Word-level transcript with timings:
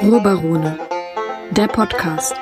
Ruhrbarone, 0.00 0.78
der 1.50 1.66
Podcast. 1.66 2.34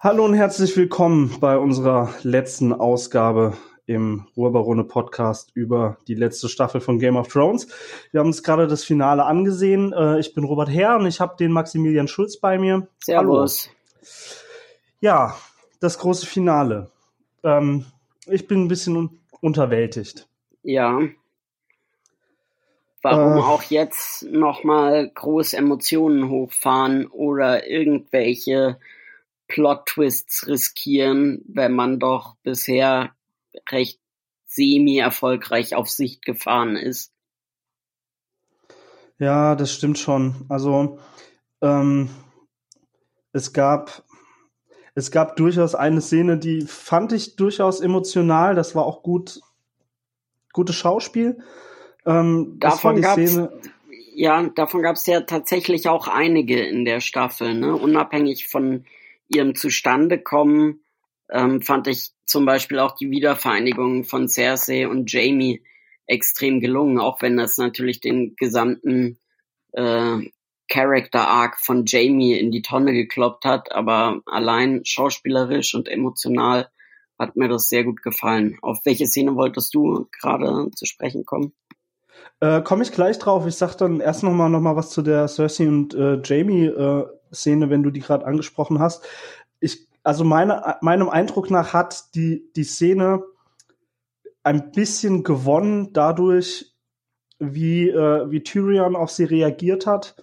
Hallo 0.00 0.24
und 0.24 0.34
herzlich 0.34 0.76
willkommen 0.76 1.36
bei 1.40 1.56
unserer 1.56 2.12
letzten 2.22 2.72
Ausgabe 2.72 3.54
im 3.86 4.26
Ruhrbarone 4.36 4.84
Podcast 4.84 5.52
über 5.54 5.96
die 6.08 6.14
letzte 6.14 6.48
Staffel 6.48 6.80
von 6.80 6.98
Game 6.98 7.16
of 7.16 7.28
Thrones. 7.28 7.68
Wir 8.10 8.20
haben 8.20 8.28
uns 8.28 8.42
gerade 8.42 8.66
das 8.66 8.84
Finale 8.84 9.24
angesehen. 9.24 9.92
Äh, 9.92 10.18
ich 10.18 10.34
bin 10.34 10.44
Robert 10.44 10.70
Herr 10.70 10.96
und 10.96 11.06
ich 11.06 11.20
habe 11.20 11.36
den 11.38 11.52
Maximilian 11.52 12.08
Schulz 12.08 12.38
bei 12.38 12.58
mir. 12.58 12.88
Servus. 13.00 13.68
Hallo. 13.68 13.81
Ja, 15.00 15.36
das 15.80 15.98
große 15.98 16.26
Finale. 16.26 16.90
Ähm, 17.42 17.86
ich 18.26 18.46
bin 18.46 18.64
ein 18.64 18.68
bisschen 18.68 18.96
un 18.96 19.18
unterwältigt. 19.40 20.28
Ja. 20.62 21.00
Warum 23.02 23.38
äh, 23.38 23.40
auch 23.40 23.64
jetzt 23.64 24.22
nochmal 24.22 25.10
groß 25.10 25.54
Emotionen 25.54 26.28
hochfahren 26.28 27.08
oder 27.08 27.68
irgendwelche 27.68 28.78
Plot-Twists 29.48 30.46
riskieren, 30.46 31.42
wenn 31.48 31.72
man 31.72 31.98
doch 31.98 32.36
bisher 32.44 33.10
recht 33.68 33.98
semi-erfolgreich 34.46 35.74
auf 35.74 35.90
Sicht 35.90 36.24
gefahren 36.24 36.76
ist. 36.76 37.12
Ja, 39.18 39.56
das 39.56 39.72
stimmt 39.72 39.98
schon. 39.98 40.46
Also 40.48 40.98
ähm, 41.60 42.08
es 43.32 43.52
gab 43.52 44.04
es 44.94 45.10
gab 45.10 45.36
durchaus 45.36 45.74
eine 45.74 46.02
Szene, 46.02 46.36
die 46.36 46.62
fand 46.62 47.12
ich 47.12 47.36
durchaus 47.36 47.80
emotional. 47.80 48.54
Das 48.54 48.74
war 48.74 48.84
auch 48.84 49.02
gut, 49.02 49.40
gutes 50.52 50.76
Schauspiel. 50.76 51.38
Ähm, 52.04 52.56
davon 52.58 53.00
gab 53.00 53.18
es 53.18 53.40
ja, 54.14 54.42
davon 54.42 54.82
gab 54.82 54.96
es 54.96 55.06
ja 55.06 55.22
tatsächlich 55.22 55.88
auch 55.88 56.08
einige 56.08 56.60
in 56.60 56.84
der 56.84 57.00
Staffel, 57.00 57.54
ne? 57.54 57.74
Unabhängig 57.74 58.48
von 58.48 58.84
ihrem 59.28 59.54
Zustandekommen 59.54 60.82
ähm, 61.30 61.62
fand 61.62 61.86
ich 61.86 62.10
zum 62.26 62.44
Beispiel 62.44 62.78
auch 62.78 62.94
die 62.94 63.10
Wiedervereinigung 63.10 64.04
von 64.04 64.28
Cersei 64.28 64.86
und 64.86 65.10
Jamie 65.10 65.62
extrem 66.06 66.60
gelungen, 66.60 66.98
auch 66.98 67.22
wenn 67.22 67.38
das 67.38 67.56
natürlich 67.56 68.00
den 68.00 68.36
gesamten 68.36 69.18
äh, 69.72 70.18
Character 70.72 71.28
Arc 71.28 71.58
von 71.58 71.84
Jamie 71.84 72.32
in 72.32 72.50
die 72.50 72.62
Tonne 72.62 72.94
gekloppt 72.94 73.44
hat, 73.44 73.72
aber 73.72 74.22
allein 74.24 74.80
schauspielerisch 74.86 75.74
und 75.74 75.86
emotional 75.86 76.70
hat 77.18 77.36
mir 77.36 77.48
das 77.48 77.68
sehr 77.68 77.84
gut 77.84 78.02
gefallen. 78.02 78.56
Auf 78.62 78.78
welche 78.84 79.06
Szene 79.06 79.36
wolltest 79.36 79.74
du 79.74 80.08
gerade 80.18 80.70
zu 80.74 80.86
sprechen 80.86 81.26
kommen? 81.26 81.52
Äh, 82.40 82.62
Komme 82.62 82.84
ich 82.84 82.92
gleich 82.92 83.18
drauf. 83.18 83.46
Ich 83.46 83.56
sag 83.56 83.74
dann 83.74 84.00
erst 84.00 84.22
noch 84.22 84.32
mal, 84.32 84.48
noch 84.48 84.60
mal 84.60 84.74
was 84.74 84.88
zu 84.88 85.02
der 85.02 85.28
Cersei 85.28 85.68
und 85.68 85.92
äh, 85.92 86.22
Jamie 86.24 86.64
äh, 86.64 87.06
Szene, 87.34 87.68
wenn 87.68 87.82
du 87.82 87.90
die 87.90 88.00
gerade 88.00 88.24
angesprochen 88.24 88.78
hast. 88.78 89.04
Ich, 89.60 89.86
also 90.02 90.24
meine, 90.24 90.78
meinem 90.80 91.10
Eindruck 91.10 91.50
nach 91.50 91.74
hat 91.74 92.14
die 92.14 92.50
die 92.56 92.64
Szene 92.64 93.22
ein 94.42 94.72
bisschen 94.72 95.22
gewonnen 95.22 95.92
dadurch, 95.92 96.72
wie 97.38 97.90
äh, 97.90 98.30
wie 98.30 98.42
Tyrion 98.42 98.96
auf 98.96 99.10
sie 99.10 99.24
reagiert 99.24 99.86
hat 99.86 100.16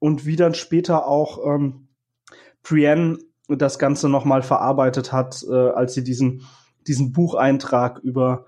und 0.00 0.26
wie 0.26 0.34
dann 0.34 0.54
später 0.54 1.06
auch 1.06 1.38
ähm, 1.46 1.86
Brienne 2.64 3.18
das 3.48 3.78
Ganze 3.78 4.08
nochmal 4.08 4.42
verarbeitet 4.42 5.12
hat, 5.12 5.44
äh, 5.48 5.54
als 5.54 5.94
sie 5.94 6.02
diesen, 6.02 6.42
diesen 6.86 7.12
Bucheintrag 7.12 7.98
über, 7.98 8.46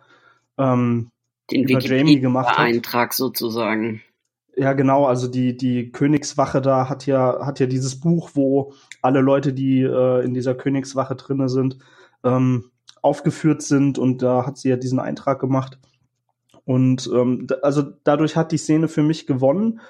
ähm, 0.59 1.11
Den 1.51 1.65
über 1.65 1.81
Jamie 1.81 2.21
gemacht 2.21 2.51
hat. 2.51 2.59
Eintrag 2.59 3.13
sozusagen. 3.13 4.03
Ja, 4.55 4.75
genau, 4.75 5.07
also 5.07 5.29
die, 5.29 5.57
die 5.57 5.93
Königswache 5.93 6.61
da 6.61 6.89
hat 6.89 7.07
ja, 7.07 7.45
hat 7.45 7.59
ja 7.59 7.67
dieses 7.67 8.01
Buch, 8.01 8.31
wo 8.35 8.75
alle 9.01 9.21
Leute, 9.21 9.53
die 9.53 9.81
äh, 9.83 10.25
in 10.25 10.35
dieser 10.35 10.55
Königswache 10.55 11.17
drinne 11.17 11.49
sind, 11.49 11.79
ähm, 12.23 12.71
aufgeführt 13.01 13.63
sind 13.63 13.99
und 13.99 14.23
da 14.23 14.47
hat 14.47 14.59
sie 14.59 14.69
ja 14.69 14.77
diesen 14.77 15.01
Eintrag 15.01 15.41
gemacht. 15.41 15.79
Und 16.65 17.11
ähm, 17.13 17.47
also 17.63 17.83
dadurch 18.05 18.37
hat 18.37 18.53
die 18.53 18.59
Szene 18.59 18.89
für 18.89 19.03
mich 19.03 19.27
gewonnen. 19.27 19.81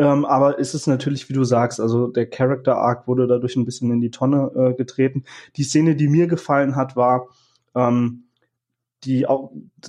Ähm, 0.00 0.24
aber 0.24 0.58
ist 0.58 0.72
es 0.72 0.86
natürlich, 0.86 1.28
wie 1.28 1.34
du 1.34 1.44
sagst, 1.44 1.78
also 1.78 2.06
der 2.06 2.24
Character 2.24 2.78
Arc 2.78 3.06
wurde 3.06 3.26
dadurch 3.26 3.54
ein 3.56 3.66
bisschen 3.66 3.92
in 3.92 4.00
die 4.00 4.10
Tonne 4.10 4.50
äh, 4.56 4.74
getreten. 4.74 5.24
Die 5.56 5.62
Szene, 5.62 5.94
die 5.94 6.08
mir 6.08 6.26
gefallen 6.26 6.74
hat, 6.74 6.96
war 6.96 7.28
ähm, 7.74 8.24
die, 9.04 9.26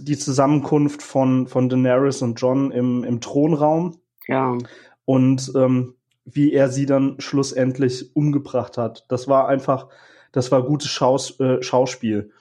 die 0.01 0.17
Zusammenkunft 0.17 1.01
von, 1.01 1.47
von 1.47 1.69
Daenerys 1.69 2.21
und 2.21 2.41
John 2.41 2.71
im, 2.71 3.05
im 3.05 3.21
Thronraum. 3.21 3.99
Ja. 4.27 4.57
Und 5.05 5.53
ähm, 5.55 5.95
wie 6.25 6.51
er 6.51 6.67
sie 6.67 6.85
dann 6.85 7.15
schlussendlich 7.19 8.13
umgebracht 8.13 8.77
hat. 8.77 9.05
Das 9.07 9.29
war 9.29 9.47
einfach, 9.47 9.87
das 10.33 10.51
war 10.51 10.63
gutes 10.63 10.89
Schaus, 10.89 11.39
äh, 11.39 11.63
Schauspiel. 11.63 12.31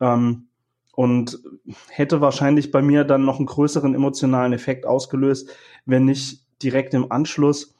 Ähm, 0.00 0.48
und 0.94 1.40
hätte 1.88 2.20
wahrscheinlich 2.20 2.72
bei 2.72 2.82
mir 2.82 3.04
dann 3.04 3.24
noch 3.24 3.38
einen 3.38 3.46
größeren 3.46 3.94
emotionalen 3.94 4.52
Effekt 4.52 4.86
ausgelöst, 4.86 5.50
wenn 5.86 6.04
nicht 6.04 6.41
direkt 6.62 6.94
im 6.94 7.10
Anschluss 7.10 7.74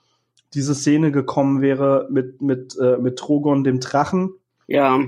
diese 0.54 0.74
Szene 0.74 1.12
gekommen 1.12 1.62
wäre 1.62 2.08
mit, 2.10 2.42
mit, 2.42 2.76
äh, 2.78 2.98
mit 2.98 3.18
Trogon, 3.18 3.64
dem 3.64 3.80
Drachen. 3.80 4.34
Ja. 4.66 5.00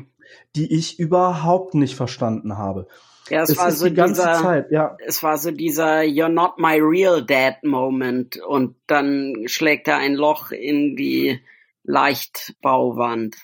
Die 0.57 0.73
ich 0.75 0.99
überhaupt 0.99 1.75
nicht 1.75 1.97
verstanden 1.97 2.57
habe. 2.57 2.87
Ja, 3.31 3.43
es, 3.43 3.51
es 3.51 3.59
war 3.59 3.71
so 3.71 3.87
die 3.87 3.95
ganze 3.95 4.23
dieser, 4.23 4.43
Zeit, 4.43 4.71
ja. 4.71 4.97
Es 5.07 5.23
war 5.23 5.39
so 5.39 5.51
dieser 5.51 6.01
You're 6.01 6.29
not 6.29 6.59
my 6.59 6.79
real 6.81 7.25
dad 7.25 7.63
Moment 7.63 8.37
und 8.37 8.77
dann 8.87 9.45
schlägt 9.47 9.89
er 9.89 9.97
ein 9.97 10.15
Loch 10.15 10.51
in 10.51 10.97
die 10.97 11.41
Leichtbauwand. 11.85 13.37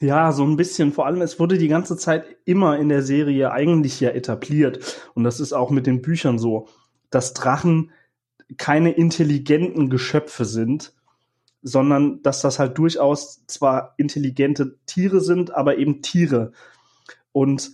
Ja, 0.00 0.32
so 0.32 0.44
ein 0.44 0.56
bisschen. 0.56 0.92
Vor 0.92 1.06
allem, 1.06 1.22
es 1.22 1.40
wurde 1.40 1.58
die 1.58 1.68
ganze 1.68 1.96
Zeit 1.96 2.24
immer 2.44 2.78
in 2.78 2.88
der 2.88 3.02
Serie 3.02 3.50
eigentlich 3.52 4.00
ja 4.00 4.10
etabliert. 4.10 5.00
Und 5.14 5.24
das 5.24 5.40
ist 5.40 5.52
auch 5.52 5.70
mit 5.70 5.86
den 5.86 6.02
Büchern 6.02 6.38
so, 6.38 6.68
dass 7.10 7.34
Drachen 7.34 7.92
keine 8.56 8.92
intelligenten 8.92 9.90
Geschöpfe 9.90 10.44
sind, 10.44 10.92
sondern 11.62 12.22
dass 12.22 12.42
das 12.42 12.58
halt 12.58 12.78
durchaus 12.78 13.44
zwar 13.46 13.94
intelligente 13.96 14.78
Tiere 14.86 15.20
sind, 15.20 15.52
aber 15.52 15.78
eben 15.78 16.00
Tiere. 16.02 16.52
Und 17.32 17.72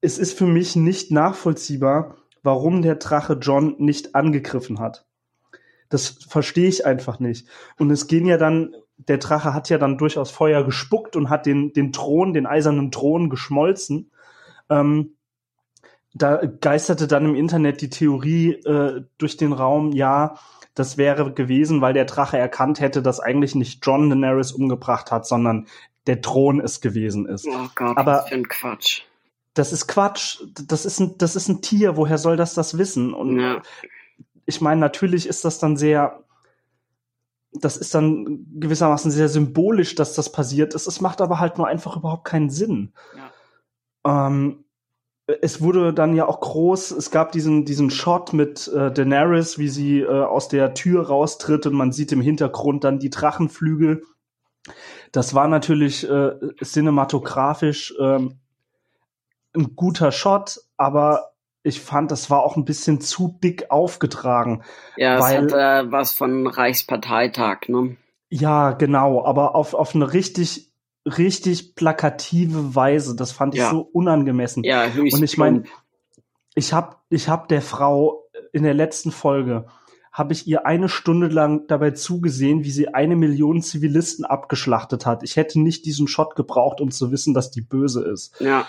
es 0.00 0.18
ist 0.18 0.38
für 0.38 0.46
mich 0.46 0.76
nicht 0.76 1.10
nachvollziehbar, 1.10 2.16
warum 2.42 2.80
der 2.80 2.94
Drache 2.94 3.34
John 3.34 3.74
nicht 3.78 4.14
angegriffen 4.14 4.78
hat. 4.78 5.04
Das 5.88 6.08
verstehe 6.28 6.68
ich 6.68 6.86
einfach 6.86 7.18
nicht. 7.18 7.48
Und 7.78 7.90
es 7.90 8.06
gehen 8.06 8.26
ja 8.26 8.38
dann, 8.38 8.74
der 8.96 9.18
Drache 9.18 9.52
hat 9.52 9.68
ja 9.68 9.78
dann 9.78 9.98
durchaus 9.98 10.30
Feuer 10.30 10.64
gespuckt 10.64 11.16
und 11.16 11.28
hat 11.28 11.44
den, 11.44 11.72
den 11.72 11.92
Thron, 11.92 12.32
den 12.32 12.46
eisernen 12.46 12.90
Thron 12.90 13.30
geschmolzen. 13.30 14.10
Ähm, 14.70 15.15
da 16.16 16.40
geisterte 16.60 17.06
dann 17.06 17.26
im 17.26 17.34
Internet 17.34 17.80
die 17.80 17.90
Theorie 17.90 18.52
äh, 18.52 19.02
durch 19.18 19.36
den 19.36 19.52
Raum, 19.52 19.92
ja, 19.92 20.36
das 20.74 20.96
wäre 20.96 21.32
gewesen, 21.32 21.80
weil 21.80 21.94
der 21.94 22.04
Drache 22.04 22.38
erkannt 22.38 22.80
hätte, 22.80 23.02
dass 23.02 23.20
eigentlich 23.20 23.54
nicht 23.54 23.84
John 23.84 24.08
Daenerys 24.08 24.52
umgebracht 24.52 25.10
hat, 25.10 25.26
sondern 25.26 25.66
der 26.06 26.20
Thron 26.20 26.60
es 26.60 26.80
gewesen 26.80 27.26
ist. 27.26 27.46
Oh 27.46 27.68
Gott, 27.74 27.96
Aber 27.96 28.24
das 28.28 28.32
ist 28.32 28.48
Quatsch. 28.48 29.02
Das 29.54 29.72
ist 29.72 29.86
Quatsch. 29.86 30.42
Das 30.66 30.86
ist 30.86 31.00
ein, 31.00 31.18
das 31.18 31.36
ist 31.36 31.48
ein 31.48 31.62
Tier. 31.62 31.96
Woher 31.96 32.18
soll 32.18 32.36
das 32.36 32.54
das 32.54 32.78
wissen? 32.78 33.14
Und 33.14 33.40
ja. 33.40 33.62
ich 34.44 34.60
meine, 34.60 34.80
natürlich 34.80 35.26
ist 35.26 35.44
das 35.44 35.58
dann 35.58 35.76
sehr, 35.76 36.22
das 37.52 37.76
ist 37.78 37.94
dann 37.94 38.46
gewissermaßen 38.60 39.10
sehr 39.10 39.28
symbolisch, 39.28 39.94
dass 39.94 40.14
das 40.14 40.30
passiert 40.30 40.74
ist. 40.74 40.86
Es 40.86 41.00
macht 41.00 41.20
aber 41.22 41.40
halt 41.40 41.56
nur 41.56 41.66
einfach 41.66 41.96
überhaupt 41.96 42.24
keinen 42.24 42.50
Sinn. 42.50 42.92
Ja. 44.04 44.26
Ähm, 44.26 44.65
es 45.26 45.60
wurde 45.60 45.92
dann 45.92 46.14
ja 46.14 46.28
auch 46.28 46.40
groß, 46.40 46.92
es 46.92 47.10
gab 47.10 47.32
diesen, 47.32 47.64
diesen 47.64 47.90
Shot 47.90 48.32
mit 48.32 48.68
äh, 48.68 48.92
Daenerys, 48.92 49.58
wie 49.58 49.68
sie 49.68 50.00
äh, 50.00 50.08
aus 50.08 50.48
der 50.48 50.74
Tür 50.74 51.08
raustritt 51.08 51.66
und 51.66 51.74
man 51.74 51.92
sieht 51.92 52.12
im 52.12 52.20
Hintergrund 52.20 52.84
dann 52.84 53.00
die 53.00 53.10
Drachenflügel. 53.10 54.02
Das 55.12 55.34
war 55.34 55.48
natürlich 55.48 56.08
äh, 56.08 56.32
cinematografisch 56.62 57.94
ähm, 58.00 58.38
ein 59.54 59.74
guter 59.74 60.12
Shot, 60.12 60.60
aber 60.76 61.32
ich 61.62 61.80
fand, 61.80 62.12
das 62.12 62.30
war 62.30 62.44
auch 62.44 62.56
ein 62.56 62.64
bisschen 62.64 63.00
zu 63.00 63.38
dick 63.42 63.70
aufgetragen. 63.70 64.62
Ja, 64.96 65.18
es 65.18 65.24
hat 65.24 65.52
äh, 65.52 65.90
was 65.90 66.12
von 66.12 66.46
Reichsparteitag, 66.46 67.68
ne? 67.68 67.96
Ja, 68.28 68.72
genau, 68.72 69.24
aber 69.24 69.56
auf, 69.56 69.74
auf 69.74 69.94
eine 69.94 70.12
richtig 70.12 70.72
richtig 71.06 71.74
plakative 71.74 72.74
Weise. 72.74 73.16
Das 73.16 73.32
fand 73.32 73.54
ich 73.54 73.60
ja. 73.60 73.70
so 73.70 73.80
unangemessen. 73.80 74.64
Ja, 74.64 74.88
höchst 74.88 75.16
Und 75.16 75.22
ich 75.22 75.38
meine, 75.38 75.64
ich 76.54 76.72
habe 76.72 76.96
ich 77.08 77.28
hab 77.28 77.48
der 77.48 77.62
Frau 77.62 78.28
in 78.52 78.64
der 78.64 78.74
letzten 78.74 79.12
Folge 79.12 79.66
habe 80.16 80.32
ich 80.32 80.46
ihr 80.46 80.64
eine 80.64 80.88
Stunde 80.88 81.28
lang 81.28 81.66
dabei 81.66 81.90
zugesehen, 81.90 82.64
wie 82.64 82.70
sie 82.70 82.88
eine 82.88 83.16
Million 83.16 83.60
Zivilisten 83.60 84.24
abgeschlachtet 84.24 85.04
hat. 85.04 85.22
Ich 85.22 85.36
hätte 85.36 85.60
nicht 85.60 85.84
diesen 85.84 86.08
Shot 86.08 86.36
gebraucht, 86.36 86.80
um 86.80 86.90
zu 86.90 87.10
wissen, 87.10 87.34
dass 87.34 87.50
die 87.50 87.60
böse 87.60 88.02
ist. 88.02 88.40
Ja. 88.40 88.66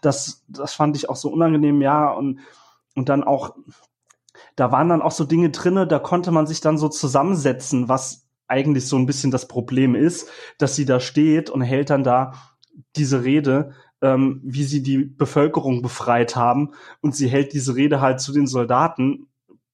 Das, 0.00 0.44
das 0.48 0.72
fand 0.72 0.96
ich 0.96 1.10
auch 1.10 1.16
so 1.16 1.28
unangenehm, 1.28 1.82
ja. 1.82 2.10
Und, 2.10 2.40
und 2.94 3.10
dann 3.10 3.22
auch, 3.22 3.54
da 4.54 4.72
waren 4.72 4.88
dann 4.88 5.02
auch 5.02 5.10
so 5.10 5.24
Dinge 5.24 5.50
drinne, 5.50 5.86
da 5.86 5.98
konnte 5.98 6.30
man 6.30 6.46
sich 6.46 6.62
dann 6.62 6.78
so 6.78 6.88
zusammensetzen, 6.88 7.90
was 7.90 8.25
eigentlich 8.48 8.86
so 8.86 8.96
ein 8.96 9.06
bisschen 9.06 9.30
das 9.30 9.48
Problem 9.48 9.94
ist, 9.94 10.28
dass 10.58 10.76
sie 10.76 10.84
da 10.84 11.00
steht 11.00 11.50
und 11.50 11.62
hält 11.62 11.90
dann 11.90 12.04
da 12.04 12.34
diese 12.96 13.24
Rede, 13.24 13.72
ähm, 14.02 14.40
wie 14.44 14.64
sie 14.64 14.82
die 14.82 14.98
Bevölkerung 14.98 15.82
befreit 15.82 16.36
haben. 16.36 16.72
Und 17.00 17.14
sie 17.14 17.28
hält 17.28 17.52
diese 17.52 17.74
Rede 17.74 18.00
halt 18.00 18.20
zu 18.20 18.32
den 18.32 18.46
Soldaten 18.46 19.28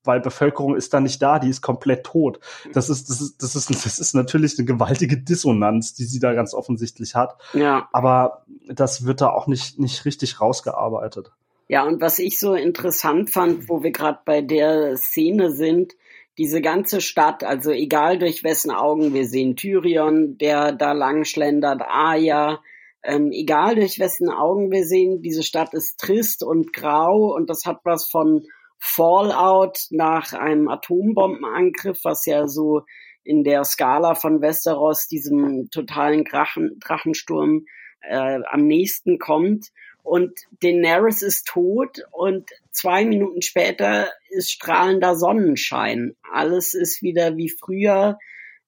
weil 0.05 0.21
Bevölkerung 0.21 0.77
ist 0.77 0.93
da 0.95 1.01
nicht 1.01 1.23
da, 1.23 1.39
die 1.39 1.49
ist 1.49 1.63
komplett 1.63 2.05
tot. 2.05 2.41
Das 2.73 2.89
ist, 2.89 3.09
das 3.11 3.21
ist, 3.21 3.43
das 3.43 3.57
ist, 3.57 3.71
das 3.85 3.99
ist 3.99 4.15
natürlich 4.15 4.59
eine 4.59 4.67
gewaltige 4.67 5.19
Dissonanz, 5.19 5.95
die 5.95 6.05
sie 6.05 6.21
da 6.21 6.35
ganz 6.35 6.55
offensichtlich 6.55 7.15
hat. 7.15 7.37
Ja. 7.53 7.89
Aber 7.93 8.45
das 8.67 9.05
wird 9.05 9.21
da 9.21 9.31
auch 9.31 9.47
nicht, 9.47 9.79
nicht 9.79 10.05
richtig 10.05 10.41
rausgearbeitet. 10.41 11.33
Ja, 11.69 11.85
und 11.85 12.01
was 12.01 12.19
ich 12.19 12.39
so 12.39 12.55
interessant 12.55 13.31
fand, 13.31 13.69
wo 13.69 13.83
wir 13.83 13.93
gerade 13.93 14.19
bei 14.25 14.43
der 14.43 14.97
Szene 14.97 15.53
sind, 15.53 15.95
diese 16.39 16.61
ganze 16.61 17.01
Stadt, 17.01 17.45
also 17.45 17.71
egal 17.71 18.19
durch 18.19 18.43
wessen 18.43 18.71
Augen 18.71 19.13
wir 19.13 19.27
sehen, 19.27 19.57
Tyrion, 19.57 20.39
der 20.39 20.73
da 20.73 20.93
lang 20.93 21.25
schlendert, 21.25 21.83
Aya, 21.87 22.61
ähm, 23.03 23.31
egal 23.33 23.75
durch 23.75 23.99
wessen 23.99 24.31
Augen 24.31 24.71
wir 24.71 24.85
sehen, 24.85 25.23
diese 25.23 25.43
Stadt 25.43 25.75
ist 25.75 25.99
trist 25.99 26.43
und 26.43 26.73
grau 26.73 27.35
und 27.35 27.51
das 27.51 27.65
hat 27.67 27.81
was 27.85 28.09
von 28.09 28.47
Fallout 28.79 29.87
nach 29.91 30.33
einem 30.33 30.69
Atombombenangriff, 30.69 32.01
was 32.05 32.27
ja 32.27 32.49
so 32.49 32.83
in 33.25 33.45
der 33.45 33.65
Skala 33.65 34.15
von 34.15 34.41
Westeros 34.41 35.07
diesem 35.07 35.69
totalen 35.71 36.25
Drachen, 36.25 36.79
Drachensturm 36.81 37.67
äh, 38.01 38.41
am 38.51 38.67
nächsten 38.67 39.19
kommt. 39.19 39.69
Und 40.03 40.41
Daenerys 40.61 41.23
ist 41.23 41.47
tot 41.47 42.03
und 42.11 42.51
zwei 42.71 43.05
Minuten 43.05 43.43
später 43.43 44.11
ist 44.31 44.51
strahlender 44.51 45.15
Sonnenschein. 45.15 46.17
Alles 46.31 46.75
ist 46.75 47.03
wieder 47.03 47.37
wie 47.37 47.49
früher. 47.49 48.19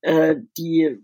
Äh, 0.00 0.36
die 0.56 1.02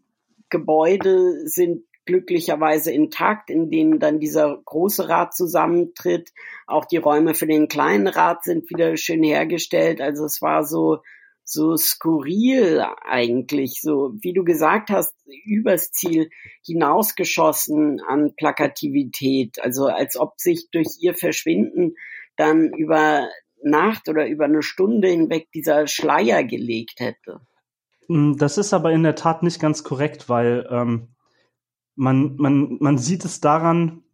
Gebäude 0.48 1.46
sind 1.46 1.84
glücklicherweise 2.06 2.92
intakt, 2.92 3.50
in 3.50 3.70
denen 3.70 3.98
dann 3.98 4.20
dieser 4.20 4.60
große 4.64 5.08
Rat 5.08 5.34
zusammentritt. 5.34 6.32
Auch 6.66 6.84
die 6.84 6.96
Räume 6.96 7.34
für 7.34 7.46
den 7.46 7.68
kleinen 7.68 8.08
Rat 8.08 8.44
sind 8.44 8.68
wieder 8.70 8.96
schön 8.96 9.22
hergestellt. 9.22 10.00
Also 10.00 10.24
es 10.24 10.42
war 10.42 10.64
so, 10.64 11.02
so 11.50 11.76
skurril 11.76 12.84
eigentlich, 13.04 13.80
so 13.80 14.12
wie 14.20 14.32
du 14.32 14.44
gesagt 14.44 14.90
hast, 14.90 15.14
übers 15.44 15.90
Ziel 15.90 16.30
hinausgeschossen 16.64 18.00
an 18.06 18.34
Plakativität. 18.36 19.60
Also 19.60 19.86
als 19.86 20.16
ob 20.16 20.38
sich 20.38 20.70
durch 20.70 20.98
ihr 21.00 21.14
Verschwinden 21.14 21.96
dann 22.36 22.72
über 22.72 23.28
Nacht 23.62 24.08
oder 24.08 24.28
über 24.28 24.44
eine 24.44 24.62
Stunde 24.62 25.08
hinweg 25.08 25.50
dieser 25.52 25.88
Schleier 25.88 26.44
gelegt 26.44 27.00
hätte. 27.00 27.40
Das 28.08 28.56
ist 28.56 28.72
aber 28.72 28.92
in 28.92 29.02
der 29.02 29.16
Tat 29.16 29.42
nicht 29.42 29.60
ganz 29.60 29.82
korrekt, 29.82 30.28
weil 30.28 30.68
ähm, 30.70 31.08
man, 31.96 32.36
man, 32.36 32.78
man 32.80 32.96
sieht 32.96 33.24
es 33.24 33.40
daran, 33.40 34.04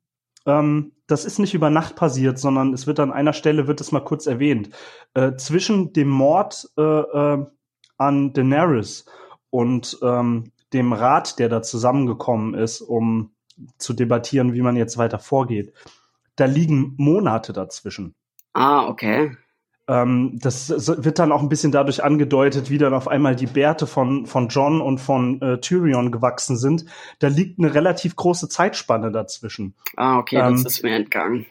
ähm, 0.46 0.92
das 1.06 1.24
ist 1.24 1.38
nicht 1.38 1.54
über 1.54 1.70
Nacht 1.70 1.96
passiert, 1.96 2.38
sondern 2.38 2.72
es 2.72 2.86
wird 2.86 3.00
an 3.00 3.12
einer 3.12 3.32
Stelle, 3.32 3.66
wird 3.66 3.80
es 3.80 3.92
mal 3.92 4.00
kurz 4.00 4.26
erwähnt. 4.26 4.70
Äh, 5.14 5.36
zwischen 5.36 5.92
dem 5.92 6.08
Mord 6.08 6.68
äh, 6.76 6.82
äh, 6.82 7.46
an 7.98 8.32
Daenerys 8.32 9.06
und 9.50 9.98
ähm, 10.02 10.52
dem 10.72 10.92
Rat, 10.92 11.38
der 11.38 11.48
da 11.48 11.62
zusammengekommen 11.62 12.54
ist, 12.54 12.80
um 12.80 13.32
zu 13.78 13.94
debattieren, 13.94 14.52
wie 14.52 14.62
man 14.62 14.76
jetzt 14.76 14.98
weiter 14.98 15.18
vorgeht, 15.18 15.72
da 16.34 16.44
liegen 16.44 16.94
Monate 16.98 17.52
dazwischen. 17.52 18.14
Ah, 18.52 18.86
okay. 18.86 19.36
Ähm, 19.88 20.38
das 20.40 20.68
wird 21.02 21.18
dann 21.18 21.30
auch 21.30 21.42
ein 21.42 21.48
bisschen 21.48 21.70
dadurch 21.72 22.02
angedeutet, 22.02 22.70
wie 22.70 22.78
dann 22.78 22.94
auf 22.94 23.06
einmal 23.06 23.36
die 23.36 23.46
Bärte 23.46 23.86
von, 23.86 24.26
von 24.26 24.48
John 24.48 24.80
und 24.80 24.98
von 24.98 25.40
äh, 25.40 25.60
Tyrion 25.60 26.10
gewachsen 26.10 26.56
sind. 26.56 26.86
Da 27.20 27.28
liegt 27.28 27.58
eine 27.58 27.72
relativ 27.72 28.16
große 28.16 28.48
Zeitspanne 28.48 29.12
dazwischen. 29.12 29.74
Ah, 29.96 30.18
okay, 30.18 30.36
ähm, 30.36 30.62
das 30.62 30.74
ist 30.74 30.82
mir 30.82 30.96
entgangen. 30.96 31.46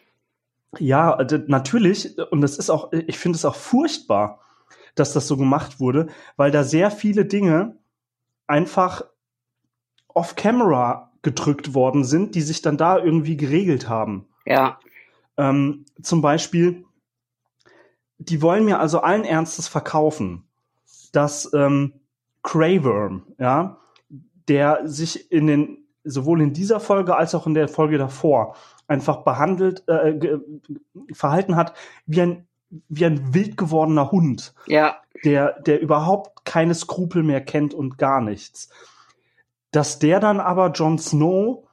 Ja, 0.80 1.18
natürlich. 1.48 2.18
Und 2.32 2.42
das 2.42 2.58
ist 2.58 2.70
auch, 2.70 2.92
ich 2.92 3.18
finde 3.18 3.38
es 3.38 3.46
auch 3.46 3.56
furchtbar, 3.56 4.42
dass 4.96 5.14
das 5.14 5.28
so 5.28 5.38
gemacht 5.38 5.80
wurde, 5.80 6.08
weil 6.36 6.52
da 6.52 6.64
sehr 6.64 6.92
viele 6.92 7.26
Dinge 7.26 7.78
einfach 8.48 9.04
off-camera 10.08 11.12
gedrückt 11.22 11.74
worden 11.74 12.04
sind, 12.04 12.36
die 12.36 12.42
sich 12.42 12.62
dann 12.62 12.78
da 12.78 12.98
irgendwie 12.98 13.38
geregelt 13.38 13.90
haben. 13.90 14.28
Ja. 14.46 14.80
Ähm, 15.38 15.86
zum 16.02 16.22
Beispiel, 16.22 16.86
die 18.18 18.42
wollen 18.42 18.66
mir 18.66 18.80
also 18.80 19.00
allen 19.02 19.24
Ernstes 19.24 19.68
verkaufen, 19.68 20.48
dass 21.12 21.52
ähm, 21.54 21.94
Crayworm, 22.44 23.24
ja, 23.40 23.78
der 24.48 24.82
sich 24.88 25.32
in 25.32 25.48
den 25.48 25.78
sowohl 26.04 26.42
in 26.42 26.54
dieser 26.54 26.80
Folge 26.80 27.16
als 27.16 27.34
auch 27.34 27.48
in 27.48 27.56
der 27.56 27.68
Folge 27.68 27.98
davor 27.98 28.56
einfach 28.88 29.24
behandelt, 29.24 29.88
äh, 29.88 30.38
verhalten 31.14 31.56
hat 31.56 31.74
wie 32.06 32.22
ein 32.22 32.48
wie 32.90 33.06
ein 33.06 33.34
wild 33.34 33.58
gewordener 33.58 34.12
Hund, 34.12 34.54
ja. 34.68 34.98
der 35.24 35.60
der 35.62 35.82
überhaupt 35.82 36.46
keine 36.46 36.76
Skrupel 36.76 37.24
mehr 37.24 37.42
kennt 37.42 37.74
und 37.74 37.98
gar 37.98 38.22
nichts. 38.22 38.70
Dass 39.72 40.00
der 40.00 40.20
dann 40.20 40.40
aber 40.40 40.72
Jon 40.72 41.00
Snow 41.00 41.68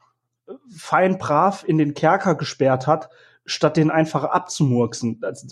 fein 0.75 1.19
brav 1.19 1.65
in 1.67 1.79
den 1.79 1.95
Kerker 1.95 2.35
gesperrt 2.35 2.87
hat, 2.87 3.11
statt 3.45 3.77
den 3.77 3.91
einfach 3.91 4.25
abzumurksen. 4.25 5.21
Also, 5.23 5.49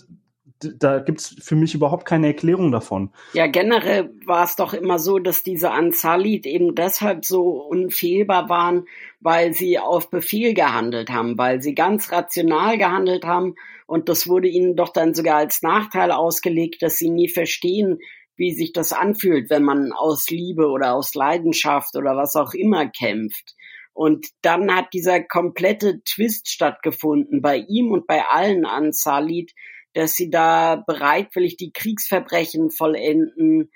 da 0.77 0.99
gibt's 0.99 1.35
für 1.41 1.55
mich 1.55 1.75
überhaupt 1.75 2.05
keine 2.05 2.27
Erklärung 2.27 2.71
davon. 2.71 3.11
Ja, 3.33 3.47
generell 3.47 4.11
war 4.25 4.43
es 4.43 4.55
doch 4.55 4.73
immer 4.73 4.99
so, 4.99 5.19
dass 5.19 5.43
diese 5.43 5.71
Ansalit 5.71 6.45
eben 6.45 6.75
deshalb 6.75 7.25
so 7.25 7.61
unfehlbar 7.61 8.49
waren, 8.49 8.85
weil 9.19 9.53
sie 9.53 9.79
auf 9.79 10.09
Befehl 10.09 10.53
gehandelt 10.53 11.09
haben, 11.09 11.37
weil 11.37 11.61
sie 11.61 11.75
ganz 11.75 12.11
rational 12.11 12.77
gehandelt 12.77 13.25
haben 13.25 13.55
und 13.91 14.07
das 14.07 14.25
wurde 14.29 14.47
ihnen 14.47 14.77
doch 14.77 14.93
dann 14.93 15.13
sogar 15.13 15.35
als 15.35 15.61
Nachteil 15.63 16.11
ausgelegt, 16.11 16.81
dass 16.81 16.97
sie 16.97 17.09
nie 17.09 17.27
verstehen, 17.27 17.99
wie 18.37 18.53
sich 18.53 18.71
das 18.71 18.93
anfühlt, 18.93 19.49
wenn 19.49 19.63
man 19.63 19.91
aus 19.91 20.29
Liebe 20.29 20.67
oder 20.67 20.95
aus 20.95 21.13
Leidenschaft 21.13 21.97
oder 21.97 22.15
was 22.15 22.37
auch 22.37 22.53
immer 22.53 22.87
kämpft. 22.87 23.53
Und 23.91 24.27
dann 24.43 24.73
hat 24.73 24.93
dieser 24.93 25.21
komplette 25.21 26.01
Twist 26.05 26.47
stattgefunden 26.47 27.41
bei 27.41 27.57
ihm 27.57 27.91
und 27.91 28.07
bei 28.07 28.23
allen 28.25 28.65
Ansalit, 28.65 29.51
dass 29.93 30.13
sie 30.13 30.29
da 30.29 30.75
bereitwillig 30.75 31.57
die 31.57 31.71
Kriegsverbrechen 31.71 32.71
vollenden. 32.71 33.71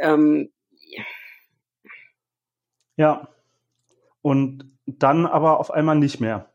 Ähm, 0.00 0.52
ja. 2.96 3.28
Und 4.22 4.78
dann 4.86 5.26
aber 5.26 5.60
auf 5.60 5.70
einmal 5.70 5.96
nicht 5.96 6.20
mehr. 6.20 6.50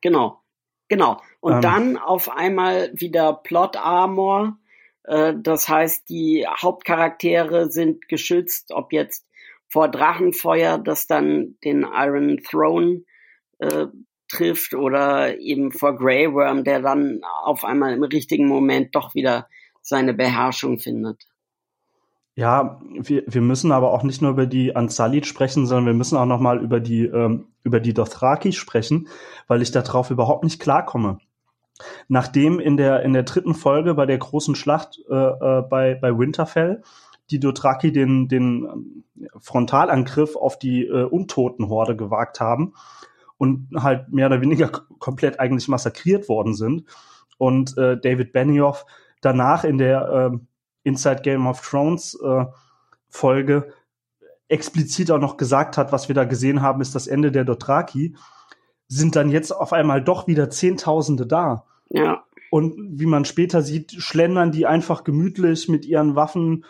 Genau, 0.00 0.40
genau. 0.88 1.20
Und 1.40 1.54
ähm. 1.54 1.60
dann 1.60 1.96
auf 1.96 2.30
einmal 2.30 2.92
wieder 2.94 3.32
Plot 3.32 3.76
Armor. 3.76 4.58
Äh, 5.04 5.34
das 5.36 5.68
heißt, 5.68 6.08
die 6.08 6.46
Hauptcharaktere 6.46 7.70
sind 7.70 8.08
geschützt, 8.08 8.72
ob 8.72 8.92
jetzt 8.92 9.26
vor 9.68 9.88
Drachenfeuer, 9.88 10.78
das 10.78 11.06
dann 11.06 11.56
den 11.64 11.82
Iron 11.82 12.38
Throne 12.42 13.04
äh, 13.58 13.86
trifft 14.28 14.74
oder 14.74 15.38
eben 15.38 15.72
vor 15.72 15.96
Grey 15.96 16.32
Worm, 16.32 16.64
der 16.64 16.80
dann 16.80 17.20
auf 17.44 17.64
einmal 17.64 17.92
im 17.94 18.02
richtigen 18.02 18.46
Moment 18.46 18.94
doch 18.94 19.14
wieder 19.14 19.48
seine 19.80 20.14
Beherrschung 20.14 20.78
findet. 20.78 21.26
Ja, 22.38 22.80
wir, 22.92 23.24
wir 23.26 23.40
müssen 23.40 23.72
aber 23.72 23.92
auch 23.92 24.04
nicht 24.04 24.22
nur 24.22 24.30
über 24.30 24.46
die 24.46 24.76
Ansalit 24.76 25.26
sprechen, 25.26 25.66
sondern 25.66 25.86
wir 25.86 25.94
müssen 25.94 26.16
auch 26.16 26.24
noch 26.24 26.38
mal 26.38 26.62
über 26.62 26.78
die 26.78 27.04
ähm, 27.04 27.48
über 27.64 27.80
die 27.80 27.94
Dothraki 27.94 28.52
sprechen, 28.52 29.08
weil 29.48 29.60
ich 29.60 29.72
darauf 29.72 30.12
überhaupt 30.12 30.44
nicht 30.44 30.60
klarkomme. 30.60 31.18
Nachdem 32.06 32.60
in 32.60 32.76
der 32.76 33.02
in 33.02 33.12
der 33.12 33.24
dritten 33.24 33.54
Folge 33.54 33.94
bei 33.94 34.06
der 34.06 34.18
großen 34.18 34.54
Schlacht 34.54 35.00
äh, 35.10 35.14
äh, 35.14 35.62
bei 35.62 35.96
bei 35.96 36.16
Winterfell 36.16 36.82
die 37.32 37.40
Dothraki 37.40 37.90
den 37.90 38.28
den 38.28 39.04
Frontalangriff 39.40 40.36
auf 40.36 40.60
die 40.60 40.84
äh, 40.84 41.02
Untotenhorde 41.02 41.96
gewagt 41.96 42.38
haben, 42.38 42.74
und 43.38 43.68
halt 43.76 44.12
mehr 44.12 44.26
oder 44.26 44.40
weniger 44.40 44.68
komplett 44.98 45.40
eigentlich 45.40 45.68
massakriert 45.68 46.28
worden 46.28 46.54
sind. 46.54 46.84
Und 47.38 47.78
äh, 47.78 47.98
David 47.98 48.32
Benioff 48.32 48.84
danach 49.20 49.64
in 49.64 49.78
der 49.78 50.32
äh, 50.32 50.38
Inside 50.82 51.22
Game 51.22 51.46
of 51.46 51.60
Thrones 51.60 52.18
äh, 52.22 52.44
Folge 53.08 53.72
explizit 54.48 55.10
auch 55.10 55.18
noch 55.18 55.36
gesagt 55.36 55.76
hat, 55.76 55.92
was 55.92 56.08
wir 56.08 56.14
da 56.14 56.24
gesehen 56.24 56.62
haben, 56.62 56.80
ist 56.80 56.94
das 56.94 57.06
Ende 57.06 57.30
der 57.30 57.44
Dothraki, 57.44 58.16
sind 58.88 59.16
dann 59.16 59.30
jetzt 59.30 59.52
auf 59.52 59.72
einmal 59.72 60.02
doch 60.02 60.26
wieder 60.26 60.50
Zehntausende 60.50 61.26
da. 61.26 61.64
Ja. 61.90 62.24
Und 62.50 62.98
wie 62.98 63.06
man 63.06 63.26
später 63.26 63.60
sieht, 63.62 63.92
schlendern 63.92 64.52
die 64.52 64.66
einfach 64.66 65.04
gemütlich 65.04 65.68
mit 65.68 65.84
ihren 65.84 66.16
Waffen 66.16 66.64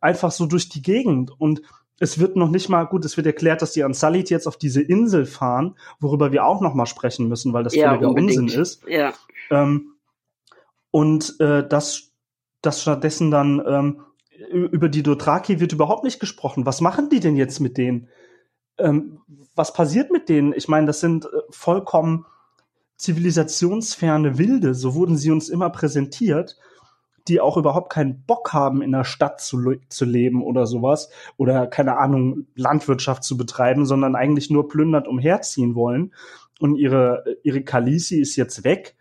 einfach 0.00 0.30
so 0.30 0.46
durch 0.46 0.68
die 0.68 0.82
Gegend 0.82 1.30
und 1.38 1.62
es 2.02 2.18
wird 2.18 2.34
noch 2.34 2.50
nicht 2.50 2.68
mal 2.68 2.82
gut, 2.82 3.04
es 3.04 3.16
wird 3.16 3.28
erklärt, 3.28 3.62
dass 3.62 3.74
die 3.74 3.84
Ansalit 3.84 4.28
jetzt 4.28 4.48
auf 4.48 4.56
diese 4.56 4.82
Insel 4.82 5.24
fahren, 5.24 5.76
worüber 6.00 6.32
wir 6.32 6.44
auch 6.44 6.60
noch 6.60 6.74
mal 6.74 6.86
sprechen 6.86 7.28
müssen, 7.28 7.52
weil 7.52 7.62
das 7.62 7.76
ja, 7.76 7.90
völliger 7.90 8.10
Unsinn 8.10 8.48
ist. 8.48 8.82
Ja. 8.88 9.14
Ähm, 9.52 9.94
und 10.90 11.38
äh, 11.38 11.64
dass, 11.66 12.10
dass 12.60 12.82
stattdessen 12.82 13.30
dann 13.30 13.62
ähm, 13.64 14.00
über 14.50 14.88
die 14.88 15.04
Dothraki 15.04 15.60
wird 15.60 15.72
überhaupt 15.72 16.02
nicht 16.02 16.18
gesprochen. 16.18 16.66
Was 16.66 16.80
machen 16.80 17.08
die 17.08 17.20
denn 17.20 17.36
jetzt 17.36 17.60
mit 17.60 17.78
denen? 17.78 18.08
Ähm, 18.78 19.20
was 19.54 19.72
passiert 19.72 20.10
mit 20.10 20.28
denen? 20.28 20.52
Ich 20.54 20.66
meine, 20.66 20.88
das 20.88 20.98
sind 20.98 21.26
äh, 21.26 21.28
vollkommen 21.50 22.26
zivilisationsferne 22.96 24.38
Wilde, 24.38 24.74
so 24.74 24.96
wurden 24.96 25.16
sie 25.16 25.30
uns 25.30 25.48
immer 25.48 25.70
präsentiert 25.70 26.58
die 27.28 27.40
auch 27.40 27.56
überhaupt 27.56 27.92
keinen 27.92 28.24
Bock 28.24 28.52
haben, 28.52 28.82
in 28.82 28.92
der 28.92 29.04
Stadt 29.04 29.40
zu, 29.40 29.76
zu 29.88 30.04
leben 30.04 30.42
oder 30.42 30.66
sowas 30.66 31.10
oder 31.36 31.66
keine 31.66 31.98
Ahnung, 31.98 32.46
Landwirtschaft 32.54 33.24
zu 33.24 33.36
betreiben, 33.36 33.86
sondern 33.86 34.16
eigentlich 34.16 34.50
nur 34.50 34.68
plündert 34.68 35.06
umherziehen 35.08 35.74
wollen. 35.74 36.14
Und 36.60 36.76
ihre, 36.76 37.24
ihre 37.42 37.62
Kalisi 37.62 38.20
ist 38.20 38.36
jetzt 38.36 38.64
weg. 38.64 38.96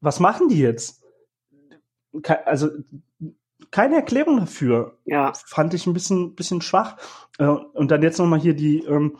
Was 0.00 0.20
machen 0.20 0.48
die 0.48 0.58
jetzt? 0.58 1.02
Also 2.44 2.68
keine 3.70 3.96
Erklärung 3.96 4.38
dafür. 4.38 4.98
Ja. 5.04 5.32
Fand 5.34 5.74
ich 5.74 5.86
ein 5.86 5.94
bisschen, 5.94 6.34
bisschen 6.34 6.62
schwach. 6.62 6.96
Äh, 7.38 7.46
und 7.46 7.90
dann 7.90 8.02
jetzt 8.02 8.18
nochmal 8.18 8.40
hier 8.40 8.54
die, 8.54 8.84
ähm, 8.84 9.16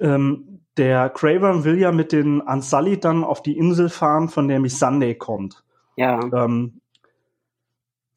ähm, 0.00 0.60
der 0.76 1.10
Craven 1.10 1.64
will 1.64 1.78
ja 1.78 1.92
mit 1.92 2.12
den 2.12 2.42
Ansalli 2.42 2.98
dann 2.98 3.24
auf 3.24 3.42
die 3.42 3.56
Insel 3.56 3.88
fahren, 3.88 4.28
von 4.28 4.48
der 4.48 4.60
Miss 4.60 4.78
Sunday 4.78 5.14
kommt. 5.14 5.64
Ja. 5.96 6.20
Ähm, 6.32 6.80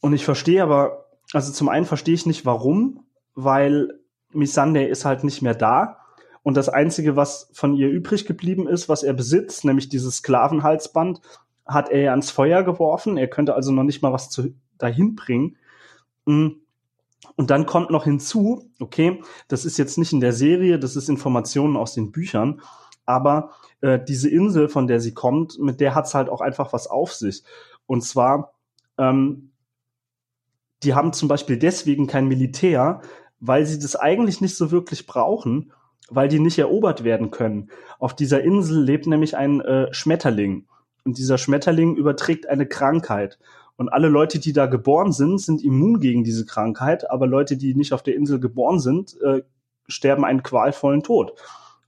und 0.01 0.13
ich 0.13 0.25
verstehe 0.25 0.61
aber, 0.63 1.05
also 1.33 1.51
zum 1.51 1.69
einen 1.69 1.85
verstehe 1.85 2.13
ich 2.13 2.25
nicht 2.25 2.45
warum, 2.45 3.05
weil 3.35 3.99
Miss 4.31 4.53
Sunday 4.53 4.89
ist 4.89 5.05
halt 5.05 5.23
nicht 5.23 5.41
mehr 5.41 5.55
da. 5.55 5.97
Und 6.43 6.55
das 6.55 6.69
Einzige, 6.69 7.15
was 7.15 7.49
von 7.53 7.73
ihr 7.73 7.89
übrig 7.89 8.25
geblieben 8.25 8.67
ist, 8.67 8.87
was 8.89 9.03
er 9.03 9.13
besitzt, 9.13 9.65
nämlich 9.65 9.89
dieses 9.89 10.17
Sklavenhalsband, 10.17 11.21
hat 11.65 11.89
er 11.89 12.01
ja 12.01 12.11
ans 12.11 12.31
Feuer 12.31 12.63
geworfen. 12.63 13.17
Er 13.17 13.27
könnte 13.27 13.53
also 13.53 13.71
noch 13.71 13.83
nicht 13.83 14.01
mal 14.01 14.13
was 14.13 14.29
zu, 14.29 14.53
dahin 14.77 15.15
bringen. 15.15 15.57
Mm. 16.25 16.47
Und 17.35 17.51
dann 17.51 17.65
kommt 17.65 17.91
noch 17.91 18.05
hinzu, 18.05 18.69
okay, 18.79 19.21
das 19.47 19.65
ist 19.65 19.77
jetzt 19.77 19.97
nicht 19.97 20.13
in 20.13 20.19
der 20.19 20.33
Serie, 20.33 20.79
das 20.79 20.95
ist 20.95 21.09
Informationen 21.09 21.77
aus 21.77 21.93
den 21.93 22.11
Büchern, 22.11 22.61
aber 23.05 23.51
äh, 23.81 23.99
diese 24.05 24.29
Insel, 24.29 24.69
von 24.69 24.87
der 24.87 24.99
sie 24.99 25.13
kommt, 25.13 25.57
mit 25.59 25.79
der 25.79 25.95
hat's 25.95 26.13
halt 26.13 26.29
auch 26.29 26.41
einfach 26.41 26.73
was 26.73 26.87
auf 26.87 27.13
sich. 27.13 27.43
Und 27.89 28.03
zwar, 28.03 28.53
ähm, 28.99 29.49
die 30.83 30.93
haben 30.93 31.11
zum 31.11 31.27
Beispiel 31.27 31.57
deswegen 31.57 32.05
kein 32.05 32.27
Militär, 32.27 33.01
weil 33.39 33.65
sie 33.65 33.79
das 33.79 33.95
eigentlich 33.95 34.41
nicht 34.41 34.55
so 34.55 34.69
wirklich 34.69 35.07
brauchen, 35.07 35.73
weil 36.07 36.27
die 36.27 36.39
nicht 36.39 36.59
erobert 36.59 37.03
werden 37.03 37.31
können. 37.31 37.71
Auf 37.97 38.15
dieser 38.15 38.43
Insel 38.43 38.83
lebt 38.83 39.07
nämlich 39.07 39.35
ein 39.35 39.61
äh, 39.61 39.91
Schmetterling. 39.91 40.67
Und 41.03 41.17
dieser 41.17 41.39
Schmetterling 41.39 41.95
überträgt 41.95 42.47
eine 42.47 42.67
Krankheit. 42.67 43.39
Und 43.75 43.89
alle 43.89 44.07
Leute, 44.07 44.37
die 44.37 44.53
da 44.53 44.67
geboren 44.67 45.11
sind, 45.11 45.41
sind 45.41 45.63
immun 45.63 45.99
gegen 45.99 46.23
diese 46.23 46.45
Krankheit, 46.45 47.09
aber 47.09 47.25
Leute, 47.25 47.57
die 47.57 47.73
nicht 47.73 47.91
auf 47.91 48.03
der 48.03 48.13
Insel 48.13 48.39
geboren 48.39 48.79
sind, 48.79 49.19
äh, 49.23 49.41
sterben 49.87 50.25
einen 50.25 50.43
qualvollen 50.43 51.01
Tod. 51.01 51.33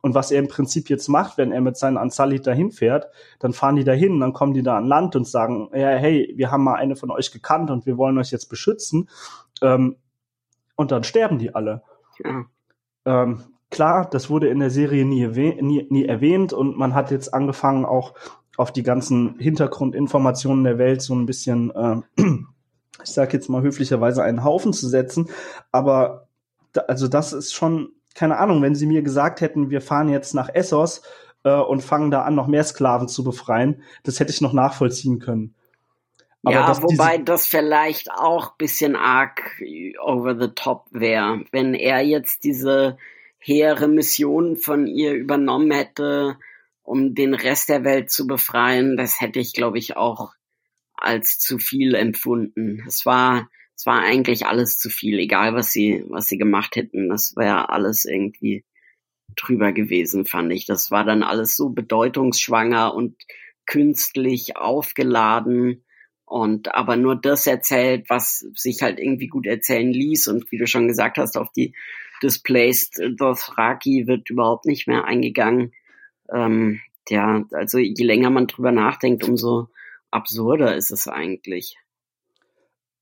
Und 0.01 0.15
was 0.15 0.31
er 0.31 0.39
im 0.39 0.47
Prinzip 0.47 0.89
jetzt 0.89 1.07
macht, 1.07 1.37
wenn 1.37 1.51
er 1.51 1.61
mit 1.61 1.77
seinen 1.77 1.97
Ansalit 1.97 2.47
dahin 2.47 2.71
fährt, 2.71 3.07
dann 3.39 3.53
fahren 3.53 3.75
die 3.75 3.83
dahin, 3.83 4.19
dann 4.19 4.33
kommen 4.33 4.53
die 4.53 4.63
da 4.63 4.77
an 4.77 4.87
Land 4.87 5.15
und 5.15 5.27
sagen, 5.27 5.69
ja, 5.73 5.89
hey, 5.89 6.33
wir 6.35 6.51
haben 6.51 6.63
mal 6.63 6.75
eine 6.75 6.95
von 6.95 7.11
euch 7.11 7.31
gekannt 7.31 7.69
und 7.69 7.85
wir 7.85 7.97
wollen 7.97 8.17
euch 8.17 8.31
jetzt 8.31 8.49
beschützen. 8.49 9.09
Ähm, 9.61 9.97
und 10.75 10.91
dann 10.91 11.03
sterben 11.03 11.37
die 11.37 11.53
alle. 11.53 11.83
Ja. 12.23 12.45
Ähm, 13.05 13.43
klar, 13.69 14.09
das 14.09 14.29
wurde 14.29 14.49
in 14.49 14.59
der 14.59 14.71
Serie 14.71 15.05
nie, 15.05 15.27
nie, 15.27 15.85
nie 15.89 16.05
erwähnt 16.05 16.53
und 16.53 16.77
man 16.77 16.95
hat 16.95 17.11
jetzt 17.11 17.33
angefangen, 17.33 17.85
auch 17.85 18.13
auf 18.57 18.71
die 18.71 18.83
ganzen 18.83 19.39
Hintergrundinformationen 19.39 20.63
der 20.63 20.77
Welt 20.77 21.01
so 21.01 21.15
ein 21.15 21.25
bisschen, 21.25 21.71
äh, 21.71 22.01
ich 23.03 23.11
sag 23.11 23.33
jetzt 23.33 23.49
mal 23.49 23.61
höflicherweise, 23.61 24.23
einen 24.23 24.43
Haufen 24.43 24.73
zu 24.73 24.87
setzen. 24.87 25.29
Aber 25.71 26.27
da, 26.73 26.81
also 26.81 27.07
das 27.07 27.33
ist 27.33 27.53
schon 27.53 27.93
keine 28.15 28.37
Ahnung, 28.37 28.61
wenn 28.61 28.75
sie 28.75 28.85
mir 28.85 29.01
gesagt 29.01 29.41
hätten, 29.41 29.69
wir 29.69 29.81
fahren 29.81 30.09
jetzt 30.09 30.33
nach 30.33 30.49
Essos 30.53 31.01
äh, 31.43 31.53
und 31.53 31.81
fangen 31.83 32.11
da 32.11 32.23
an, 32.23 32.35
noch 32.35 32.47
mehr 32.47 32.63
Sklaven 32.63 33.07
zu 33.07 33.23
befreien, 33.23 33.83
das 34.03 34.19
hätte 34.19 34.31
ich 34.31 34.41
noch 34.41 34.53
nachvollziehen 34.53 35.19
können. 35.19 35.55
Aber 36.43 36.55
ja, 36.55 36.81
wobei 36.81 37.19
das 37.19 37.45
vielleicht 37.45 38.11
auch 38.11 38.55
bisschen 38.57 38.95
arg 38.95 39.41
over 40.03 40.35
the 40.39 40.49
top 40.55 40.87
wäre, 40.91 41.43
wenn 41.51 41.75
er 41.75 42.01
jetzt 42.01 42.43
diese 42.43 42.97
hehre 43.37 43.87
Mission 43.87 44.57
von 44.57 44.87
ihr 44.87 45.13
übernommen 45.13 45.71
hätte, 45.71 46.37
um 46.83 47.13
den 47.13 47.35
Rest 47.35 47.69
der 47.69 47.83
Welt 47.83 48.09
zu 48.09 48.25
befreien, 48.25 48.97
das 48.97 49.21
hätte 49.21 49.39
ich, 49.39 49.53
glaube 49.53 49.77
ich, 49.77 49.97
auch 49.97 50.33
als 50.95 51.37
zu 51.37 51.59
viel 51.59 51.93
empfunden. 51.95 52.83
Es 52.87 53.05
war 53.05 53.47
es 53.81 53.87
war 53.87 54.03
eigentlich 54.03 54.45
alles 54.45 54.77
zu 54.77 54.91
viel, 54.91 55.17
egal 55.17 55.55
was 55.55 55.71
sie, 55.71 56.05
was 56.07 56.27
sie 56.27 56.37
gemacht 56.37 56.75
hätten. 56.75 57.09
Das 57.09 57.35
wäre 57.35 57.69
alles 57.69 58.05
irgendwie 58.05 58.63
drüber 59.35 59.71
gewesen, 59.71 60.25
fand 60.25 60.53
ich. 60.53 60.67
Das 60.67 60.91
war 60.91 61.03
dann 61.03 61.23
alles 61.23 61.55
so 61.55 61.69
bedeutungsschwanger 61.69 62.93
und 62.93 63.15
künstlich 63.65 64.55
aufgeladen 64.55 65.83
und 66.25 66.75
aber 66.75 66.95
nur 66.95 67.15
das 67.15 67.47
erzählt, 67.47 68.07
was 68.07 68.45
sich 68.53 68.83
halt 68.83 68.99
irgendwie 68.99 69.29
gut 69.29 69.47
erzählen 69.47 69.91
ließ 69.91 70.27
und 70.27 70.51
wie 70.51 70.59
du 70.59 70.67
schon 70.67 70.87
gesagt 70.87 71.17
hast, 71.17 71.35
auf 71.35 71.51
die 71.51 71.73
Displaced 72.21 73.01
Dothraki 73.17 74.05
wird 74.05 74.29
überhaupt 74.29 74.67
nicht 74.67 74.87
mehr 74.87 75.05
eingegangen. 75.05 75.73
Ähm, 76.31 76.81
ja, 77.09 77.45
also 77.49 77.79
je 77.79 78.05
länger 78.05 78.29
man 78.29 78.45
drüber 78.45 78.71
nachdenkt, 78.71 79.27
umso 79.27 79.69
absurder 80.11 80.75
ist 80.75 80.91
es 80.91 81.07
eigentlich. 81.07 81.77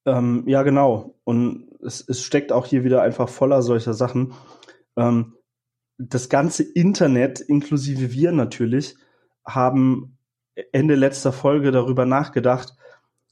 Ähm, 0.09 0.43
ja, 0.47 0.63
genau. 0.63 1.15
Und 1.23 1.67
es, 1.83 2.03
es 2.07 2.23
steckt 2.23 2.51
auch 2.51 2.65
hier 2.65 2.83
wieder 2.83 3.01
einfach 3.01 3.29
voller 3.29 3.61
solcher 3.61 3.93
Sachen. 3.93 4.33
Ähm, 4.97 5.35
das 5.97 6.29
ganze 6.29 6.63
Internet, 6.63 7.39
inklusive 7.41 8.11
wir 8.11 8.31
natürlich, 8.31 8.95
haben 9.45 10.17
Ende 10.71 10.95
letzter 10.95 11.31
Folge 11.31 11.71
darüber 11.71 12.05
nachgedacht, 12.05 12.75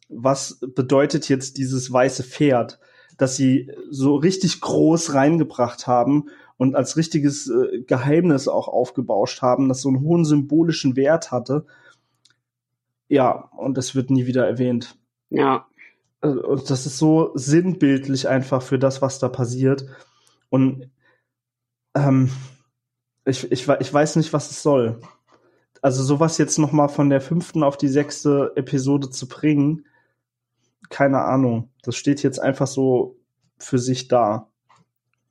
was 0.09 0.59
bedeutet 0.75 1.27
jetzt 1.29 1.57
dieses 1.57 1.91
weiße 1.91 2.23
Pferd, 2.23 2.79
das 3.17 3.35
sie 3.35 3.71
so 3.89 4.15
richtig 4.15 4.61
groß 4.61 5.13
reingebracht 5.13 5.87
haben 5.87 6.29
und 6.57 6.75
als 6.75 6.95
richtiges 6.95 7.49
äh, 7.49 7.81
Geheimnis 7.81 8.47
auch 8.47 8.67
aufgebauscht 8.67 9.41
haben, 9.41 9.67
das 9.67 9.81
so 9.81 9.89
einen 9.89 10.01
hohen 10.01 10.25
symbolischen 10.25 10.95
Wert 10.95 11.31
hatte. 11.31 11.65
Ja, 13.09 13.49
und 13.57 13.77
das 13.77 13.95
wird 13.95 14.09
nie 14.11 14.27
wieder 14.27 14.45
erwähnt. 14.45 14.97
Ja. 15.29 15.67
Also, 16.21 16.55
das 16.55 16.85
ist 16.85 16.97
so 16.97 17.31
sinnbildlich 17.35 18.27
einfach 18.27 18.61
für 18.61 18.79
das, 18.79 19.01
was 19.01 19.19
da 19.19 19.29
passiert. 19.29 19.85
Und 20.49 20.89
ähm, 21.95 22.31
ich, 23.25 23.51
ich, 23.51 23.67
ich 23.67 23.93
weiß 23.93 24.15
nicht, 24.15 24.33
was 24.33 24.49
es 24.51 24.63
soll. 24.63 24.99
Also 25.81 26.03
sowas 26.03 26.37
jetzt 26.37 26.57
noch 26.57 26.71
mal 26.71 26.87
von 26.87 27.09
der 27.09 27.21
fünften 27.21 27.63
auf 27.63 27.77
die 27.77 27.87
sechste 27.87 28.51
Episode 28.55 29.09
zu 29.09 29.27
bringen, 29.27 29.85
keine 30.89 31.19
Ahnung. 31.19 31.69
Das 31.83 31.95
steht 31.95 32.23
jetzt 32.23 32.39
einfach 32.39 32.67
so 32.67 33.17
für 33.57 33.77
sich 33.77 34.07
da. 34.07 34.49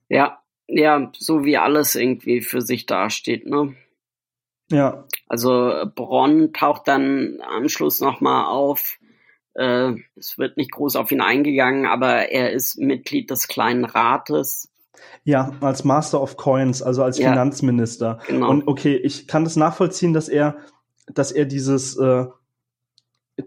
Ja, 0.09 0.39
ja, 0.67 1.11
so 1.17 1.43
wie 1.43 1.57
alles 1.57 1.95
irgendwie 1.95 2.41
für 2.41 2.61
sich 2.61 2.85
dasteht, 2.85 3.45
ne? 3.45 3.75
Ja. 4.69 5.05
Also 5.27 5.85
Bronn 5.95 6.53
taucht 6.53 6.87
dann 6.87 7.39
am 7.41 7.69
Schluss 7.69 8.01
noch 8.01 8.21
mal 8.21 8.47
auf 8.47 8.99
äh, 9.57 9.95
es 10.15 10.37
wird 10.37 10.57
nicht 10.57 10.71
groß 10.71 10.95
auf 10.95 11.11
ihn 11.11 11.21
eingegangen, 11.21 11.85
aber 11.85 12.29
er 12.29 12.51
ist 12.51 12.77
Mitglied 12.77 13.29
des 13.31 13.47
kleinen 13.47 13.85
Rates. 13.85 14.69
Ja, 15.23 15.51
als 15.61 15.83
Master 15.83 16.21
of 16.21 16.37
Coins, 16.37 16.81
also 16.81 17.03
als 17.03 17.17
ja, 17.17 17.29
Finanzminister. 17.29 18.19
Genau. 18.27 18.49
Und 18.49 18.67
okay, 18.67 18.95
ich 18.95 19.27
kann 19.27 19.43
das 19.43 19.55
nachvollziehen, 19.55 20.13
dass 20.13 20.29
er, 20.29 20.57
dass 21.07 21.31
er 21.31 21.45
dieses, 21.45 21.97
äh, 21.97 22.25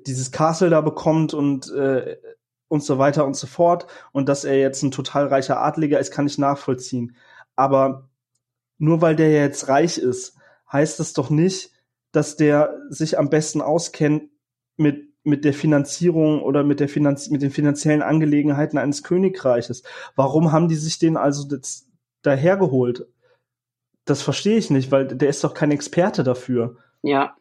dieses 0.07 0.31
Castle 0.33 0.71
da 0.71 0.81
bekommt 0.81 1.35
und 1.35 1.71
äh, 1.73 2.17
und 2.69 2.85
so 2.85 2.99
weiter 2.99 3.26
und 3.26 3.35
so 3.35 3.49
fort 3.49 3.88
und 4.12 4.29
dass 4.29 4.45
er 4.45 4.57
jetzt 4.57 4.85
ein 4.85 4.93
total 4.93 5.26
reicher 5.26 5.61
Adliger 5.61 5.99
ist, 5.99 6.12
kann 6.12 6.29
ich 6.29 6.38
nachvollziehen. 6.38 7.17
Aber 7.57 8.09
nur 8.79 9.02
weil 9.02 9.17
der 9.17 9.33
jetzt 9.33 9.67
reich 9.67 9.99
ist, 9.99 10.37
heißt 10.71 11.00
das 11.00 11.12
doch 11.12 11.31
nicht, 11.31 11.73
dass 12.12 12.37
der 12.37 12.76
sich 12.88 13.19
am 13.19 13.29
besten 13.29 13.61
auskennt 13.61 14.31
mit 14.76 15.10
mit 15.23 15.45
der 15.45 15.53
Finanzierung 15.53 16.43
oder 16.43 16.65
mit 16.65 16.81
der 16.81 16.89
Finanz 16.89 17.29
mit 17.31 17.43
den 17.43 17.50
finanziellen 17.50 18.03
Angelegenheiten 18.03 18.79
eines 18.79 19.03
Königreiches. 19.03 19.83
Warum 20.17 20.53
haben 20.53 20.69
die 20.69 20.77
sich 20.77 20.99
den 20.99 21.17
also 21.17 21.47
das 21.47 21.87
dahergeholt? 22.23 23.07
Das 24.05 24.23
verstehe 24.23 24.57
ich 24.57 24.71
nicht, 24.71 24.91
weil 24.91 25.07
der 25.07 25.29
ist 25.29 25.45
doch 25.45 25.55
kein 25.55 25.71
Experte 25.71 26.25
dafür. 26.25 26.77
Ja. 27.03 27.37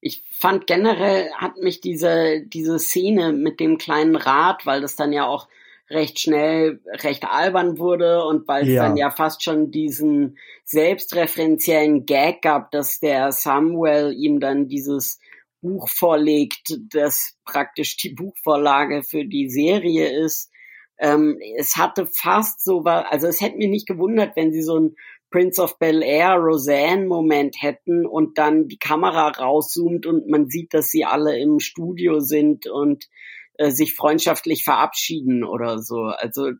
Ich 0.00 0.22
fand 0.30 0.66
generell 0.66 1.30
hat 1.32 1.56
mich 1.56 1.80
diese, 1.80 2.42
diese 2.46 2.78
Szene 2.78 3.32
mit 3.32 3.58
dem 3.58 3.78
kleinen 3.78 4.16
Rad, 4.16 4.66
weil 4.66 4.82
das 4.82 4.96
dann 4.96 5.12
ja 5.14 5.26
auch 5.26 5.48
recht 5.90 6.18
schnell 6.18 6.80
recht 6.86 7.24
albern 7.24 7.78
wurde 7.78 8.24
und 8.24 8.48
weil 8.48 8.62
es 8.64 8.74
ja. 8.74 8.82
dann 8.82 8.96
ja 8.96 9.10
fast 9.10 9.42
schon 9.42 9.70
diesen 9.70 10.38
selbstreferenziellen 10.64 12.06
Gag 12.06 12.42
gab, 12.42 12.70
dass 12.70 13.00
der 13.00 13.32
Samuel 13.32 14.12
ihm 14.12 14.40
dann 14.40 14.68
dieses 14.68 15.18
Buch 15.64 15.88
vorlegt, 15.88 16.76
das 16.90 17.38
praktisch 17.46 17.96
die 17.96 18.10
Buchvorlage 18.10 19.02
für 19.02 19.24
die 19.24 19.48
Serie 19.48 20.10
ist. 20.24 20.50
Ähm, 20.98 21.38
es 21.56 21.76
hatte 21.76 22.06
fast 22.06 22.62
so 22.62 22.84
was, 22.84 23.06
also 23.08 23.26
es 23.26 23.40
hätte 23.40 23.56
mich 23.56 23.70
nicht 23.70 23.86
gewundert, 23.86 24.36
wenn 24.36 24.52
sie 24.52 24.62
so 24.62 24.78
ein 24.78 24.94
Prince 25.30 25.60
of 25.60 25.78
Bel 25.78 26.02
Air 26.02 26.36
Roseanne 26.36 27.06
Moment 27.06 27.56
hätten 27.60 28.06
und 28.06 28.36
dann 28.36 28.68
die 28.68 28.78
Kamera 28.78 29.28
rauszoomt 29.28 30.06
und 30.06 30.28
man 30.28 30.48
sieht, 30.48 30.74
dass 30.74 30.90
sie 30.90 31.04
alle 31.04 31.38
im 31.40 31.58
Studio 31.60 32.20
sind 32.20 32.66
und 32.66 33.08
äh, 33.54 33.70
sich 33.70 33.94
freundschaftlich 33.94 34.64
verabschieden 34.64 35.44
oder 35.44 35.78
so. 35.78 36.02
Also 36.02 36.50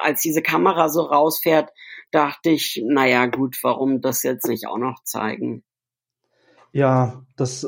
als 0.00 0.22
diese 0.22 0.42
Kamera 0.42 0.88
so 0.88 1.02
rausfährt, 1.02 1.70
dachte 2.10 2.50
ich, 2.50 2.82
naja 2.84 3.26
gut, 3.26 3.58
warum 3.62 4.00
das 4.00 4.22
jetzt 4.22 4.48
nicht 4.48 4.66
auch 4.66 4.78
noch 4.78 5.04
zeigen? 5.04 5.62
Ja, 6.72 7.22
das, 7.36 7.66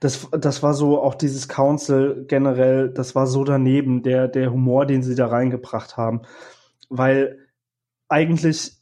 das, 0.00 0.28
das 0.30 0.62
war 0.62 0.74
so 0.74 1.02
auch 1.02 1.14
dieses 1.14 1.48
Council 1.48 2.24
generell, 2.28 2.88
das 2.90 3.14
war 3.14 3.26
so 3.26 3.44
daneben, 3.44 4.02
der, 4.02 4.28
der 4.28 4.52
Humor, 4.52 4.86
den 4.86 5.02
sie 5.02 5.14
da 5.14 5.26
reingebracht 5.26 5.96
haben. 5.96 6.22
Weil 6.88 7.38
eigentlich 8.08 8.78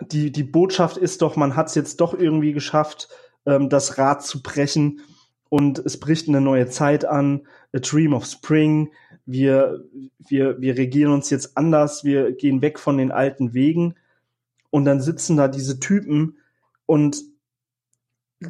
die, 0.00 0.30
die 0.30 0.42
Botschaft 0.42 0.96
ist 0.96 1.22
doch, 1.22 1.36
man 1.36 1.56
hat 1.56 1.68
es 1.68 1.74
jetzt 1.74 2.00
doch 2.00 2.14
irgendwie 2.14 2.52
geschafft, 2.52 3.08
ähm, 3.46 3.68
das 3.68 3.98
Rad 3.98 4.24
zu 4.24 4.42
brechen 4.42 5.00
und 5.48 5.78
es 5.78 5.98
bricht 5.98 6.28
eine 6.28 6.40
neue 6.40 6.68
Zeit 6.68 7.04
an, 7.04 7.46
a 7.74 7.78
dream 7.78 8.14
of 8.14 8.26
spring. 8.26 8.90
Wir, 9.26 9.84
wir, 10.18 10.60
wir 10.60 10.76
regieren 10.76 11.12
uns 11.12 11.30
jetzt 11.30 11.56
anders, 11.56 12.04
wir 12.04 12.32
gehen 12.32 12.62
weg 12.62 12.78
von 12.78 12.98
den 12.98 13.12
alten 13.12 13.54
Wegen 13.54 13.94
und 14.70 14.84
dann 14.84 15.00
sitzen 15.00 15.36
da 15.36 15.48
diese 15.48 15.78
Typen 15.78 16.38
und 16.86 17.31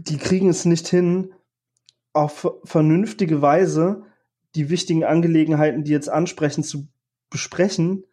die 0.01 0.19
kriegen 0.19 0.49
es 0.49 0.65
nicht 0.65 0.89
hin, 0.89 1.33
auf 2.13 2.51
vernünftige 2.65 3.41
Weise 3.43 4.05
die 4.55 4.69
wichtigen 4.69 5.05
Angelegenheiten, 5.05 5.85
die 5.85 5.93
jetzt 5.93 6.11
ansprechen, 6.11 6.63
zu 6.63 6.89
besprechen, 7.31 8.05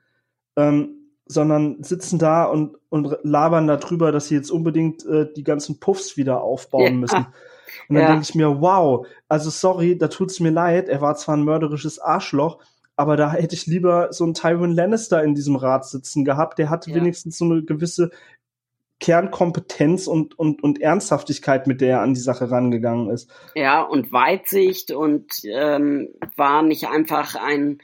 ähm, 0.55 0.95
sondern 1.25 1.83
sitzen 1.83 2.17
da 2.17 2.45
und, 2.45 2.77
und 2.89 3.17
labern 3.24 3.67
darüber, 3.67 4.12
dass 4.12 4.27
sie 4.27 4.36
jetzt 4.36 4.50
unbedingt 4.50 5.05
äh, 5.05 5.31
die 5.33 5.43
ganzen 5.43 5.79
Puffs 5.79 6.17
wieder 6.17 6.41
aufbauen 6.41 6.86
ja. 6.86 6.91
müssen. 6.91 7.25
Und 7.88 7.95
dann 7.95 8.03
ja. 8.03 8.07
denke 8.12 8.24
ich 8.24 8.36
mir, 8.36 8.62
wow, 8.62 9.05
also 9.27 9.50
sorry, 9.50 9.98
da 9.98 10.07
tut's 10.07 10.39
mir 10.39 10.51
leid, 10.51 10.89
er 10.89 11.01
war 11.01 11.15
zwar 11.15 11.38
ein 11.38 11.43
mörderisches 11.43 12.00
Arschloch, 12.00 12.59
aber 12.95 13.15
da 13.15 13.31
hätte 13.31 13.55
ich 13.55 13.67
lieber 13.67 14.12
so 14.12 14.24
einen 14.24 14.33
Tywin 14.33 14.74
Lannister 14.74 15.24
in 15.24 15.36
diesem 15.36 15.55
Rat 15.55 15.86
sitzen 15.86 16.25
gehabt, 16.25 16.57
der 16.57 16.69
hatte 16.69 16.89
ja. 16.89 16.95
wenigstens 16.95 17.38
so 17.38 17.45
eine 17.45 17.63
gewisse 17.63 18.09
Kernkompetenz 19.00 20.08
und, 20.08 20.38
und, 20.38 20.62
und 20.62 20.82
Ernsthaftigkeit, 20.82 21.68
mit 21.68 21.82
der 21.82 21.89
er 21.89 22.01
an 22.01 22.13
die 22.13 22.20
Sache 22.20 22.51
rangegangen 22.51 23.10
ist. 23.10 23.32
Ja, 23.56 23.82
und 23.82 24.12
Weitsicht 24.12 24.91
und 24.91 25.32
ähm, 25.46 26.10
war 26.36 26.62
nicht 26.62 26.88
einfach 26.88 27.36
ein 27.36 27.79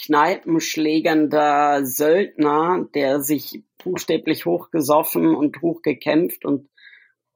kneipenschlägernder 0.00 1.86
Söldner, 1.86 2.86
der 2.94 3.20
sich 3.20 3.62
buchstäblich 3.82 4.44
hochgesoffen 4.44 5.34
und 5.34 5.62
hochgekämpft 5.62 6.44
und 6.44 6.68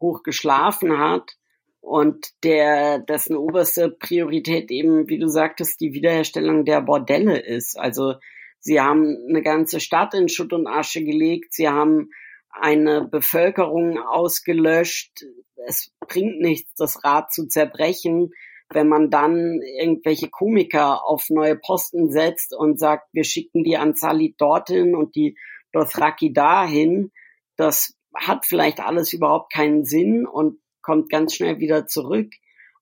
hochgeschlafen 0.01 0.99
hat, 0.99 1.37
und 1.81 2.45
der, 2.45 2.99
dessen 2.99 3.37
oberste 3.37 3.91
Priorität 3.91 4.71
eben, 4.71 5.09
wie 5.09 5.19
du 5.19 5.29
sagtest, 5.29 5.81
die 5.81 5.93
Wiederherstellung 5.93 6.65
der 6.65 6.83
Bordelle 6.83 7.39
ist. 7.39 7.79
Also 7.79 8.15
sie 8.59 8.81
haben 8.81 9.17
eine 9.29 9.43
ganze 9.43 9.81
Stadt 9.81 10.15
in 10.15 10.29
Schutt 10.29 10.53
und 10.53 10.67
Asche 10.67 11.03
gelegt, 11.03 11.55
sie 11.55 11.69
haben 11.69 12.11
eine 12.51 13.05
Bevölkerung 13.05 13.99
ausgelöscht. 13.99 15.25
Es 15.67 15.93
bringt 16.01 16.41
nichts, 16.41 16.75
das 16.75 17.05
Rad 17.05 17.33
zu 17.33 17.47
zerbrechen, 17.47 18.33
wenn 18.73 18.89
man 18.89 19.11
dann 19.11 19.61
irgendwelche 19.63 20.31
Komiker 20.31 21.05
auf 21.05 21.29
neue 21.29 21.57
Posten 21.57 22.11
setzt 22.11 22.55
und 22.55 22.79
sagt, 22.79 23.09
wir 23.13 23.25
schicken 23.25 23.65
die 23.65 23.77
Anzali 23.77 24.35
dorthin 24.39 24.95
und 24.95 25.17
die 25.17 25.37
Dothraki 25.73 26.33
dahin. 26.33 27.11
Das 27.57 27.97
hat 28.15 28.47
vielleicht 28.47 28.81
alles 28.81 29.13
überhaupt 29.13 29.53
keinen 29.53 29.85
Sinn 29.85 30.27
und 30.27 30.59
kommt 30.83 31.11
ganz 31.11 31.35
schnell 31.35 31.59
wieder 31.59 31.87
zurück. 31.87 32.33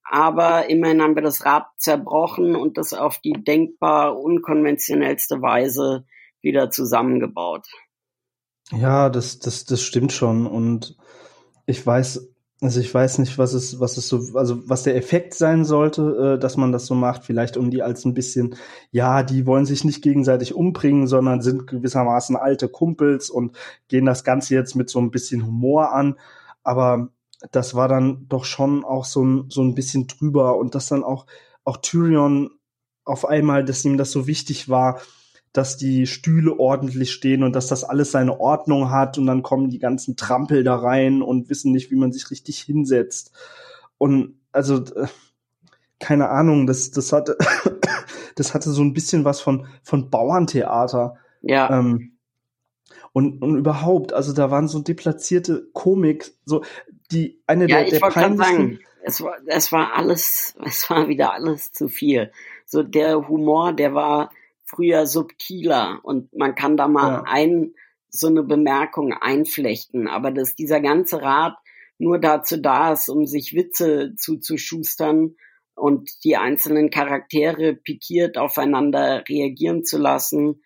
Aber 0.03 0.69
immerhin 0.69 1.01
haben 1.01 1.15
wir 1.15 1.21
das 1.21 1.45
Rad 1.45 1.67
zerbrochen 1.77 2.55
und 2.55 2.77
das 2.77 2.93
auf 2.93 3.19
die 3.19 3.33
denkbar 3.33 4.19
unkonventionellste 4.19 5.41
Weise 5.41 6.05
wieder 6.41 6.71
zusammengebaut. 6.71 7.67
Ja, 8.71 9.09
das, 9.09 9.39
das, 9.39 9.65
das 9.65 9.81
stimmt 9.81 10.11
schon. 10.11 10.45
Und 10.45 10.95
ich 11.65 11.85
weiß, 11.85 12.29
also 12.61 12.79
ich 12.79 12.93
weiß 12.93 13.19
nicht, 13.19 13.37
was 13.37 13.53
es, 13.53 13.79
was 13.79 13.97
es 13.97 14.07
so, 14.09 14.37
also 14.37 14.67
was 14.69 14.83
der 14.83 14.95
Effekt 14.95 15.33
sein 15.33 15.65
sollte, 15.65 16.35
äh, 16.37 16.39
dass 16.39 16.57
man 16.57 16.71
das 16.71 16.85
so 16.85 16.93
macht. 16.95 17.23
Vielleicht 17.25 17.57
um 17.57 17.71
die 17.71 17.81
als 17.81 18.05
ein 18.05 18.13
bisschen, 18.13 18.55
ja, 18.91 19.23
die 19.23 19.45
wollen 19.45 19.65
sich 19.65 19.83
nicht 19.85 20.01
gegenseitig 20.03 20.53
umbringen, 20.53 21.07
sondern 21.07 21.41
sind 21.41 21.67
gewissermaßen 21.67 22.35
alte 22.35 22.69
Kumpels 22.69 23.29
und 23.29 23.57
gehen 23.87 24.05
das 24.05 24.23
Ganze 24.23 24.55
jetzt 24.55 24.75
mit 24.75 24.89
so 24.89 24.99
ein 24.99 25.11
bisschen 25.11 25.45
Humor 25.45 25.93
an. 25.93 26.15
Aber 26.63 27.09
das 27.51 27.73
war 27.75 27.87
dann 27.87 28.27
doch 28.27 28.45
schon 28.45 28.83
auch 28.83 29.05
so 29.05 29.23
ein, 29.23 29.45
so 29.49 29.61
ein 29.63 29.73
bisschen 29.75 30.07
drüber 30.07 30.57
und 30.57 30.75
dass 30.75 30.89
dann 30.89 31.03
auch, 31.03 31.25
auch 31.63 31.77
Tyrion 31.77 32.51
auf 33.05 33.25
einmal, 33.25 33.63
dass 33.65 33.85
ihm 33.85 33.97
das 33.97 34.11
so 34.11 34.27
wichtig 34.27 34.69
war, 34.69 34.99
dass 35.53 35.77
die 35.77 36.05
Stühle 36.05 36.59
ordentlich 36.59 37.11
stehen 37.11 37.43
und 37.43 37.55
dass 37.55 37.67
das 37.67 37.83
alles 37.83 38.11
seine 38.11 38.39
Ordnung 38.39 38.91
hat 38.91 39.17
und 39.17 39.25
dann 39.25 39.41
kommen 39.41 39.69
die 39.69 39.79
ganzen 39.79 40.15
Trampel 40.15 40.63
da 40.63 40.75
rein 40.75 41.21
und 41.21 41.49
wissen 41.49 41.71
nicht, 41.71 41.89
wie 41.91 41.95
man 41.95 42.11
sich 42.11 42.29
richtig 42.29 42.59
hinsetzt. 42.59 43.31
Und 43.97 44.39
also, 44.51 44.77
äh, 44.95 45.07
keine 45.99 46.29
Ahnung, 46.29 46.67
das, 46.67 46.91
das 46.91 47.11
hatte, 47.11 47.37
das 48.35 48.53
hatte 48.53 48.69
so 48.71 48.81
ein 48.83 48.93
bisschen 48.93 49.25
was 49.25 49.41
von, 49.41 49.67
von 49.81 50.09
Bauerntheater. 50.09 51.17
Ja. 51.41 51.79
Ähm, 51.79 52.17
und, 53.11 53.41
und 53.41 53.57
überhaupt, 53.57 54.13
also 54.13 54.33
da 54.33 54.51
waren 54.51 54.67
so 54.67 54.79
deplatzierte 54.79 55.67
Komik, 55.73 56.31
so 56.45 56.63
die 57.11 57.41
eine 57.47 57.67
ja, 57.67 57.81
der, 57.81 57.85
der 57.85 57.93
ich 57.93 58.13
peinlichsten. 58.13 58.37
Sagen, 58.37 58.79
es 59.03 59.21
war, 59.21 59.35
es 59.47 59.71
war 59.71 59.93
alles, 59.95 60.55
es 60.65 60.89
war 60.89 61.07
wieder 61.07 61.33
alles 61.33 61.71
zu 61.71 61.87
viel. 61.87 62.31
So 62.65 62.83
der 62.83 63.27
Humor, 63.27 63.73
der 63.73 63.93
war 63.95 64.31
früher 64.69 65.05
subtiler 65.05 65.99
und 66.03 66.33
man 66.35 66.55
kann 66.55 66.77
da 66.77 66.87
mal 66.87 67.11
ja. 67.11 67.23
ein 67.25 67.73
so 68.11 68.27
eine 68.27 68.43
Bemerkung 68.43 69.13
einflechten, 69.13 70.07
aber 70.07 70.31
dass 70.31 70.55
dieser 70.55 70.81
ganze 70.81 71.21
Rat 71.21 71.57
nur 71.99 72.19
dazu 72.19 72.57
da 72.57 72.93
ist, 72.93 73.09
um 73.09 73.27
sich 73.27 73.53
Witze 73.53 74.15
zuzuschustern 74.17 75.35
und 75.75 76.09
die 76.23 76.37
einzelnen 76.37 76.89
Charaktere 76.89 77.75
pikiert 77.75 78.37
aufeinander 78.37 79.23
reagieren 79.27 79.83
zu 79.83 79.97
lassen, 79.97 80.63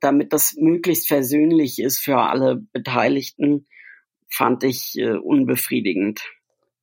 damit 0.00 0.32
das 0.32 0.54
möglichst 0.56 1.08
versöhnlich 1.08 1.78
ist 1.78 1.98
für 1.98 2.18
alle 2.18 2.56
Beteiligten, 2.72 3.66
fand 4.28 4.64
ich 4.64 4.96
äh, 4.98 5.16
unbefriedigend. 5.16 6.22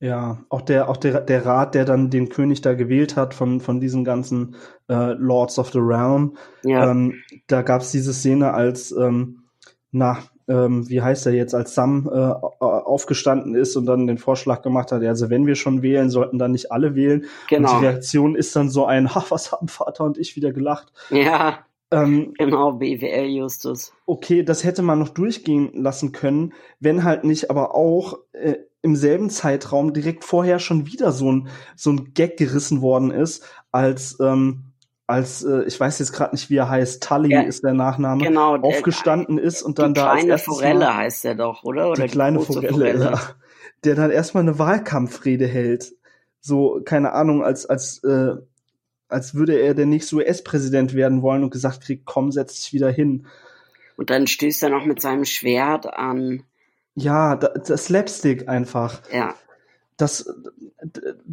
Ja, 0.02 0.46
auch 0.48 0.62
der, 0.62 0.90
auch 0.90 0.96
der, 0.96 1.20
der 1.20 1.46
Rat, 1.46 1.76
der 1.76 1.84
dann 1.84 2.10
den 2.10 2.30
König 2.30 2.62
da 2.62 2.74
gewählt 2.74 3.18
hat 3.18 3.34
von, 3.34 3.60
von 3.60 3.82
diesen 3.82 4.06
ganzen 4.06 4.56
äh, 4.88 5.14
Lords 5.14 5.60
of 5.60 5.72
the 5.72 5.80
Realm. 5.80 6.38
Ja. 6.64 6.90
Ähm, 6.90 7.16
da 7.48 7.64
gab 7.64 7.82
es 7.82 7.92
diese 7.92 8.14
Szene, 8.14 8.54
als, 8.54 8.92
ähm, 8.94 9.44
na, 9.92 10.20
ähm, 10.48 10.90
wie 10.90 11.02
heißt 11.02 11.26
er 11.26 11.34
jetzt, 11.34 11.54
als 11.54 11.76
Sam 11.76 12.10
äh, 12.12 12.18
aufgestanden 12.18 13.56
ist 13.56 13.76
und 13.76 13.86
dann 13.86 14.08
den 14.08 14.18
Vorschlag 14.18 14.62
gemacht 14.62 14.92
hat, 14.94 15.04
also 15.04 15.30
wenn 15.30 15.46
wir 15.46 15.56
schon 15.56 15.82
wählen, 15.82 16.10
sollten 16.10 16.40
dann 16.40 16.54
nicht 16.54 16.72
alle 16.72 16.96
wählen. 16.96 17.26
Genau. 17.50 17.70
Und 17.70 17.82
die 17.82 17.86
Reaktion 17.86 18.36
ist 18.36 18.56
dann 18.56 18.70
so 18.70 18.86
ein, 18.86 19.14
ha, 19.16 19.26
was 19.30 19.52
haben 19.52 19.68
Vater 19.68 20.06
und 20.06 20.18
ich 20.18 20.38
wieder 20.38 20.54
gelacht. 20.54 20.94
Ja. 21.10 21.60
Ähm, 21.92 22.34
genau, 22.38 22.74
BWL 22.74 23.26
Justus. 23.26 23.94
Okay, 24.06 24.44
das 24.44 24.64
hätte 24.64 24.82
man 24.82 25.00
noch 25.00 25.10
durchgehen 25.10 25.72
lassen 25.74 26.12
können, 26.12 26.54
wenn 26.80 27.04
halt 27.04 27.24
nicht 27.24 27.50
aber 27.50 27.74
auch 27.74 28.20
äh, 28.32 28.58
im 28.82 28.96
selben 28.96 29.30
Zeitraum 29.30 29.94
direkt 29.94 30.24
vorher 30.24 30.60
schon 30.60 30.86
wieder 30.86 31.12
so 31.12 31.32
ein, 31.32 31.50
so 31.76 31.92
ein 31.92 32.13
Gag 32.13 32.38
gerissen 32.38 32.82
worden 32.82 33.12
ist, 33.12 33.46
als, 33.72 34.18
ähm, 34.22 34.74
als 35.06 35.44
äh, 35.44 35.63
ich 35.63 35.80
weiß 35.80 36.00
jetzt 36.00 36.13
gerade 36.13 36.36
nicht, 36.36 36.50
wie 36.50 36.58
er 36.58 36.70
heißt, 36.70 37.04
Tully 37.04 37.32
ja, 37.32 37.42
ist 37.42 37.63
der 37.63 37.74
Nachname, 37.74 38.24
genau, 38.24 38.58
der, 38.58 38.65
aufgestanden 38.65 39.38
ist 39.38 39.62
und 39.63 39.80
dann 39.80 39.94
da. 39.94 40.15
Die 40.15 40.22
kleine 40.22 40.38
Forelle 40.38 40.86
mal, 40.86 40.96
heißt 40.96 41.26
er 41.26 41.36
doch, 41.36 41.63
oder? 41.63 41.92
oder 41.92 42.04
die 42.04 42.12
kleine 42.12 42.39
Forelle, 42.39 42.70
Forelle, 42.70 43.04
ja. 43.04 43.22
Der 43.84 43.96
dann 43.96 44.12
erstmal 44.12 44.44
eine 44.44 44.60
Wahlkampfrede 44.60 45.48
hält. 45.48 45.94
So, 46.42 46.82
keine 46.84 47.13
Ahnung, 47.13 47.44
als, 47.44 47.65
als, 47.65 48.04
äh, 48.04 48.36
als 49.10 49.36
würde 49.36 49.60
er 49.60 49.74
der 49.74 49.86
nächste 49.86 50.18
US-Präsident 50.18 50.94
werden 50.94 51.22
wollen 51.22 51.44
und 51.44 51.50
gesagt 51.50 51.82
kriegt, 51.82 52.06
komm, 52.06 52.32
setz 52.32 52.56
dich 52.56 52.74
wieder 52.74 52.89
hin. 52.89 53.28
Und 53.98 54.10
dann 54.10 54.28
stößt 54.28 54.63
er 54.63 54.70
noch 54.70 54.86
mit 54.86 55.02
seinem 55.02 55.26
Schwert 55.26 55.86
an 55.86 56.44
ja, 57.02 57.36
das 57.36 57.86
Slapstick 57.86 58.48
einfach. 58.48 59.02
Ja. 59.12 59.36
Das 59.98 60.30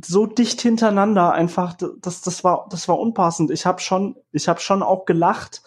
so 0.03 0.27
dicht 0.27 0.61
hintereinander 0.61 1.33
einfach, 1.33 1.75
das, 1.75 2.23
das 2.23 2.43
war, 2.43 2.67
das 2.71 2.89
war 2.89 2.99
unpassend. 2.99 3.51
Ich 3.51 3.65
habe 3.65 3.81
schon, 3.81 4.17
ich 4.33 4.49
habe 4.49 4.61
schon 4.61 4.83
auch 4.83 5.05
gelacht, 5.05 5.63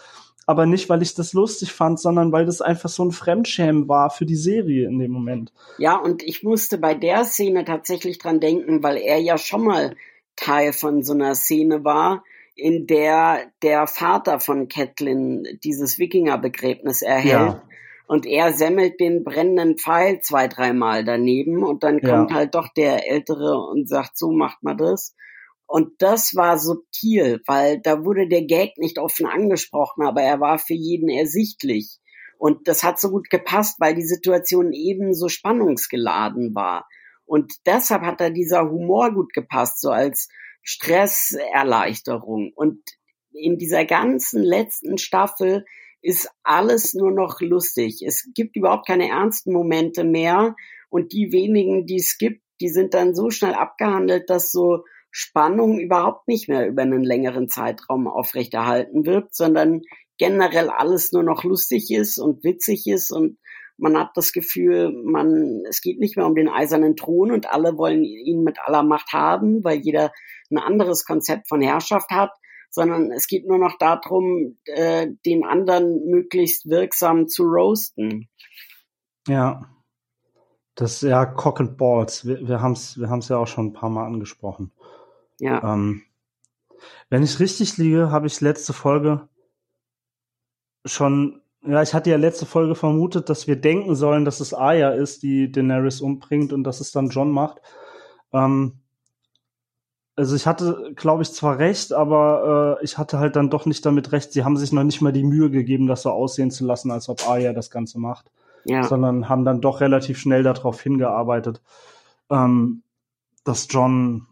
aber 0.46 0.66
nicht, 0.66 0.90
weil 0.90 1.02
ich 1.02 1.14
das 1.14 1.34
lustig 1.34 1.72
fand, 1.72 2.00
sondern 2.00 2.32
weil 2.32 2.46
das 2.46 2.62
einfach 2.62 2.90
so 2.90 3.06
ein 3.06 3.12
Fremdschämen 3.12 3.88
war 3.88 4.10
für 4.10 4.26
die 4.26 4.36
Serie 4.36 4.88
in 4.88 5.00
dem 5.00 5.12
Moment. 5.12 5.54
Ja, 5.78 5.96
und 5.96 6.24
ich 6.24 6.44
musste 6.44 6.78
bei 6.78 6.94
der 6.94 7.24
Szene 7.24 7.66
tatsächlich 7.66 8.18
dran 8.18 8.40
denken, 8.40 8.84
weil 8.84 8.98
er 8.98 9.20
ja 9.20 9.38
schon 9.38 9.64
mal 9.64 9.96
Teil 10.36 10.74
von 10.74 11.04
so 11.04 11.14
einer 11.14 11.36
Szene 11.36 11.84
war, 11.86 12.24
in 12.56 12.88
der 12.88 13.44
der 13.62 13.88
Vater 13.88 14.40
von 14.40 14.68
Catelyn 14.68 15.46
dieses 15.64 16.00
Wikingerbegräbnis 16.00 17.02
erhält. 17.02 17.54
Ja. 17.54 17.62
Und 18.10 18.26
er 18.26 18.54
semmelt 18.54 19.00
den 19.00 19.24
brennenden 19.24 19.78
Pfeil 19.78 20.20
zwei, 20.22 20.48
dreimal 20.48 21.04
daneben 21.04 21.64
und 21.64 21.84
dann 21.84 22.02
kommt 22.02 22.32
ja. 22.32 22.38
halt 22.38 22.56
doch 22.56 22.68
der 22.76 23.08
Ältere 23.08 23.64
und 23.70 23.88
sagt, 23.88 24.18
so 24.18 24.32
macht 24.32 24.64
man 24.64 24.78
das. 24.78 25.16
Und 25.68 26.02
das 26.02 26.34
war 26.36 26.58
subtil, 26.58 27.40
weil 27.46 27.80
da 27.80 28.04
wurde 28.04 28.28
der 28.28 28.46
Gag 28.46 28.80
nicht 28.80 28.98
offen 28.98 29.28
angesprochen, 29.28 30.08
aber 30.08 30.24
er 30.24 30.40
war 30.40 30.58
für 30.58 30.74
jeden 30.74 31.08
ersichtlich. 31.08 32.00
Und 32.40 32.68
das 32.68 32.84
hat 32.84 33.00
so 33.00 33.12
gut 33.12 33.30
gepasst, 33.30 33.80
weil 33.80 33.94
die 33.94 34.02
Situation 34.02 34.74
eben 34.74 35.14
so 35.14 35.30
spannungsgeladen 35.30 36.56
war. 36.56 36.88
Und 37.26 37.54
deshalb 37.68 38.02
hat 38.02 38.22
da 38.22 38.32
dieser 38.32 38.72
Humor 38.72 39.14
gut 39.14 39.34
gepasst, 39.34 39.82
so 39.82 39.92
als 39.92 40.30
Stresserleichterung. 40.64 42.54
Und 42.56 42.82
in 43.34 43.60
dieser 43.60 43.86
ganzen 43.86 44.42
letzten 44.42 44.98
Staffel 44.98 45.64
ist 46.02 46.30
alles 46.44 46.94
nur 46.94 47.12
noch 47.12 47.42
lustig. 47.42 48.02
Es 48.06 48.30
gibt 48.34 48.56
überhaupt 48.56 48.88
keine 48.88 49.10
ernsten 49.10 49.54
Momente 49.54 50.04
mehr. 50.04 50.56
Und 50.90 51.12
die 51.14 51.32
wenigen, 51.32 51.86
die 51.86 51.98
es 51.98 52.18
gibt, 52.18 52.42
die 52.62 52.70
sind 52.70 52.94
dann 52.94 53.16
so 53.16 53.30
schnell 53.30 53.54
abgehandelt, 53.54 54.30
dass 54.30 54.52
so 54.52 54.84
Spannung 55.12 55.80
überhaupt 55.80 56.28
nicht 56.28 56.50
mehr 56.50 56.68
über 56.68 56.84
einen 56.84 57.04
längeren 57.04 57.50
Zeitraum 57.50 58.08
aufrechterhalten 58.08 59.06
wird, 59.06 59.34
sondern 59.34 59.82
generell 60.18 60.70
alles 60.70 61.12
nur 61.12 61.24
noch 61.24 61.44
lustig 61.44 61.92
ist 61.92 62.18
und 62.18 62.44
witzig 62.44 62.86
ist 62.88 63.12
und 63.12 63.38
man 63.80 63.98
hat 63.98 64.12
das 64.16 64.34
Gefühl, 64.34 64.92
man, 65.06 65.64
es 65.70 65.82
geht 65.82 66.00
nicht 66.00 66.18
mehr 66.18 66.26
um 66.26 66.36
den 66.36 66.50
eisernen 66.50 66.98
Thron 66.98 67.32
und 67.32 67.50
alle 67.50 67.78
wollen 67.78 68.04
ihn 68.04 68.44
mit 68.44 68.60
aller 68.60 68.84
Macht 68.84 69.14
haben, 69.14 69.64
weil 69.64 69.80
jeder 69.80 70.12
ein 70.52 70.58
anderes 70.58 71.06
Konzept 71.06 71.48
von 71.48 71.62
Herrschaft 71.62 72.10
hat, 72.12 72.32
sondern 72.70 73.12
es 73.12 73.28
geht 73.28 73.48
nur 73.48 73.58
noch 73.58 73.78
darum, 73.78 74.58
äh, 74.66 75.08
den 75.26 75.44
anderen 75.44 76.06
möglichst 76.06 76.70
wirksam 76.70 77.28
zu 77.28 77.44
roasten. 77.44 78.30
Ja. 79.28 79.70
Das 80.76 80.94
ist 80.94 81.10
ja 81.10 81.26
Cock 81.26 81.60
and 81.60 81.78
Balls. 81.78 82.26
Wir, 82.26 82.48
wir 82.48 82.62
haben 82.62 82.72
es 82.72 82.98
wir 82.98 83.10
haben's 83.10 83.28
ja 83.28 83.38
auch 83.38 83.48
schon 83.48 83.68
ein 83.68 83.74
paar 83.74 83.90
Mal 83.90 84.06
angesprochen. 84.06 84.72
Ja. 85.40 85.74
Ähm, 85.74 86.04
wenn 87.10 87.24
ich 87.24 87.40
richtig 87.40 87.78
liege, 87.78 88.12
habe 88.12 88.28
ich 88.28 88.40
letzte 88.40 88.72
Folge 88.72 89.28
schon, 90.86 91.42
ja, 91.66 91.82
ich 91.82 91.94
hatte 91.94 92.10
ja 92.10 92.18
letzte 92.18 92.46
Folge 92.46 92.76
vermutet, 92.76 93.30
dass 93.30 93.48
wir 93.48 93.58
denken 93.58 93.96
sollen, 93.96 94.26
dass 94.26 94.40
es 94.40 94.54
Arya 94.54 94.92
ist, 94.92 95.24
die 95.24 95.52
Daenerys 95.52 96.02
umbringt 96.02 96.54
und 96.54 96.64
dass 96.64 96.80
es 96.80 96.92
dann 96.92 97.10
John 97.10 97.32
macht. 97.32 97.62
Ähm, 98.32 98.80
also 100.20 100.36
ich 100.36 100.46
hatte, 100.46 100.92
glaube 100.98 101.24
ich, 101.24 101.32
zwar 101.32 101.60
recht, 101.60 101.94
aber 101.94 102.78
äh, 102.82 102.84
ich 102.84 102.98
hatte 102.98 103.20
halt 103.20 103.38
dann 103.38 103.50
doch 103.50 103.66
nicht 103.66 103.86
damit 103.86 104.12
recht. 104.12 104.34
Sie 104.34 104.44
haben 104.44 104.58
sich 104.58 104.74
noch 104.74 104.84
nicht 104.84 105.00
mal 105.00 105.14
die 105.14 105.24
Mühe 105.24 105.50
gegeben, 105.50 105.88
das 105.88 106.02
so 106.02 106.12
aussehen 106.12 106.52
zu 106.52 106.66
lassen, 106.66 106.92
als 106.92 107.08
ob 107.08 107.26
Arya 107.26 107.54
das 107.54 107.72
Ganze 107.72 108.00
macht. 108.00 108.30
Ja. 108.66 108.84
Sondern 108.84 109.30
haben 109.30 109.46
dann 109.46 109.62
doch 109.62 109.80
relativ 109.80 110.20
schnell 110.20 110.44
darauf 110.44 110.82
hingearbeitet, 110.82 111.62
ähm, 112.30 112.84
dass 113.46 113.68
John 113.70 114.28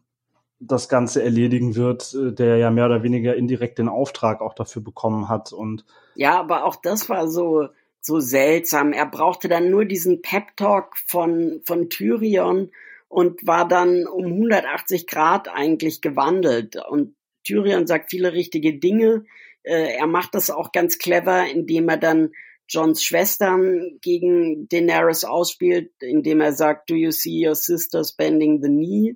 das 0.60 0.90
Ganze 0.90 1.24
erledigen 1.24 1.76
wird, 1.78 2.14
äh, 2.14 2.34
der 2.34 2.58
ja 2.58 2.70
mehr 2.70 2.88
oder 2.88 3.02
weniger 3.02 3.38
indirekt 3.38 3.80
den 3.80 3.88
Auftrag 3.88 4.42
auch 4.42 4.56
dafür 4.56 4.82
bekommen 4.82 5.30
hat 5.30 5.54
und 5.54 5.86
ja, 6.16 6.38
aber 6.38 6.66
auch 6.66 6.76
das 6.76 7.08
war 7.08 7.30
so 7.30 7.70
so 8.02 8.20
seltsam. 8.20 8.92
Er 8.92 9.06
brauchte 9.06 9.48
dann 9.48 9.70
nur 9.70 9.86
diesen 9.86 10.22
Pep 10.22 10.58
Talk 10.58 10.98
von 11.06 11.62
von 11.64 11.90
Tyrion 11.90 12.72
und 13.08 13.46
war 13.46 13.68
dann 13.68 14.06
um 14.08 14.26
180 14.26 15.08
Grad 15.08 15.48
eigentlich 15.48 16.02
gewandelt 16.02 16.76
und 16.90 17.16
Tyrion 17.44 17.88
sagt 17.88 18.10
viele 18.10 18.34
richtige 18.34 18.78
Dinge. 18.78 19.26
Äh, 19.64 19.94
er 19.96 20.08
macht 20.08 20.36
das 20.36 20.50
auch 20.50 20.72
ganz 20.72 20.98
clever, 20.98 21.48
indem 21.50 21.88
er 21.90 21.98
dann 21.98 22.32
Johns 22.70 23.04
Schwestern 23.04 23.98
gegen 24.02 24.68
Daenerys 24.68 25.24
ausspielt, 25.24 25.92
indem 26.02 26.42
er 26.42 26.52
sagt, 26.52 26.90
Do 26.90 26.96
you 26.96 27.12
see 27.12 27.48
your 27.48 27.56
sister 27.56 28.04
bending 28.18 28.62
the 28.62 28.68
knee? 28.68 29.16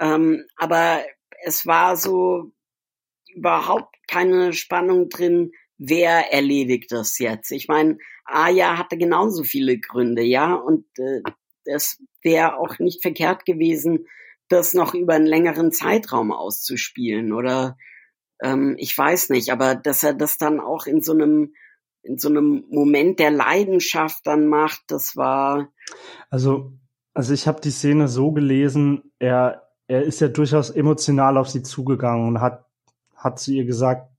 Ähm, 0.00 0.44
aber 0.56 1.04
es 1.44 1.66
war 1.66 1.96
so 1.96 2.52
überhaupt 3.32 3.96
keine 4.08 4.52
Spannung 4.52 5.08
drin, 5.08 5.52
wer 5.78 6.32
erledigt 6.32 6.90
das 6.90 7.18
jetzt. 7.18 7.50
Ich 7.52 7.68
meine, 7.68 7.98
Aya 8.24 8.78
hatte 8.78 8.98
genauso 8.98 9.44
viele 9.44 9.78
Gründe, 9.78 10.22
ja, 10.22 10.54
und 10.54 10.86
äh, 10.98 11.22
es 11.64 12.02
wäre 12.22 12.58
auch 12.58 12.78
nicht 12.78 13.02
verkehrt 13.02 13.44
gewesen, 13.44 14.06
das 14.48 14.74
noch 14.74 14.94
über 14.94 15.14
einen 15.14 15.26
längeren 15.26 15.72
Zeitraum 15.72 16.32
auszuspielen 16.32 17.32
oder 17.32 17.76
ähm, 18.42 18.76
ich 18.78 18.96
weiß 18.96 19.30
nicht, 19.30 19.50
aber 19.50 19.74
dass 19.74 20.02
er 20.02 20.14
das 20.14 20.38
dann 20.38 20.60
auch 20.60 20.86
in 20.86 21.02
so 21.02 21.12
einem 21.12 21.54
in 22.04 22.18
so 22.18 22.28
einem 22.28 22.64
Moment 22.68 23.20
der 23.20 23.30
Leidenschaft 23.30 24.26
dann 24.26 24.48
macht, 24.48 24.82
das 24.88 25.16
war 25.16 25.72
also 26.30 26.72
also 27.14 27.34
ich 27.34 27.46
habe 27.46 27.60
die 27.60 27.70
Szene 27.70 28.08
so 28.08 28.32
gelesen, 28.32 29.12
er 29.18 29.62
er 29.92 30.02
ist 30.02 30.20
ja 30.20 30.28
durchaus 30.28 30.70
emotional 30.70 31.36
auf 31.36 31.50
sie 31.50 31.62
zugegangen 31.62 32.26
und 32.26 32.40
hat, 32.40 32.64
hat 33.14 33.38
zu 33.38 33.52
ihr 33.52 33.66
gesagt, 33.66 34.10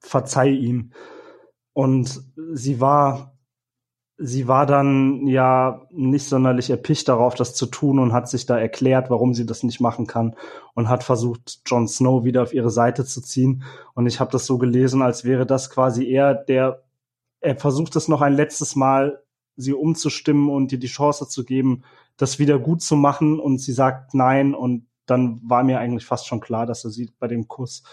verzeih 0.00 0.50
ihm. 0.50 0.92
Und 1.72 2.20
sie 2.52 2.80
war, 2.80 3.37
sie 4.18 4.48
war 4.48 4.66
dann 4.66 5.28
ja 5.28 5.86
nicht 5.90 6.28
sonderlich 6.28 6.70
erpicht 6.70 7.08
darauf, 7.08 7.36
das 7.36 7.54
zu 7.54 7.66
tun 7.66 8.00
und 8.00 8.12
hat 8.12 8.28
sich 8.28 8.46
da 8.46 8.58
erklärt, 8.58 9.10
warum 9.10 9.32
sie 9.32 9.46
das 9.46 9.62
nicht 9.62 9.80
machen 9.80 10.08
kann 10.08 10.34
und 10.74 10.88
hat 10.88 11.04
versucht, 11.04 11.60
Jon 11.66 11.86
Snow 11.86 12.24
wieder 12.24 12.42
auf 12.42 12.52
ihre 12.52 12.70
Seite 12.70 13.04
zu 13.04 13.22
ziehen. 13.22 13.62
Und 13.94 14.08
ich 14.08 14.18
habe 14.18 14.32
das 14.32 14.44
so 14.44 14.58
gelesen, 14.58 15.02
als 15.02 15.24
wäre 15.24 15.46
das 15.46 15.70
quasi 15.70 16.04
er, 16.04 16.34
der, 16.34 16.82
er 17.40 17.56
versucht 17.56 17.94
es 17.94 18.08
noch 18.08 18.20
ein 18.20 18.34
letztes 18.34 18.74
Mal, 18.74 19.22
sie 19.56 19.72
umzustimmen 19.72 20.50
und 20.50 20.72
ihr 20.72 20.78
die 20.80 20.88
Chance 20.88 21.28
zu 21.28 21.44
geben, 21.44 21.84
das 22.16 22.40
wieder 22.40 22.58
gut 22.58 22.82
zu 22.82 22.96
machen. 22.96 23.38
Und 23.38 23.58
sie 23.58 23.72
sagt 23.72 24.14
nein. 24.14 24.52
Und 24.54 24.86
dann 25.06 25.40
war 25.44 25.62
mir 25.62 25.78
eigentlich 25.78 26.06
fast 26.06 26.26
schon 26.26 26.40
klar, 26.40 26.66
dass 26.66 26.84
er 26.84 26.90
sie 26.90 27.12
bei 27.20 27.28
dem 27.28 27.46
Kuss 27.46 27.84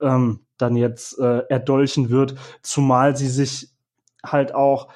ähm, 0.00 0.40
dann 0.58 0.76
jetzt 0.76 1.18
äh, 1.18 1.42
erdolchen 1.48 2.10
wird, 2.10 2.34
zumal 2.62 3.16
sie 3.16 3.28
sich 3.28 3.70
halt 4.22 4.54
auch 4.54 4.88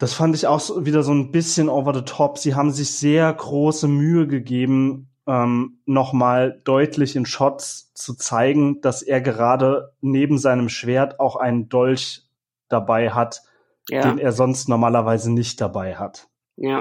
das 0.00 0.14
fand 0.14 0.34
ich 0.34 0.46
auch 0.46 0.60
so, 0.60 0.86
wieder 0.86 1.02
so 1.02 1.12
ein 1.12 1.30
bisschen 1.30 1.68
over 1.68 1.92
the 1.94 2.00
top. 2.00 2.38
Sie 2.38 2.54
haben 2.54 2.70
sich 2.70 2.90
sehr 2.96 3.30
große 3.30 3.86
Mühe 3.86 4.26
gegeben, 4.26 5.10
ähm, 5.26 5.78
nochmal 5.84 6.58
deutlich 6.64 7.16
in 7.16 7.26
Shots 7.26 7.92
zu 7.92 8.14
zeigen, 8.14 8.80
dass 8.80 9.02
er 9.02 9.20
gerade 9.20 9.92
neben 10.00 10.38
seinem 10.38 10.70
Schwert 10.70 11.20
auch 11.20 11.36
einen 11.36 11.68
Dolch 11.68 12.22
dabei 12.70 13.10
hat, 13.10 13.42
ja. 13.90 14.00
den 14.00 14.18
er 14.18 14.32
sonst 14.32 14.70
normalerweise 14.70 15.30
nicht 15.30 15.60
dabei 15.60 15.96
hat. 15.96 16.28
Ja. 16.56 16.80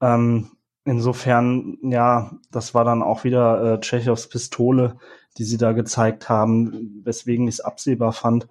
Ähm, 0.00 0.52
insofern, 0.84 1.78
ja, 1.82 2.30
das 2.52 2.72
war 2.72 2.84
dann 2.84 3.02
auch 3.02 3.24
wieder 3.24 3.74
äh, 3.74 3.80
Tschechows 3.80 4.28
Pistole, 4.28 4.96
die 5.38 5.44
sie 5.44 5.58
da 5.58 5.72
gezeigt 5.72 6.28
haben, 6.28 7.02
weswegen 7.02 7.48
ich 7.48 7.56
es 7.56 7.60
absehbar 7.60 8.12
fand. 8.12 8.46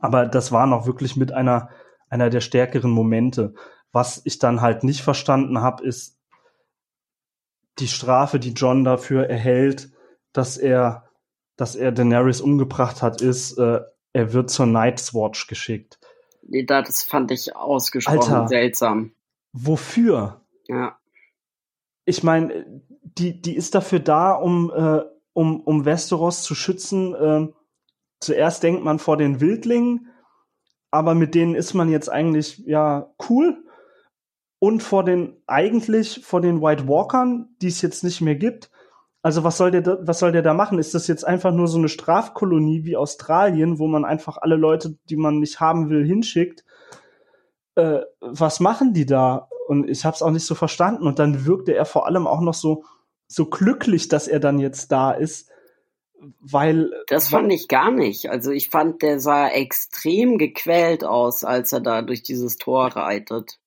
Aber 0.00 0.26
das 0.26 0.52
war 0.52 0.68
noch 0.68 0.86
wirklich 0.86 1.16
mit 1.16 1.32
einer, 1.32 1.70
einer 2.10 2.28
der 2.28 2.42
stärkeren 2.42 2.90
Momente. 2.90 3.54
Was 3.92 4.20
ich 4.24 4.38
dann 4.38 4.60
halt 4.60 4.84
nicht 4.84 5.00
verstanden 5.00 5.62
habe, 5.62 5.82
ist 5.84 6.18
die 7.78 7.88
Strafe, 7.88 8.38
die 8.38 8.52
John 8.52 8.84
dafür 8.84 9.26
erhält, 9.26 9.90
dass 10.32 10.58
er, 10.58 11.08
dass 11.56 11.74
er 11.74 11.92
Daenerys 11.92 12.42
umgebracht 12.42 13.00
hat, 13.00 13.22
ist, 13.22 13.56
äh, 13.56 13.80
er 14.12 14.32
wird 14.34 14.50
zur 14.50 14.66
Night's 14.66 15.14
Watch 15.14 15.46
geschickt. 15.46 15.98
Das 16.66 17.02
fand 17.02 17.30
ich 17.30 17.56
ausgesprochen 17.56 18.34
Alter, 18.34 18.48
seltsam. 18.48 19.12
Wofür? 19.52 20.44
Ja 20.68 21.00
ich 22.10 22.22
meine, 22.22 22.66
die, 23.02 23.40
die 23.40 23.56
ist 23.56 23.74
dafür 23.74 24.00
da, 24.00 24.32
um, 24.32 24.70
äh, 24.74 25.02
um, 25.32 25.60
um 25.60 25.84
Westeros 25.84 26.42
zu 26.42 26.54
schützen. 26.54 27.14
Äh, 27.14 27.48
zuerst 28.20 28.62
denkt 28.62 28.84
man 28.84 28.98
vor 28.98 29.16
den 29.16 29.40
Wildlingen, 29.40 30.09
aber 30.90 31.14
mit 31.14 31.34
denen 31.34 31.54
ist 31.54 31.74
man 31.74 31.88
jetzt 31.88 32.08
eigentlich 32.08 32.58
ja 32.66 33.12
cool. 33.28 33.64
Und 34.58 34.82
vor 34.82 35.04
den, 35.04 35.36
eigentlich 35.46 36.24
vor 36.24 36.42
den 36.42 36.60
White 36.60 36.86
Walkern, 36.86 37.48
die 37.62 37.68
es 37.68 37.80
jetzt 37.80 38.04
nicht 38.04 38.20
mehr 38.20 38.34
gibt. 38.34 38.70
Also 39.22 39.42
was 39.42 39.56
soll 39.56 39.70
der, 39.70 39.80
da, 39.80 39.98
was 40.02 40.18
soll 40.18 40.32
der 40.32 40.42
da 40.42 40.52
machen? 40.52 40.78
Ist 40.78 40.94
das 40.94 41.06
jetzt 41.06 41.26
einfach 41.26 41.52
nur 41.52 41.66
so 41.66 41.78
eine 41.78 41.88
Strafkolonie 41.88 42.84
wie 42.84 42.96
Australien, 42.96 43.78
wo 43.78 43.86
man 43.86 44.04
einfach 44.04 44.36
alle 44.38 44.56
Leute, 44.56 44.98
die 45.08 45.16
man 45.16 45.38
nicht 45.38 45.60
haben 45.60 45.88
will, 45.88 46.04
hinschickt? 46.04 46.64
Äh, 47.74 48.00
was 48.20 48.60
machen 48.60 48.92
die 48.92 49.06
da? 49.06 49.48
Und 49.66 49.88
ich 49.88 50.04
habe 50.04 50.14
es 50.14 50.22
auch 50.22 50.30
nicht 50.30 50.46
so 50.46 50.54
verstanden. 50.54 51.06
Und 51.06 51.18
dann 51.18 51.46
wirkte 51.46 51.74
er 51.74 51.86
vor 51.86 52.06
allem 52.06 52.26
auch 52.26 52.40
noch 52.40 52.54
so, 52.54 52.84
so 53.28 53.46
glücklich, 53.46 54.08
dass 54.08 54.28
er 54.28 54.40
dann 54.40 54.58
jetzt 54.58 54.92
da 54.92 55.12
ist. 55.12 55.49
Weil. 56.40 56.90
Das 57.08 57.28
fand 57.28 57.52
ich 57.52 57.68
gar 57.68 57.90
nicht. 57.90 58.30
Also 58.30 58.50
ich 58.50 58.70
fand, 58.70 59.02
der 59.02 59.20
sah 59.20 59.48
extrem 59.48 60.38
gequält 60.38 61.04
aus, 61.04 61.44
als 61.44 61.72
er 61.72 61.80
da 61.80 62.02
durch 62.02 62.22
dieses 62.22 62.56
Tor 62.56 62.88
reitet. 62.88 63.58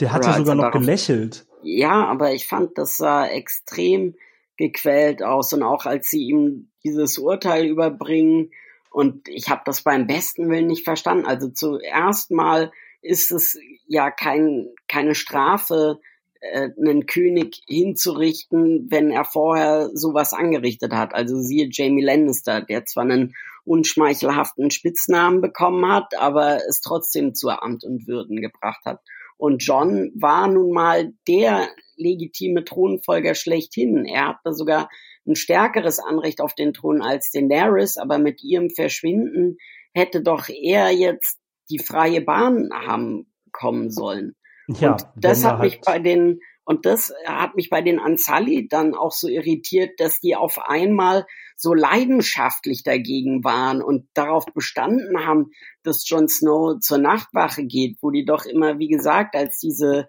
Der 0.00 0.12
hat 0.12 0.24
ja 0.24 0.34
sogar 0.34 0.54
noch 0.54 0.70
gelächelt. 0.70 1.46
Ja, 1.62 2.06
aber 2.06 2.32
ich 2.32 2.46
fand, 2.46 2.78
das 2.78 2.96
sah 2.96 3.26
extrem 3.26 4.14
gequält 4.56 5.22
aus 5.22 5.52
und 5.52 5.62
auch 5.62 5.86
als 5.86 6.10
sie 6.10 6.28
ihm 6.28 6.70
dieses 6.84 7.18
Urteil 7.18 7.66
überbringen 7.66 8.50
und 8.90 9.28
ich 9.28 9.48
habe 9.48 9.62
das 9.64 9.82
beim 9.82 10.06
besten 10.06 10.50
Willen 10.50 10.66
nicht 10.66 10.84
verstanden. 10.84 11.26
Also 11.26 11.48
zuerst 11.48 12.30
mal 12.30 12.72
ist 13.02 13.30
es 13.30 13.58
ja 13.86 14.10
kein, 14.10 14.68
keine 14.88 15.14
Strafe, 15.14 16.00
äh, 16.40 16.70
einen 16.78 17.06
König 17.06 17.62
hinzurichten, 17.66 18.88
wenn 18.90 19.10
er 19.10 19.24
vorher 19.24 19.90
sowas 19.94 20.32
angerichtet 20.32 20.92
hat. 20.92 21.14
Also 21.14 21.38
siehe 21.38 21.68
Jamie 21.70 22.04
Lannister, 22.04 22.62
der 22.62 22.84
zwar 22.86 23.04
einen 23.04 23.34
unschmeichelhaften 23.64 24.70
Spitznamen 24.70 25.40
bekommen 25.40 25.90
hat, 25.92 26.18
aber 26.18 26.58
es 26.68 26.80
trotzdem 26.80 27.34
zu 27.34 27.50
Amt 27.50 27.84
und 27.84 28.06
Würden 28.06 28.40
gebracht 28.40 28.84
hat. 28.84 29.00
Und 29.36 29.64
John 29.64 30.12
war 30.14 30.48
nun 30.48 30.72
mal 30.72 31.12
der 31.26 31.68
legitime 31.96 32.64
Thronfolger 32.64 33.34
schlechthin. 33.34 34.04
Er 34.04 34.28
hatte 34.28 34.52
sogar 34.52 34.88
ein 35.26 35.36
stärkeres 35.36 35.98
Anrecht 35.98 36.40
auf 36.40 36.54
den 36.54 36.72
Thron 36.72 37.02
als 37.02 37.30
Daenerys, 37.30 37.96
aber 37.96 38.18
mit 38.18 38.42
ihrem 38.42 38.70
Verschwinden 38.70 39.56
hätte 39.94 40.22
doch 40.22 40.48
er 40.48 40.90
jetzt 40.90 41.38
die 41.70 41.78
freie 41.78 42.20
Bahn 42.20 42.70
haben 42.72 43.32
kommen 43.52 43.90
sollen. 43.90 44.34
Ja, 44.78 44.92
und 44.92 45.06
das 45.16 45.44
hat 45.44 45.60
mich 45.60 45.74
halt 45.74 45.84
bei 45.84 45.98
den 45.98 46.40
und 46.64 46.86
das 46.86 47.12
hat 47.26 47.56
mich 47.56 47.68
bei 47.68 47.82
den 47.82 47.98
Ansali 47.98 48.68
dann 48.68 48.94
auch 48.94 49.10
so 49.10 49.26
irritiert, 49.26 49.98
dass 49.98 50.20
die 50.20 50.36
auf 50.36 50.58
einmal 50.58 51.26
so 51.56 51.74
leidenschaftlich 51.74 52.84
dagegen 52.84 53.42
waren 53.42 53.82
und 53.82 54.08
darauf 54.14 54.46
bestanden 54.54 55.26
haben, 55.26 55.50
dass 55.82 56.08
Jon 56.08 56.28
Snow 56.28 56.78
zur 56.78 56.98
Nachtwache 56.98 57.64
geht, 57.64 57.98
wo 58.00 58.10
die 58.10 58.24
doch 58.24 58.44
immer, 58.44 58.78
wie 58.78 58.88
gesagt, 58.88 59.34
als 59.34 59.58
diese 59.58 60.06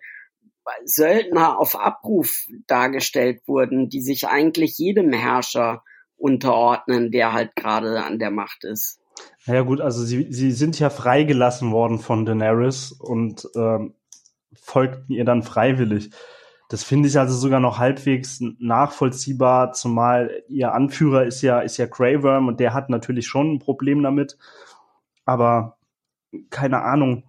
Söldner 0.86 1.60
auf 1.60 1.76
Abruf 1.76 2.45
dargestellt 2.67 3.41
wurden, 3.47 3.89
die 3.89 4.02
sich 4.02 4.28
eigentlich 4.28 4.78
jedem 4.78 5.12
Herrscher 5.12 5.84
unterordnen, 6.15 7.12
der 7.12 7.34
halt 7.34 7.56
gerade 7.56 8.04
an 8.04 8.19
der 8.19 8.32
Macht 8.32 8.63
ist. 8.63 9.00
Ja 9.45 9.62
gut, 9.62 9.82
also 9.82 10.04
sie, 10.04 10.28
sie 10.32 10.52
sind 10.52 10.80
ja 10.80 10.89
freigelassen 10.89 11.71
worden 11.71 12.00
von 12.00 12.26
Daenerys 12.26 12.91
und 12.91 13.47
ähm, 13.56 13.95
folgten 14.54 15.14
ihr 15.14 15.26
dann 15.26 15.44
freiwillig. 15.44 16.12
Das 16.70 16.84
finde 16.84 17.10
ich 17.10 17.20
also 17.20 17.36
sogar 17.36 17.60
noch 17.60 17.80
halbwegs 17.80 18.40
nachvollziehbar, 18.60 19.74
zumal 19.74 20.44
ihr 20.48 20.74
Anführer 20.74 21.26
ist 21.26 21.42
ja, 21.42 21.60
ist 21.60 21.78
ja 21.78 21.86
Grey 21.86 22.24
Worm 22.24 22.48
und 22.48 22.60
der 22.60 22.74
hat 22.74 22.90
natürlich 22.90 23.28
schon 23.28 23.56
ein 23.56 23.60
Problem 23.60 24.02
damit. 24.04 24.38
Aber 25.26 25.78
keine 26.50 26.82
Ahnung. 26.84 27.24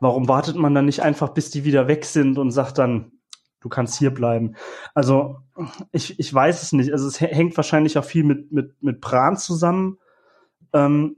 Warum 0.00 0.28
wartet 0.28 0.56
man 0.56 0.74
dann 0.74 0.86
nicht 0.86 1.02
einfach, 1.02 1.28
bis 1.28 1.50
die 1.50 1.64
wieder 1.64 1.86
weg 1.86 2.04
sind 2.04 2.38
und 2.38 2.50
sagt 2.50 2.78
dann, 2.78 3.12
du 3.60 3.68
kannst 3.68 3.98
hier 3.98 4.12
bleiben? 4.12 4.56
Also, 4.94 5.38
ich, 5.92 6.18
ich 6.18 6.34
weiß 6.34 6.62
es 6.62 6.72
nicht. 6.72 6.92
Also, 6.92 7.06
es 7.06 7.20
hängt 7.20 7.56
wahrscheinlich 7.56 7.98
auch 7.98 8.04
viel 8.04 8.24
mit, 8.24 8.50
mit, 8.50 8.82
mit 8.82 9.00
Bran 9.00 9.36
zusammen 9.36 9.98
ähm, 10.72 11.16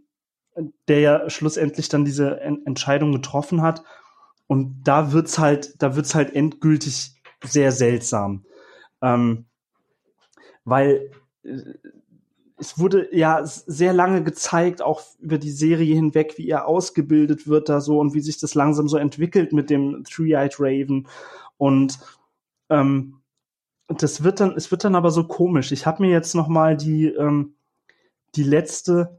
der 0.88 1.00
ja 1.00 1.30
schlussendlich 1.30 1.88
dann 1.88 2.04
diese 2.04 2.40
en 2.40 2.66
Entscheidung 2.66 3.12
getroffen 3.12 3.62
hat. 3.62 3.82
Und 4.52 4.82
da 4.84 5.12
wird's 5.12 5.38
halt, 5.38 5.82
da 5.82 5.96
wird's 5.96 6.14
halt 6.14 6.34
endgültig 6.34 7.14
sehr 7.42 7.72
seltsam. 7.72 8.44
Ähm, 9.00 9.46
weil 10.66 11.10
äh, 11.42 11.62
es 12.58 12.78
wurde 12.78 13.08
ja 13.16 13.46
sehr 13.46 13.94
lange 13.94 14.22
gezeigt, 14.22 14.82
auch 14.82 15.00
über 15.20 15.38
die 15.38 15.50
Serie 15.50 15.94
hinweg, 15.94 16.34
wie 16.36 16.50
er 16.50 16.68
ausgebildet 16.68 17.48
wird 17.48 17.70
da 17.70 17.80
so 17.80 17.98
und 17.98 18.12
wie 18.12 18.20
sich 18.20 18.36
das 18.40 18.54
langsam 18.54 18.88
so 18.88 18.98
entwickelt 18.98 19.54
mit 19.54 19.70
dem 19.70 20.04
Three-Eyed 20.04 20.56
Raven. 20.60 21.08
Und 21.56 21.98
ähm, 22.68 23.22
das 23.88 24.22
wird 24.22 24.38
dann, 24.38 24.54
es 24.54 24.70
wird 24.70 24.84
dann 24.84 24.96
aber 24.96 25.12
so 25.12 25.26
komisch. 25.26 25.72
Ich 25.72 25.86
habe 25.86 26.02
mir 26.02 26.10
jetzt 26.10 26.34
noch 26.34 26.48
mal 26.48 26.76
die 26.76 27.06
ähm, 27.06 27.54
die 28.34 28.44
letzte 28.44 29.18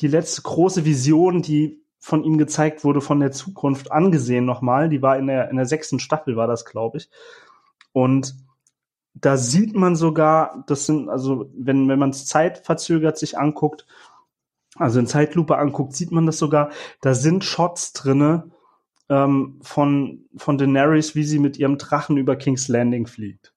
die 0.00 0.08
letzte 0.08 0.42
große 0.42 0.84
Vision, 0.84 1.42
die 1.42 1.83
von 2.04 2.22
ihm 2.22 2.36
gezeigt 2.36 2.84
wurde, 2.84 3.00
von 3.00 3.18
der 3.18 3.32
Zukunft 3.32 3.90
angesehen 3.90 4.44
nochmal. 4.44 4.90
Die 4.90 5.00
war 5.00 5.16
in 5.16 5.26
der, 5.26 5.48
in 5.48 5.56
der 5.56 5.64
sechsten 5.64 5.98
Staffel, 5.98 6.36
war 6.36 6.46
das, 6.46 6.66
glaube 6.66 6.98
ich. 6.98 7.08
Und 7.92 8.34
da 9.14 9.38
sieht 9.38 9.74
man 9.74 9.96
sogar, 9.96 10.64
das 10.66 10.84
sind, 10.84 11.08
also 11.08 11.50
wenn, 11.56 11.88
wenn 11.88 11.98
man 11.98 12.10
es 12.10 12.26
zeitverzögert 12.26 13.16
sich 13.16 13.38
anguckt, 13.38 13.86
also 14.76 15.00
in 15.00 15.06
Zeitlupe 15.06 15.56
anguckt, 15.56 15.94
sieht 15.94 16.12
man 16.12 16.26
das 16.26 16.36
sogar, 16.36 16.72
da 17.00 17.14
sind 17.14 17.42
Shots 17.42 17.94
drinne 17.94 18.50
ähm, 19.08 19.58
von, 19.62 20.26
von 20.36 20.58
Daenerys, 20.58 21.14
wie 21.14 21.24
sie 21.24 21.38
mit 21.38 21.56
ihrem 21.56 21.78
Drachen 21.78 22.18
über 22.18 22.36
King's 22.36 22.68
Landing 22.68 23.06
fliegt. 23.06 23.54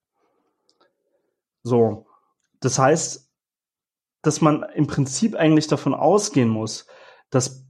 So. 1.64 2.08
Das 2.62 2.80
heißt, 2.80 3.30
dass 4.22 4.40
man 4.40 4.64
im 4.74 4.88
Prinzip 4.88 5.36
eigentlich 5.36 5.68
davon 5.68 5.94
ausgehen 5.94 6.48
muss, 6.48 6.88
dass 7.30 7.67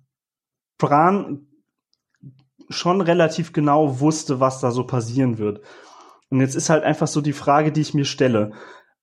Bran 0.77 1.47
schon 2.69 3.01
relativ 3.01 3.53
genau 3.53 3.99
wusste, 3.99 4.39
was 4.39 4.59
da 4.59 4.71
so 4.71 4.85
passieren 4.85 5.37
wird. 5.37 5.61
Und 6.29 6.41
jetzt 6.41 6.55
ist 6.55 6.69
halt 6.69 6.83
einfach 6.83 7.07
so 7.07 7.21
die 7.21 7.33
Frage, 7.33 7.71
die 7.71 7.81
ich 7.81 7.93
mir 7.93 8.05
stelle. 8.05 8.51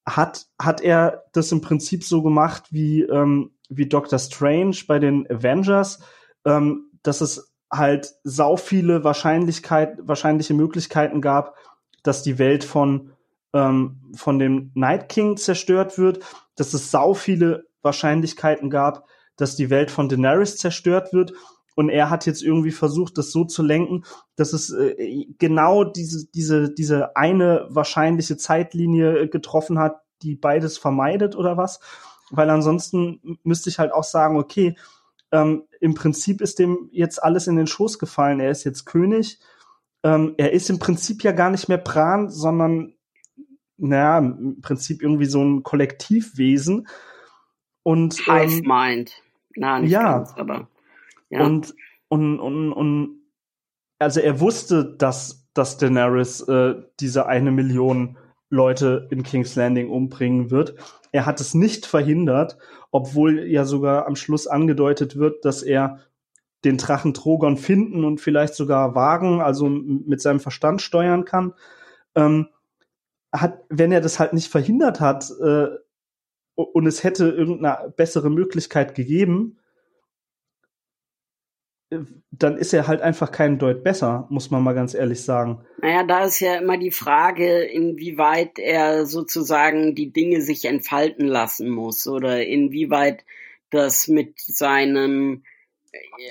Hat, 0.07 0.47
hat 0.59 0.83
er 0.83 1.25
das 1.33 1.51
im 1.51 1.63
Prinzip 1.63 2.05
so 2.05 2.23
gemacht 2.23 2.65
wie, 2.71 3.03
ähm, 3.03 3.53
wie 3.71 3.89
Doctor 3.89 4.19
Strange 4.19 4.77
bei 4.87 4.99
den 4.99 5.27
Avengers, 5.31 6.01
ähm, 6.45 6.91
dass 7.03 7.23
es 7.23 7.55
halt 7.73 8.15
sau 8.23 8.57
viele 8.57 9.03
Wahrscheinlichkeit, 9.03 9.97
wahrscheinliche 10.03 10.53
Möglichkeiten 10.53 11.23
gab, 11.23 11.57
dass 12.03 12.23
die 12.23 12.39
Welt 12.39 12.65
von, 12.65 13.13
ähm, 13.55 14.13
von 14.15 14.39
dem 14.39 14.71
Night 14.75 15.09
King 15.09 15.39
zerstört 15.39 15.97
wird 15.97 16.21
dass 16.57 16.75
es 16.75 16.91
sau 16.91 17.15
viele 17.15 17.67
Wahrscheinlichkeiten 17.83 18.71
gab, 18.71 19.07
dass 19.37 19.57
die 19.57 19.71
Welt 19.71 19.91
von 19.91 20.09
Daenerys 20.09 20.57
zerstört 20.57 21.13
wird. 21.13 21.33
Und 21.75 21.89
er 21.89 22.11
hat 22.11 22.27
jetzt 22.27 22.43
irgendwie 22.43 22.71
versucht, 22.71 23.19
das 23.19 23.33
so 23.33 23.45
zu 23.45 23.63
lenken, 23.63 24.05
dass 24.37 24.53
es 24.53 24.71
äh, 24.71 25.27
genau 25.39 25.85
diese, 25.85 26.27
diese, 26.33 26.73
diese 26.73 27.17
eine 27.17 27.67
wahrscheinliche 27.69 28.37
Zeitlinie 28.37 29.29
getroffen 29.29 29.79
hat, 29.79 30.01
die 30.23 30.37
beides 30.37 30.79
vermeidet 30.79 31.35
oder 31.37 31.57
was. 31.57 31.81
Weil 32.31 32.51
ansonsten 32.51 33.39
müsste 33.43 33.71
ich 33.71 33.79
halt 33.79 33.93
auch 33.93 34.05
sagen, 34.05 34.39
okay, 34.39 34.77
ähm, 35.33 35.65
im 35.81 35.95
Prinzip 35.95 36.41
ist 36.41 36.59
dem 36.59 36.89
jetzt 36.93 37.23
alles 37.23 37.47
in 37.47 37.57
den 37.57 37.67
Schoß 37.67 37.99
gefallen. 37.99 38.41
Er 38.41 38.51
ist 38.51 38.65
jetzt 38.65 38.85
König. 38.87 39.41
Ähm, 40.05 40.35
er 40.37 40.53
ist 40.53 40.71
im 40.71 40.79
Prinzip 40.79 41.23
ja 41.25 41.33
gar 41.33 41.51
nicht 41.51 41.69
mehr 41.69 41.79
Bran, 41.79 42.31
sondern 42.31 42.95
naja, 43.77 44.19
im 44.19 44.61
Prinzip 44.61 45.03
irgendwie 45.03 45.27
so 45.27 45.43
ein 45.43 45.63
Kollektivwesen. 45.65 46.87
Und 47.83 48.15
Hive 48.15 48.59
ähm, 48.59 48.63
Mind. 48.65 49.23
Na, 49.57 49.81
nicht 49.81 49.91
ja, 49.91 50.19
ganz, 50.19 50.35
aber 50.37 50.69
Und, 51.43 51.75
und, 52.09 52.41
und, 52.41 52.73
und 52.73 53.21
also 53.99 54.21
er 54.21 54.41
wusste, 54.41 54.97
dass, 54.97 55.49
dass 55.55 55.79
Daenerys 55.79 56.41
äh, 56.43 56.75
diese 57.01 57.27
eine 57.27 57.51
Million 57.51 58.19
Leute 58.51 59.09
in 59.11 59.23
King's 59.23 59.57
Landing 59.57 59.91
umbringen 59.91 60.51
wird. 60.51 60.75
Er 61.13 61.27
hat 61.27 61.41
es 61.41 61.55
nicht 61.55 61.87
verhindert, 61.87 62.59
obwohl 62.91 63.45
ja 63.45 63.65
sogar 63.65 64.07
am 64.07 64.17
Schluss 64.17 64.47
angedeutet 64.47 65.17
wird, 65.17 65.45
dass 65.45 65.63
er 65.63 66.01
den 66.65 66.79
Drachen 66.79 67.15
Trogon 67.15 67.57
finden 67.57 68.05
und 68.05 68.21
vielleicht 68.21 68.55
sogar 68.55 68.95
wagen, 68.95 69.41
also 69.41 69.69
mit 69.69 70.21
seinem 70.21 70.41
Verstand 70.41 70.81
steuern 70.81 71.25
kann. 71.25 71.53
Ähm, 72.15 72.49
hat, 73.33 73.65
wenn 73.69 73.93
er 73.93 74.01
das 74.01 74.21
halt 74.21 74.33
nicht 74.33 74.51
verhindert 74.51 75.01
hat 75.01 75.31
äh, 75.43 75.67
und 76.55 76.87
es 76.87 77.03
hätte 77.03 77.29
irgendeine 77.29 77.91
bessere 77.91 78.31
Möglichkeit 78.31 78.95
gegeben, 78.95 79.59
dann 82.31 82.57
ist 82.57 82.73
er 82.73 82.87
halt 82.87 83.01
einfach 83.03 83.31
kein 83.31 83.59
Deut 83.59 83.85
besser, 83.85 84.27
muss 84.31 84.51
man 84.51 84.63
mal 84.63 84.75
ganz 84.75 84.95
ehrlich 84.95 85.23
sagen. 85.23 85.65
Naja, 85.81 86.03
da 86.05 86.25
ist 86.25 86.41
ja 86.41 86.57
immer 86.57 86.79
die 86.79 86.91
Frage, 86.91 87.63
inwieweit 87.63 88.59
er 88.59 89.07
sozusagen 89.07 89.95
die 89.95 90.13
Dinge 90.13 90.41
sich 90.41 90.65
entfalten 90.65 91.27
lassen 91.27 91.69
muss 91.71 92.07
oder 92.07 92.45
inwieweit 92.45 93.25
das 93.71 94.09
mit 94.09 94.41
seinem 94.41 95.43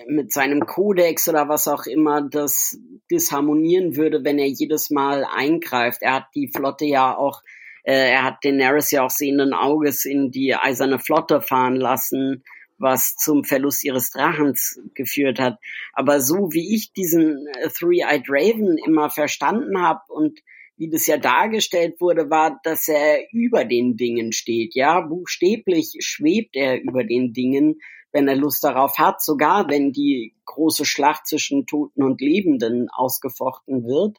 mit 0.08 0.34
seinem 0.34 0.66
Kodex 0.66 1.30
oder 1.30 1.48
was 1.48 1.68
auch 1.68 1.86
immer 1.86 2.22
das 2.22 2.78
disharmonieren 3.10 3.96
würde, 3.96 4.24
wenn 4.24 4.40
er 4.40 4.48
jedes 4.48 4.90
Mal 4.90 5.26
eingreift. 5.26 6.02
Er 6.02 6.16
hat 6.16 6.28
die 6.36 6.52
Flotte 6.54 6.86
ja 6.86 7.16
auch, 7.16 7.42
äh, 7.84 8.12
er 8.12 8.24
hat 8.24 8.44
Daenerys 8.44 8.92
ja 8.92 9.04
auch 9.04 9.10
sehenden 9.10 9.54
Auges 9.54 10.06
in 10.06 10.32
die 10.32 10.54
eiserne 10.54 11.00
Flotte 11.00 11.42
fahren 11.42 11.78
lassen, 11.78 12.44
was 12.78 13.16
zum 13.16 13.44
Verlust 13.44 13.84
ihres 13.84 14.12
Drachens 14.12 14.80
geführt 14.94 15.40
hat. 15.40 15.60
Aber 15.94 16.20
so 16.20 16.52
wie 16.52 16.76
ich 16.76 16.94
diesen 16.94 17.48
äh, 17.60 17.70
Three-Eyed 17.70 18.26
Raven 18.28 18.78
immer 18.78 19.10
verstanden 19.10 19.82
habe 19.82 20.02
und 20.08 20.40
wie 20.76 20.90
das 20.90 21.06
ja 21.06 21.18
dargestellt 21.18 22.02
wurde, 22.02 22.30
war, 22.30 22.60
dass 22.64 22.88
er 22.88 23.32
über 23.32 23.64
den 23.64 23.96
Dingen 23.96 24.32
steht. 24.32 24.74
Ja, 24.76 25.02
buchstäblich 25.02 25.98
schwebt 26.00 26.56
er 26.56 26.82
über 26.82 27.04
den 27.04 27.32
Dingen, 27.32 27.80
wenn 28.12 28.28
er 28.28 28.36
Lust 28.36 28.64
darauf 28.64 28.98
hat, 28.98 29.22
sogar 29.22 29.70
wenn 29.70 29.92
die 29.92 30.36
große 30.46 30.86
Schlacht 30.86 31.28
zwischen 31.28 31.66
Toten 31.66 32.04
und 32.04 32.22
Lebenden 32.22 32.90
ausgefochten 32.90 33.86
wird. 33.86 34.18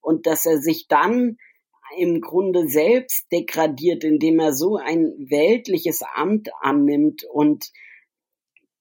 Und 0.00 0.26
dass 0.26 0.46
er 0.46 0.58
sich 0.58 0.86
dann 0.88 1.38
im 1.96 2.20
Grunde 2.20 2.68
selbst 2.68 3.30
degradiert, 3.32 4.04
indem 4.04 4.38
er 4.38 4.52
so 4.52 4.76
ein 4.76 5.12
weltliches 5.18 6.02
Amt 6.14 6.50
annimmt 6.60 7.24
und 7.24 7.70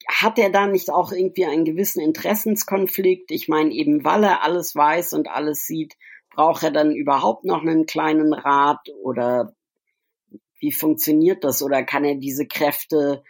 hat 0.08 0.40
er 0.40 0.50
da 0.50 0.68
nicht 0.68 0.90
auch 0.92 1.12
irgendwie 1.12 1.46
einen 1.46 1.66
gewissen 1.66 2.02
Interessenskonflikt? 2.02 3.32
Ich 3.32 3.48
meine, 3.48 3.72
eben 3.72 4.04
weil 4.04 4.24
er 4.24 4.44
alles 4.44 4.76
weiß 4.76 5.14
und 5.14 5.30
alles 5.30 5.66
sieht, 5.66 5.96
braucht 6.34 6.64
er 6.64 6.72
dann 6.72 6.92
überhaupt 6.92 7.46
noch 7.46 7.62
einen 7.62 7.86
kleinen 7.86 8.34
Rat 8.34 8.90
oder 9.04 9.54
wie 10.60 10.72
funktioniert 10.72 11.44
das? 11.44 11.62
Oder 11.62 11.84
kann 11.84 12.06
er 12.06 12.16
diese 12.16 12.46
Kräfte 12.46 13.24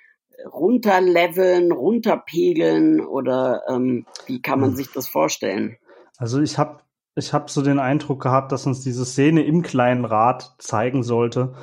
runterleveln, 0.52 1.72
runterpegeln 1.72 3.02
oder 3.02 3.64
ähm, 3.70 4.06
wie 4.26 4.42
kann 4.42 4.60
man 4.60 4.72
hm. 4.72 4.76
sich 4.76 4.92
das 4.92 5.08
vorstellen? 5.08 5.78
Also 6.18 6.42
ich 6.42 6.58
habe 6.58 6.80
ich 7.16 7.34
hab 7.34 7.50
so 7.50 7.62
den 7.62 7.80
Eindruck 7.80 8.22
gehabt, 8.22 8.52
dass 8.52 8.66
uns 8.66 8.82
diese 8.82 9.06
Szene 9.06 9.44
im 9.46 9.62
kleinen 9.62 10.06
Rat 10.06 10.56
zeigen 10.58 11.04
sollte. 11.04 11.54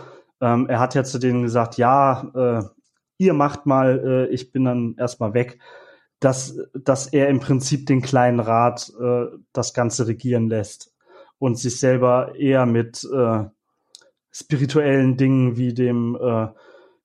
Ähm, 0.40 0.66
er 0.68 0.80
hat 0.80 0.94
ja 0.94 1.04
zu 1.04 1.18
denen 1.18 1.42
gesagt, 1.42 1.76
ja, 1.76 2.22
äh, 2.34 2.81
ihr 3.22 3.34
macht 3.34 3.66
mal, 3.66 4.28
äh, 4.30 4.34
ich 4.34 4.52
bin 4.52 4.64
dann 4.64 4.96
erstmal 4.98 5.34
weg, 5.34 5.58
dass, 6.20 6.56
dass 6.74 7.08
er 7.08 7.28
im 7.28 7.40
Prinzip 7.40 7.86
den 7.86 8.02
kleinen 8.02 8.40
Rat 8.40 8.92
äh, 9.00 9.26
das 9.52 9.74
Ganze 9.74 10.06
regieren 10.06 10.48
lässt 10.48 10.92
und 11.38 11.58
sich 11.58 11.80
selber 11.80 12.34
eher 12.36 12.66
mit 12.66 13.04
äh, 13.12 13.44
spirituellen 14.30 15.16
Dingen 15.16 15.56
wie 15.56 15.74
dem 15.74 16.16
äh, 16.16 16.48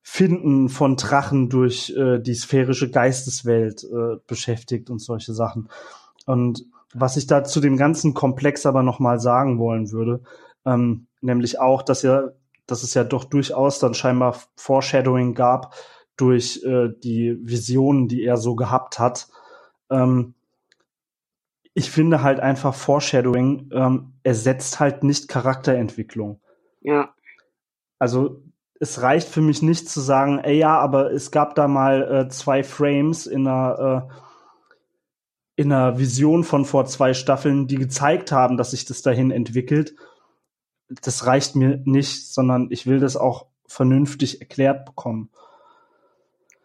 Finden 0.02 0.68
von 0.68 0.96
Drachen 0.96 1.50
durch 1.50 1.94
äh, 1.96 2.18
die 2.18 2.34
sphärische 2.34 2.90
Geisteswelt 2.90 3.84
äh, 3.84 4.16
beschäftigt 4.26 4.88
und 4.88 5.00
solche 5.00 5.34
Sachen. 5.34 5.68
Und 6.24 6.64
was 6.94 7.16
ich 7.16 7.26
da 7.26 7.44
zu 7.44 7.60
dem 7.60 7.76
ganzen 7.76 8.14
Komplex 8.14 8.64
aber 8.64 8.82
nochmal 8.82 9.20
sagen 9.20 9.58
wollen 9.58 9.92
würde, 9.92 10.22
ähm, 10.64 11.08
nämlich 11.20 11.60
auch, 11.60 11.82
dass 11.82 12.02
ja, 12.02 12.30
dass 12.66 12.82
es 12.82 12.94
ja 12.94 13.04
doch 13.04 13.24
durchaus 13.24 13.80
dann 13.80 13.94
scheinbar 13.94 14.36
Foreshadowing 14.56 15.34
gab 15.34 15.74
durch 16.18 16.62
äh, 16.64 16.90
die 17.02 17.38
Visionen, 17.40 18.08
die 18.08 18.22
er 18.24 18.36
so 18.36 18.54
gehabt 18.54 18.98
hat. 18.98 19.28
Ähm, 19.90 20.34
ich 21.72 21.90
finde 21.90 22.22
halt 22.22 22.40
einfach 22.40 22.74
Foreshadowing 22.74 23.70
ähm, 23.72 24.12
ersetzt 24.24 24.80
halt 24.80 25.04
nicht 25.04 25.28
Charakterentwicklung. 25.28 26.40
Ja. 26.80 27.14
Also 27.98 28.42
es 28.80 29.00
reicht 29.00 29.28
für 29.28 29.40
mich 29.40 29.62
nicht 29.62 29.88
zu 29.88 30.00
sagen, 30.00 30.38
ey 30.40 30.58
ja, 30.58 30.78
aber 30.78 31.12
es 31.12 31.30
gab 31.30 31.54
da 31.54 31.68
mal 31.68 32.26
äh, 32.26 32.28
zwei 32.28 32.62
Frames 32.62 33.26
in 33.26 33.46
einer 33.46 34.08
äh, 34.10 34.14
in 35.54 35.72
einer 35.72 35.98
Vision 35.98 36.44
von 36.44 36.64
vor 36.64 36.86
zwei 36.86 37.14
Staffeln, 37.14 37.66
die 37.66 37.76
gezeigt 37.76 38.30
haben, 38.30 38.56
dass 38.56 38.70
sich 38.70 38.84
das 38.84 39.02
dahin 39.02 39.32
entwickelt. 39.32 39.96
Das 40.88 41.26
reicht 41.26 41.56
mir 41.56 41.80
nicht, 41.84 42.32
sondern 42.32 42.68
ich 42.70 42.86
will 42.86 43.00
das 43.00 43.16
auch 43.16 43.46
vernünftig 43.66 44.40
erklärt 44.40 44.84
bekommen. 44.84 45.30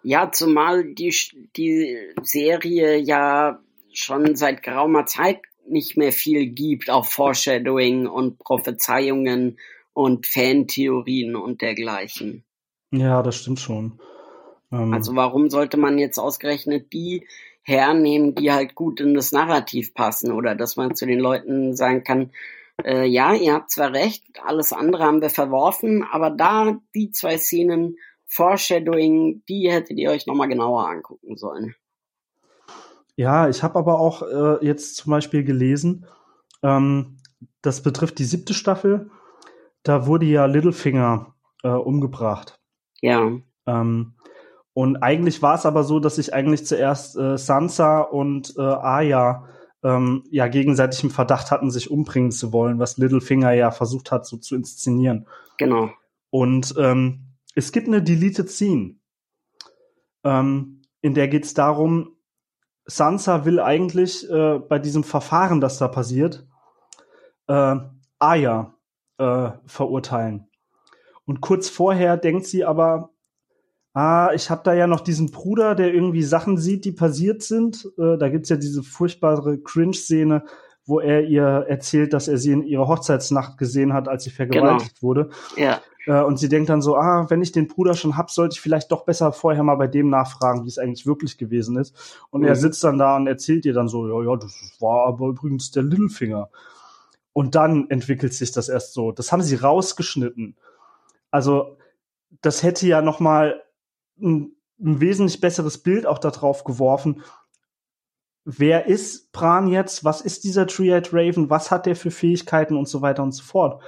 Ja, 0.04 0.32
zumal 0.32 0.94
die, 0.94 1.16
die 1.56 1.98
Serie 2.22 2.98
ja 2.98 3.60
schon 3.94 4.36
seit 4.36 4.64
geraumer 4.64 5.06
Zeit 5.06 5.40
nicht 5.68 5.98
mehr 5.98 6.12
viel 6.12 6.48
gibt, 6.48 6.90
auch 6.90 7.06
Foreshadowing 7.06 8.08
und 8.08 8.38
Prophezeiungen 8.40 9.58
und 9.94 10.28
Fantheorien 10.28 11.36
und 11.36 11.62
dergleichen. 11.62 12.44
Ja, 12.92 13.24
das 13.24 13.38
stimmt 13.38 13.60
schon. 13.60 14.00
Ähm 14.72 14.94
also 14.94 15.16
warum 15.16 15.50
sollte 15.50 15.78
man 15.78 15.98
jetzt 15.98 16.20
ausgerechnet 16.20 16.92
die 16.94 17.26
hernehmen, 17.62 18.36
die 18.36 18.52
halt 18.52 18.76
gut 18.76 19.00
in 19.00 19.14
das 19.14 19.32
Narrativ 19.32 19.94
passen 19.94 20.32
oder 20.32 20.54
dass 20.56 20.76
man 20.76 20.96
zu 20.96 21.06
den 21.06 21.20
Leuten 21.20 21.76
sagen 21.76 22.04
kann, 22.04 22.32
äh, 22.84 23.06
ja, 23.06 23.34
ihr 23.34 23.54
habt 23.54 23.72
zwar 23.72 23.94
recht, 23.94 24.24
alles 24.44 24.74
andere 24.74 25.04
haben 25.04 25.22
wir 25.22 25.30
verworfen, 25.30 26.04
aber 26.04 26.30
da 26.30 26.78
die 26.94 27.12
zwei 27.12 27.38
Szenen 27.38 27.98
Foreshadowing, 28.34 29.44
die 29.48 29.70
hättet 29.72 29.98
ihr 29.98 30.10
euch 30.10 30.28
nochmal 30.28 30.48
genauer 30.48 30.88
angucken 30.88 31.38
sollen. 31.38 31.76
Ja, 33.16 33.48
ich 33.48 33.62
habe 33.62 33.78
aber 33.78 34.00
auch 34.00 34.24
äh, 34.24 34.66
jetzt 34.66 34.96
zum 34.96 35.12
Beispiel 35.12 35.44
gelesen, 35.44 36.08
ähm, 36.64 37.18
das 37.62 37.84
betrifft 37.84 38.18
die 38.20 38.24
siebte 38.24 38.54
Staffel, 38.54 39.12
da 39.84 40.08
wurde 40.08 40.26
ja 40.26 40.46
Littlefinger 40.46 41.36
äh, 41.64 41.70
umgebracht. 41.70 42.60
Ja. 43.02 43.32
Ähm, 43.68 44.16
und 44.74 44.98
eigentlich 44.98 45.42
war 45.42 45.56
es 45.56 45.66
aber 45.66 45.84
so, 45.84 46.00
dass 46.00 46.16
sich 46.16 46.34
eigentlich 46.34 46.66
zuerst 46.66 47.16
äh, 47.18 47.38
Sansa 47.38 48.02
und 48.02 48.56
äh, 48.58 48.62
Arya 48.62 49.48
ähm, 49.84 50.24
ja 50.32 50.48
gegenseitig 50.48 51.04
im 51.04 51.12
Verdacht 51.12 51.52
hatten, 51.52 51.70
sich 51.70 51.92
umbringen 51.92 52.32
zu 52.32 52.52
wollen, 52.52 52.80
was 52.80 52.98
Littlefinger 52.98 53.52
ja 53.52 53.70
versucht 53.70 54.12
hat, 54.12 54.26
so 54.26 54.38
zu 54.38 54.56
inszenieren. 54.56 55.28
Genau. 55.58 55.92
Und 56.32 56.74
ähm, 56.80 57.33
es 57.56 57.72
gibt 57.72 57.88
eine 57.88 58.02
Deleted 58.02 58.50
Scene, 58.50 58.96
ähm, 60.24 60.82
in 61.02 61.14
der 61.14 61.28
geht 61.28 61.46
es 61.46 61.54
darum, 61.54 62.16
Sansa 62.86 63.46
will 63.46 63.60
eigentlich 63.60 64.30
äh, 64.30 64.60
bei 64.60 64.80
diesem 64.80 65.04
Verfahren, 65.04 65.62
das 65.62 65.78
da 65.78 65.88
passiert, 65.88 66.46
äh, 67.48 67.76
Aya 68.20 68.76
äh, 69.18 69.52
verurteilen. 69.66 70.48
Und 71.26 71.42
kurz 71.42 71.70
vorher 71.70 72.18
denkt 72.18 72.46
sie 72.46 72.66
aber, 72.66 73.12
ah, 73.94 74.32
ich 74.34 74.50
habe 74.50 74.62
da 74.64 74.74
ja 74.74 74.88
noch 74.88 75.02
diesen 75.02 75.32
Bruder, 75.32 75.76
der 75.76 75.94
irgendwie 75.94 76.24
Sachen 76.24 76.58
sieht, 76.58 76.84
die 76.86 76.92
passiert 76.92 77.44
sind. 77.44 77.86
Äh, 77.98 78.18
da 78.18 78.30
gibt's 78.30 78.50
ja 78.50 78.58
diese 78.58 78.84
furchtbare 78.84 79.60
Cringe-Szene, 79.60 80.44
wo 80.86 81.00
er 81.00 81.24
ihr 81.24 81.66
erzählt, 81.70 82.12
dass 82.12 82.28
er 82.28 82.38
sie 82.38 82.52
in 82.52 82.64
ihrer 82.64 82.88
Hochzeitsnacht 82.88 83.58
gesehen 83.58 83.94
hat, 83.94 84.10
als 84.10 84.26
sie 84.26 84.32
vergewaltigt 84.32 85.00
genau. 85.00 85.02
wurde. 85.02 85.30
Ja. 85.56 85.82
Äh, 86.06 86.22
und 86.22 86.38
sie 86.38 86.50
denkt 86.50 86.70
dann 86.70 86.82
so, 86.82 86.96
ah, 86.96 87.30
wenn 87.30 87.42
ich 87.42 87.52
den 87.52 87.68
Bruder 87.68 87.94
schon 87.94 88.18
hab, 88.18 88.32
sollte 88.32 88.54
ich 88.56 88.62
vielleicht 88.62 88.92
doch 88.92 89.06
besser 89.06 89.32
vorher 89.32 89.64
mal 89.64 89.76
bei 89.76 89.88
dem 89.88 90.10
nachfragen, 90.10 90.64
wie 90.64 90.70
es 90.70 90.78
eigentlich 90.78 91.06
wirklich 91.06 91.38
gewesen 91.38 91.78
ist. 91.78 91.96
Und 92.30 92.42
mhm. 92.42 92.48
er 92.48 92.56
sitzt 92.56 92.84
dann 92.84 92.98
da 92.98 93.16
und 93.16 93.28
erzählt 93.28 93.66
ihr 93.66 93.74
dann 93.74 93.88
so, 93.88 94.08
ja, 94.08 94.32
ja, 94.32 94.38
das 94.38 94.54
war 94.80 95.08
aber 95.08 95.28
übrigens 95.28 95.72
der 95.72 95.84
Littlefinger. 95.84 96.50
Und 97.32 97.56
dann 97.56 97.90
entwickelt 97.90 98.34
sich 98.34 98.52
das 98.52 98.70
erst 98.70 98.94
so. 98.94 99.12
Das 99.12 99.32
haben 99.32 99.42
sie 99.42 99.56
rausgeschnitten. 99.56 100.56
Also, 101.32 101.78
das 102.42 102.62
hätte 102.62 102.86
ja 102.88 103.02
noch 103.02 103.20
mal 103.20 103.64
ein, 104.22 104.56
ein 104.80 105.00
wesentlich 105.00 105.42
besseres 105.42 105.80
Bild 105.80 106.06
auch 106.06 106.20
darauf 106.20 106.64
geworfen, 106.64 107.24
wer 108.46 108.88
ist 108.88 109.32
Bran 109.32 109.68
jetzt, 109.68 110.04
was 110.04 110.22
ist 110.22 110.44
dieser 110.44 110.68
Triad 110.68 111.14
Raven, 111.14 111.50
was 111.50 111.72
hat 111.72 111.86
der 111.86 111.96
für 111.96 112.12
Fähigkeiten 112.12 112.76
und 112.76 112.88
so 112.88 113.02
weiter 113.02 113.24
und 113.24 113.32
so 113.32 113.44
fort. 113.44 113.82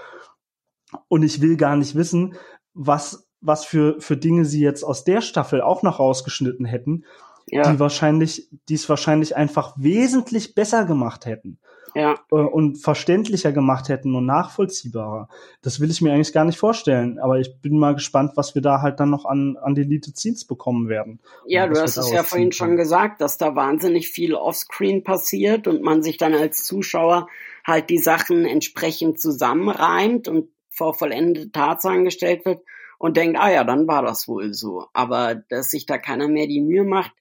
Und 1.07 1.23
ich 1.23 1.41
will 1.41 1.57
gar 1.57 1.75
nicht 1.75 1.95
wissen, 1.95 2.35
was, 2.73 3.27
was 3.41 3.65
für, 3.65 3.99
für 3.99 4.17
Dinge 4.17 4.45
sie 4.45 4.61
jetzt 4.61 4.83
aus 4.83 5.03
der 5.03 5.21
Staffel 5.21 5.61
auch 5.61 5.83
noch 5.83 5.99
rausgeschnitten 5.99 6.65
hätten, 6.65 7.05
ja. 7.47 7.71
die 7.71 7.79
wahrscheinlich, 7.79 8.49
die 8.69 8.75
es 8.75 8.89
wahrscheinlich 8.89 9.35
einfach 9.35 9.73
wesentlich 9.77 10.55
besser 10.55 10.85
gemacht 10.85 11.25
hätten. 11.25 11.59
Ja. 11.93 12.15
Äh, 12.29 12.35
und 12.35 12.75
verständlicher 12.75 13.53
gemacht 13.53 13.87
hätten 13.87 14.15
und 14.15 14.25
nachvollziehbarer. 14.25 15.29
Das 15.61 15.79
will 15.79 15.89
ich 15.89 16.01
mir 16.01 16.11
eigentlich 16.11 16.33
gar 16.33 16.43
nicht 16.43 16.57
vorstellen. 16.57 17.19
Aber 17.19 17.39
ich 17.39 17.61
bin 17.61 17.79
mal 17.79 17.93
gespannt, 17.93 18.33
was 18.35 18.53
wir 18.53 18.61
da 18.61 18.81
halt 18.81 18.99
dann 18.99 19.09
noch 19.09 19.23
an, 19.23 19.55
an 19.61 19.75
Deleted 19.75 20.17
Scenes 20.17 20.43
bekommen 20.43 20.89
werden. 20.89 21.21
Ja, 21.45 21.67
du 21.67 21.79
hast 21.79 21.95
es 21.95 22.11
ja 22.11 22.23
vorhin 22.23 22.51
schon 22.51 22.75
gesagt, 22.75 23.21
dass 23.21 23.37
da 23.37 23.55
wahnsinnig 23.55 24.09
viel 24.09 24.35
Offscreen 24.35 25.05
passiert 25.05 25.67
und 25.67 25.81
man 25.83 26.03
sich 26.03 26.17
dann 26.17 26.33
als 26.33 26.65
Zuschauer 26.65 27.27
halt 27.63 27.89
die 27.89 27.97
Sachen 27.97 28.45
entsprechend 28.45 29.21
zusammenreimt 29.21 30.27
und 30.27 30.49
vor 30.75 30.93
vollendete 30.93 31.51
Tatsachen 31.51 32.03
gestellt 32.03 32.45
wird 32.45 32.61
und 32.97 33.17
denkt, 33.17 33.37
ah 33.39 33.51
ja, 33.51 33.63
dann 33.63 33.87
war 33.87 34.01
das 34.01 34.27
wohl 34.27 34.53
so. 34.53 34.87
Aber 34.93 35.35
dass 35.35 35.71
sich 35.71 35.85
da 35.85 35.97
keiner 35.97 36.27
mehr 36.27 36.47
die 36.47 36.61
Mühe 36.61 36.83
macht, 36.83 37.13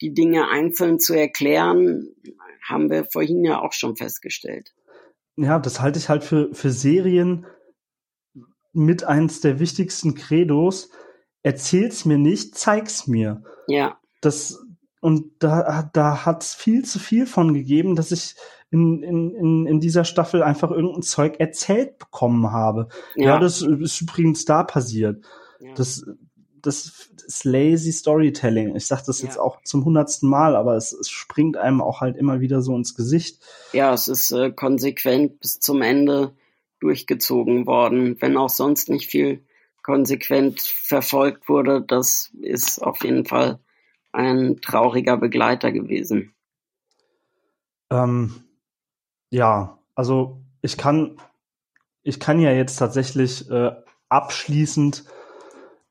die 0.00 0.12
Dinge 0.12 0.48
einzeln 0.48 0.98
zu 0.98 1.14
erklären, 1.14 2.08
haben 2.62 2.90
wir 2.90 3.04
vorhin 3.04 3.44
ja 3.44 3.60
auch 3.60 3.72
schon 3.72 3.96
festgestellt. 3.96 4.74
Ja, 5.36 5.58
das 5.58 5.80
halte 5.80 5.98
ich 5.98 6.08
halt 6.08 6.24
für, 6.24 6.54
für 6.54 6.70
Serien 6.70 7.46
mit 8.72 9.04
eins 9.04 9.40
der 9.40 9.60
wichtigsten 9.60 10.14
Credos. 10.14 10.90
Erzähl's 11.42 12.04
mir 12.04 12.18
nicht, 12.18 12.56
zeig's 12.56 13.06
mir. 13.06 13.42
Ja. 13.66 13.98
Das, 14.20 14.63
und 15.04 15.32
da, 15.38 15.90
da 15.92 16.24
hat's 16.24 16.54
viel 16.54 16.82
zu 16.86 16.98
viel 16.98 17.26
von 17.26 17.52
gegeben, 17.52 17.94
dass 17.94 18.10
ich 18.10 18.36
in, 18.70 19.02
in, 19.02 19.66
in 19.66 19.78
dieser 19.78 20.06
Staffel 20.06 20.42
einfach 20.42 20.70
irgendein 20.70 21.02
Zeug 21.02 21.34
erzählt 21.40 21.98
bekommen 21.98 22.52
habe. 22.52 22.88
Ja, 23.14 23.24
ja 23.34 23.38
das 23.38 23.60
ist 23.60 24.00
übrigens 24.00 24.46
da 24.46 24.62
passiert. 24.62 25.22
Ja. 25.60 25.74
Das, 25.74 26.06
das 26.62 27.10
ist 27.26 27.44
lazy 27.44 27.92
Storytelling. 27.92 28.74
Ich 28.76 28.86
sage 28.86 29.02
das 29.06 29.20
ja. 29.20 29.28
jetzt 29.28 29.38
auch 29.38 29.62
zum 29.62 29.84
hundertsten 29.84 30.26
Mal, 30.26 30.56
aber 30.56 30.74
es, 30.74 30.94
es, 30.94 31.10
springt 31.10 31.58
einem 31.58 31.82
auch 31.82 32.00
halt 32.00 32.16
immer 32.16 32.40
wieder 32.40 32.62
so 32.62 32.74
ins 32.74 32.94
Gesicht. 32.94 33.42
Ja, 33.74 33.92
es 33.92 34.08
ist 34.08 34.30
äh, 34.30 34.52
konsequent 34.52 35.38
bis 35.38 35.60
zum 35.60 35.82
Ende 35.82 36.32
durchgezogen 36.80 37.66
worden, 37.66 38.16
wenn 38.20 38.38
auch 38.38 38.48
sonst 38.48 38.88
nicht 38.88 39.10
viel 39.10 39.44
konsequent 39.82 40.62
verfolgt 40.62 41.46
wurde. 41.50 41.82
Das 41.86 42.32
ist 42.40 42.82
auf 42.82 43.04
jeden 43.04 43.26
Fall 43.26 43.58
ein 44.14 44.60
trauriger 44.60 45.16
Begleiter 45.16 45.72
gewesen. 45.72 46.34
Ähm, 47.90 48.44
ja, 49.30 49.78
also 49.94 50.42
ich 50.62 50.76
kann, 50.76 51.20
ich 52.02 52.20
kann 52.20 52.40
ja 52.40 52.52
jetzt 52.52 52.76
tatsächlich 52.76 53.50
äh, 53.50 53.72
abschließend 54.08 55.04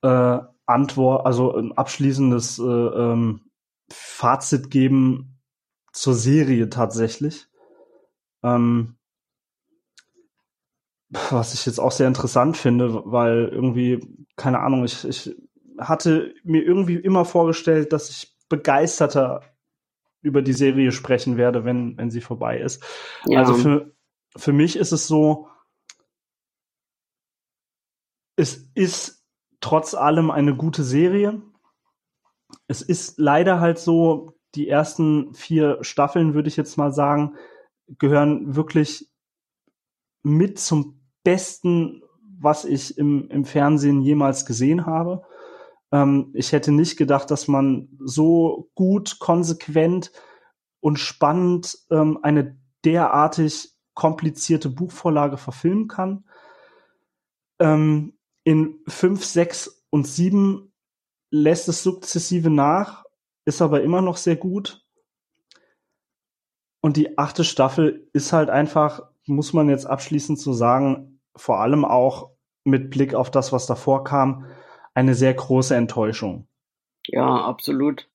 äh, 0.02 0.40
Antwort, 0.66 1.26
also 1.26 1.56
ein 1.56 1.74
abschließendes 1.74 2.60
äh, 2.60 2.64
ähm, 2.64 3.42
Fazit 3.92 4.72
geben 4.72 5.40
zur 5.92 6.14
Serie 6.14 6.70
tatsächlich. 6.70 7.48
Ähm, 8.44 8.96
was 11.10 11.54
ich 11.54 11.66
jetzt 11.66 11.80
auch 11.80 11.92
sehr 11.92 12.08
interessant 12.08 12.58
finde, 12.58 13.04
weil 13.06 13.50
irgendwie, 13.52 14.26
keine 14.36 14.60
Ahnung, 14.62 14.84
ich, 14.84 15.06
ich 15.06 15.36
hatte 15.80 16.34
mir 16.44 16.64
irgendwie 16.64 16.96
immer 16.96 17.26
vorgestellt, 17.26 17.94
dass 17.94 18.10
ich 18.10 18.36
begeisterter 18.50 19.42
über 20.22 20.42
die 20.42 20.54
Serie 20.54 20.92
sprechen 20.92 21.38
werde, 21.38 21.66
wenn, 21.66 21.98
wenn 21.98 22.10
sie 22.10 22.22
vorbei 22.22 22.60
ist. 22.60 22.84
Ja. 23.26 23.40
Also 23.40 23.56
für, 23.56 23.94
für 24.36 24.54
mich 24.54 24.76
ist 24.76 24.92
es 24.92 25.08
so, 25.08 25.50
es 28.36 28.70
ist 28.74 29.26
trotz 29.60 29.94
allem 29.94 30.32
eine 30.32 30.56
gute 30.56 30.84
Serie. 30.84 31.42
Es 32.68 32.82
ist 32.82 33.20
leider 33.20 33.60
halt 33.60 33.80
so, 33.80 34.40
die 34.56 34.68
ersten 34.68 35.34
vier 35.34 35.80
Staffeln, 35.82 36.34
würde 36.34 36.48
ich 36.48 36.58
jetzt 36.58 36.78
mal 36.78 36.94
sagen, 36.94 37.36
gehören 37.98 38.56
wirklich 38.56 39.10
mit 40.22 40.60
zum 40.60 41.02
Besten, 41.24 42.04
was 42.40 42.66
ich 42.66 42.98
im, 42.98 43.30
im 43.30 43.46
Fernsehen 43.46 44.02
jemals 44.02 44.46
gesehen 44.46 44.86
habe. 44.86 45.24
Ähm, 45.94 46.32
ich 46.34 46.52
hätte 46.52 46.74
nicht 46.74 46.98
gedacht, 46.98 47.32
dass 47.32 47.48
man 47.48 47.88
so 48.00 48.70
gut, 48.76 49.20
konsequent 49.20 50.12
und 50.82 50.98
spannend 50.98 51.78
ähm, 51.92 52.20
eine 52.24 52.58
derartig 52.84 53.72
komplizierte 53.94 54.70
Buchvorlage 54.70 55.38
verfilmen 55.38 55.88
kann. 55.88 56.26
Ähm, 57.60 58.18
in 58.44 58.80
fünf, 58.88 59.24
sechs 59.24 59.86
und 59.92 60.08
sieben 60.08 60.74
lässt 61.30 61.70
es 61.70 61.84
sukzessive 61.84 62.50
nach, 62.50 63.06
ist 63.46 63.62
aber 63.62 63.84
immer 63.84 64.02
noch 64.02 64.18
sehr 64.18 64.36
gut. 64.36 64.84
Und 66.82 66.98
die 66.98 67.18
achte 67.18 67.44
Staffel 67.44 68.10
ist 68.14 68.34
halt 68.34 68.50
einfach, 68.50 69.04
muss 69.26 69.54
man 69.54 69.70
jetzt 69.70 69.86
abschließend 69.86 70.40
so 70.40 70.54
sagen, 70.54 71.22
vor 71.36 71.62
allem 71.62 71.86
auch 71.86 72.32
mit 72.66 72.90
Blick 72.90 73.14
auf 73.14 73.32
das, 73.32 73.54
was 73.54 73.68
davor 73.68 74.04
kam, 74.04 74.46
eine 74.94 75.16
sehr 75.16 75.34
große 75.34 75.76
Enttäuschung. 75.76 76.48
Ja, 77.08 77.46
absolut. 77.46 78.10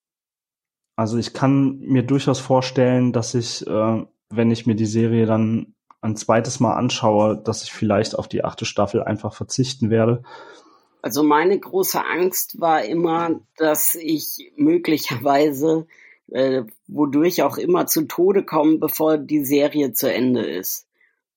Also 0.97 1.16
ich 1.18 1.33
kann 1.33 1.79
mir 1.81 2.03
durchaus 2.03 2.41
vorstellen, 2.41 3.12
dass 3.12 3.35
ich, 3.35 3.66
äh, 3.66 4.07
wenn 4.31 4.51
ich 4.51 4.66
mir 4.66 4.74
die 4.74 4.87
Serie 4.87 5.26
dann 5.26 5.74
ein 6.01 6.16
zweites 6.16 6.61
Mal 6.61 6.74
anschaue, 6.74 7.37
dass 7.37 7.64
ich 7.64 7.72
vielleicht 7.72 8.18
auf 8.18 8.29
die 8.29 8.45
achte 8.45 8.64
Staffel 8.64 9.03
einfach 9.03 9.35
verzichten 9.35 9.91
werde. 9.91 10.22
Also 11.03 11.22
meine 11.22 11.59
große 11.59 12.05
Angst 12.05 12.61
war 12.61 12.85
immer, 12.85 13.41
dass 13.57 13.95
ich 13.95 14.53
möglicherweise, 14.57 15.87
äh, 16.31 16.64
wodurch 16.87 17.43
auch 17.43 17.59
immer 17.59 17.87
zu 17.87 18.07
Tode 18.07 18.45
komme, 18.45 18.79
bevor 18.79 19.18
die 19.18 19.45
Serie 19.45 19.93
zu 19.93 20.12
Ende 20.12 20.45
ist. 20.45 20.87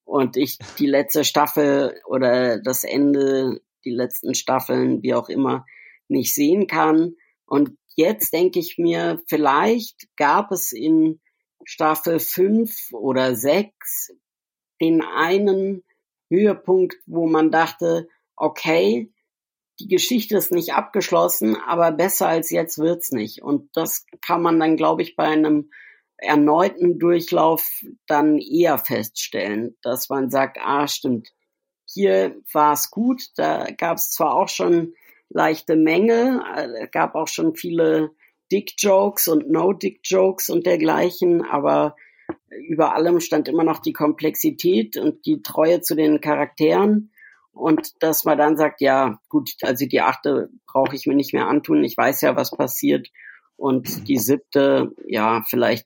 Und 0.05 0.35
ich 0.35 0.57
die 0.79 0.87
letzte 0.87 1.23
Staffel 1.23 1.95
oder 2.05 2.59
das 2.59 2.83
Ende, 2.83 3.61
die 3.85 3.91
letzten 3.91 4.33
Staffeln, 4.33 5.01
wie 5.03 5.13
auch 5.13 5.29
immer, 5.29 5.65
nicht 6.07 6.33
sehen 6.33 6.67
kann. 6.67 7.15
Und 7.45 7.77
jetzt 7.95 8.33
denke 8.33 8.59
ich 8.59 8.77
mir, 8.77 9.21
vielleicht 9.27 10.07
gab 10.17 10.51
es 10.51 10.71
in 10.71 11.21
Staffel 11.63 12.19
5 12.19 12.93
oder 12.93 13.35
6 13.35 14.13
den 14.81 15.03
einen 15.03 15.83
Höhepunkt, 16.29 16.97
wo 17.05 17.27
man 17.27 17.51
dachte, 17.51 18.07
okay, 18.35 19.11
die 19.79 19.87
Geschichte 19.87 20.37
ist 20.37 20.51
nicht 20.51 20.73
abgeschlossen, 20.73 21.55
aber 21.55 21.91
besser 21.91 22.27
als 22.27 22.49
jetzt 22.49 22.77
wird's 22.77 23.11
nicht. 23.11 23.41
Und 23.41 23.69
das 23.75 24.05
kann 24.21 24.41
man 24.41 24.59
dann, 24.59 24.77
glaube 24.77 25.01
ich, 25.01 25.15
bei 25.15 25.25
einem 25.25 25.71
erneuten 26.17 26.99
Durchlauf 26.99 27.81
dann 28.05 28.37
eher 28.37 28.77
feststellen, 28.77 29.77
dass 29.81 30.09
man 30.09 30.29
sagt, 30.29 30.59
ah, 30.61 30.87
stimmt, 30.87 31.29
hier 31.93 32.41
war 32.51 32.73
es 32.73 32.91
gut, 32.91 33.23
da 33.35 33.67
gab 33.77 33.97
es 33.97 34.11
zwar 34.11 34.35
auch 34.35 34.49
schon 34.49 34.93
leichte 35.29 35.75
Mängel, 35.75 36.41
äh, 36.55 36.87
gab 36.87 37.15
auch 37.15 37.27
schon 37.27 37.55
viele 37.55 38.11
Dick-Jokes 38.51 39.27
und 39.27 39.49
No-Dick-Jokes 39.49 40.49
und 40.49 40.65
dergleichen, 40.65 41.43
aber 41.43 41.95
über 42.67 42.95
allem 42.95 43.19
stand 43.19 43.47
immer 43.47 43.63
noch 43.63 43.79
die 43.79 43.93
Komplexität 43.93 44.97
und 44.97 45.25
die 45.25 45.41
Treue 45.41 45.81
zu 45.81 45.95
den 45.95 46.21
Charakteren. 46.21 47.11
Und 47.53 48.01
dass 48.01 48.23
man 48.23 48.37
dann 48.37 48.57
sagt, 48.57 48.81
ja, 48.81 49.19
gut, 49.29 49.51
also 49.61 49.85
die 49.85 50.01
achte 50.01 50.49
brauche 50.65 50.95
ich 50.95 51.05
mir 51.05 51.15
nicht 51.15 51.33
mehr 51.33 51.47
antun, 51.47 51.83
ich 51.83 51.97
weiß 51.97 52.21
ja, 52.21 52.35
was 52.35 52.51
passiert. 52.51 53.07
Und 53.57 54.07
die 54.07 54.17
siebte, 54.17 54.93
ja, 55.05 55.43
vielleicht 55.47 55.85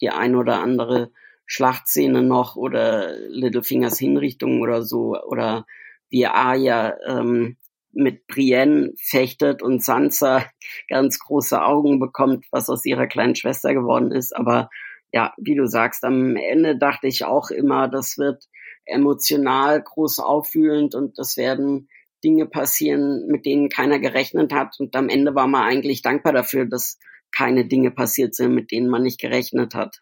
die 0.00 0.10
ein 0.10 0.36
oder 0.36 0.60
andere 0.60 1.10
Schlachtszene 1.46 2.22
noch 2.22 2.56
oder 2.56 3.16
Littlefingers 3.28 3.98
Hinrichtung 3.98 4.60
oder 4.60 4.82
so 4.82 5.16
oder 5.22 5.64
wie 6.08 6.26
Arya 6.26 6.96
ähm, 7.06 7.56
mit 7.92 8.26
Brienne 8.26 8.92
fechtet 9.00 9.62
und 9.62 9.82
Sansa 9.82 10.44
ganz 10.88 11.18
große 11.18 11.62
Augen 11.62 11.98
bekommt, 11.98 12.46
was 12.50 12.68
aus 12.68 12.84
ihrer 12.84 13.06
kleinen 13.06 13.36
Schwester 13.36 13.72
geworden 13.72 14.12
ist. 14.12 14.36
Aber 14.36 14.68
ja, 15.12 15.32
wie 15.38 15.54
du 15.54 15.66
sagst, 15.66 16.04
am 16.04 16.36
Ende 16.36 16.76
dachte 16.76 17.06
ich 17.06 17.24
auch 17.24 17.50
immer, 17.50 17.88
das 17.88 18.18
wird 18.18 18.44
emotional 18.84 19.82
groß 19.82 20.18
auffühlend 20.18 20.94
und 20.94 21.18
das 21.18 21.36
werden 21.36 21.88
Dinge 22.22 22.46
passieren, 22.46 23.26
mit 23.28 23.46
denen 23.46 23.68
keiner 23.68 23.98
gerechnet 23.98 24.52
hat. 24.52 24.76
Und 24.78 24.94
am 24.96 25.08
Ende 25.08 25.34
war 25.34 25.46
man 25.46 25.62
eigentlich 25.62 26.02
dankbar 26.02 26.32
dafür, 26.32 26.66
dass 26.66 26.98
keine 27.34 27.66
Dinge 27.66 27.90
passiert 27.90 28.34
sind, 28.34 28.54
mit 28.54 28.70
denen 28.70 28.88
man 28.88 29.02
nicht 29.02 29.20
gerechnet 29.20 29.74
hat. 29.74 29.98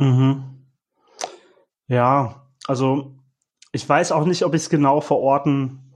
Mhm. 0.00 0.42
Ja, 1.86 2.46
also 2.66 3.14
ich 3.72 3.88
weiß 3.88 4.12
auch 4.12 4.24
nicht, 4.24 4.44
ob 4.44 4.54
ich 4.54 4.62
es 4.62 4.70
genau 4.70 5.00
verorten 5.00 5.92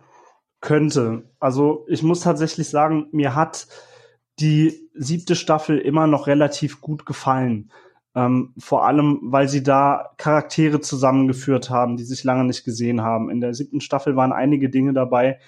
könnte. 0.60 1.30
Also 1.40 1.86
ich 1.88 2.02
muss 2.02 2.20
tatsächlich 2.20 2.68
sagen, 2.68 3.08
mir 3.12 3.34
hat 3.34 3.66
die 4.40 4.88
siebte 4.94 5.36
Staffel 5.36 5.78
immer 5.78 6.06
noch 6.06 6.26
relativ 6.26 6.80
gut 6.80 7.06
gefallen. 7.06 7.72
Ähm, 8.14 8.54
vor 8.58 8.86
allem, 8.86 9.20
weil 9.22 9.48
sie 9.48 9.62
da 9.62 10.10
Charaktere 10.18 10.80
zusammengeführt 10.80 11.70
haben, 11.70 11.96
die 11.96 12.04
sich 12.04 12.24
lange 12.24 12.44
nicht 12.44 12.64
gesehen 12.64 13.00
haben. 13.02 13.30
In 13.30 13.40
der 13.40 13.54
siebten 13.54 13.80
Staffel 13.80 14.16
waren 14.16 14.32
einige 14.32 14.70
Dinge 14.70 14.92
dabei, 14.92 15.40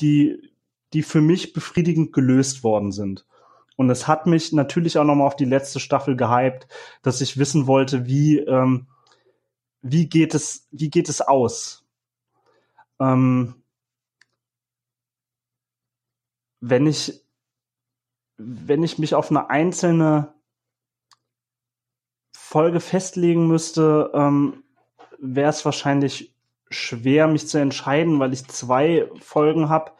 die, 0.00 0.52
die 0.94 1.02
für 1.02 1.20
mich 1.20 1.52
befriedigend 1.52 2.12
gelöst 2.12 2.64
worden 2.64 2.92
sind. 2.92 3.26
Und 3.78 3.90
es 3.90 4.08
hat 4.08 4.26
mich 4.26 4.52
natürlich 4.52 4.98
auch 4.98 5.04
nochmal 5.04 5.28
auf 5.28 5.36
die 5.36 5.44
letzte 5.44 5.78
Staffel 5.78 6.16
gehypt, 6.16 6.66
dass 7.02 7.20
ich 7.20 7.38
wissen 7.38 7.68
wollte, 7.68 8.06
wie, 8.06 8.40
ähm, 8.40 8.88
wie 9.82 10.08
geht 10.08 10.34
es, 10.34 10.66
wie 10.72 10.90
geht 10.90 11.08
es 11.08 11.20
aus? 11.20 11.86
Ähm, 12.98 13.62
wenn 16.58 16.88
ich, 16.88 17.24
wenn 18.36 18.82
ich 18.82 18.98
mich 18.98 19.14
auf 19.14 19.30
eine 19.30 19.48
einzelne 19.48 20.34
Folge 22.34 22.80
festlegen 22.80 23.46
müsste, 23.46 24.10
ähm, 24.12 24.64
wäre 25.20 25.50
es 25.50 25.64
wahrscheinlich 25.64 26.34
schwer, 26.68 27.28
mich 27.28 27.46
zu 27.46 27.58
entscheiden, 27.58 28.18
weil 28.18 28.32
ich 28.32 28.48
zwei 28.48 29.08
Folgen 29.20 29.68
habe, 29.68 29.92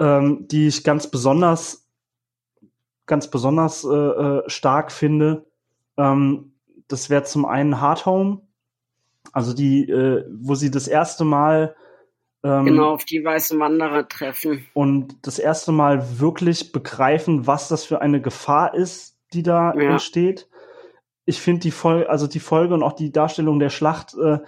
ähm, 0.00 0.48
die 0.48 0.66
ich 0.66 0.82
ganz 0.82 1.08
besonders 1.08 1.83
ganz 3.06 3.30
besonders 3.30 3.84
äh, 3.84 3.88
äh, 3.88 4.42
stark 4.48 4.92
finde. 4.92 5.46
Ähm, 5.96 6.52
das 6.88 7.10
wäre 7.10 7.24
zum 7.24 7.44
einen 7.44 7.80
Hard 7.80 8.06
Home, 8.06 8.40
also 9.32 9.54
die, 9.54 9.88
äh, 9.88 10.24
wo 10.30 10.54
sie 10.54 10.70
das 10.70 10.88
erste 10.88 11.24
Mal 11.24 11.74
ähm, 12.42 12.66
genau 12.66 12.90
auf 12.90 13.04
die 13.04 13.24
weißen 13.24 13.58
Wanderer 13.58 14.06
treffen 14.06 14.66
und 14.74 15.26
das 15.26 15.38
erste 15.38 15.72
Mal 15.72 16.20
wirklich 16.20 16.72
begreifen, 16.72 17.46
was 17.46 17.68
das 17.68 17.84
für 17.84 18.02
eine 18.02 18.20
Gefahr 18.20 18.74
ist, 18.74 19.18
die 19.32 19.42
da 19.42 19.74
ja. 19.74 19.92
entsteht. 19.92 20.48
Ich 21.24 21.40
finde 21.40 21.62
die 21.62 21.70
Folge, 21.70 22.10
also 22.10 22.26
die 22.26 22.40
Folge 22.40 22.74
und 22.74 22.82
auch 22.82 22.92
die 22.92 23.12
Darstellung 23.12 23.58
der 23.58 23.70
Schlacht, 23.70 24.14
äh, 24.14 24.40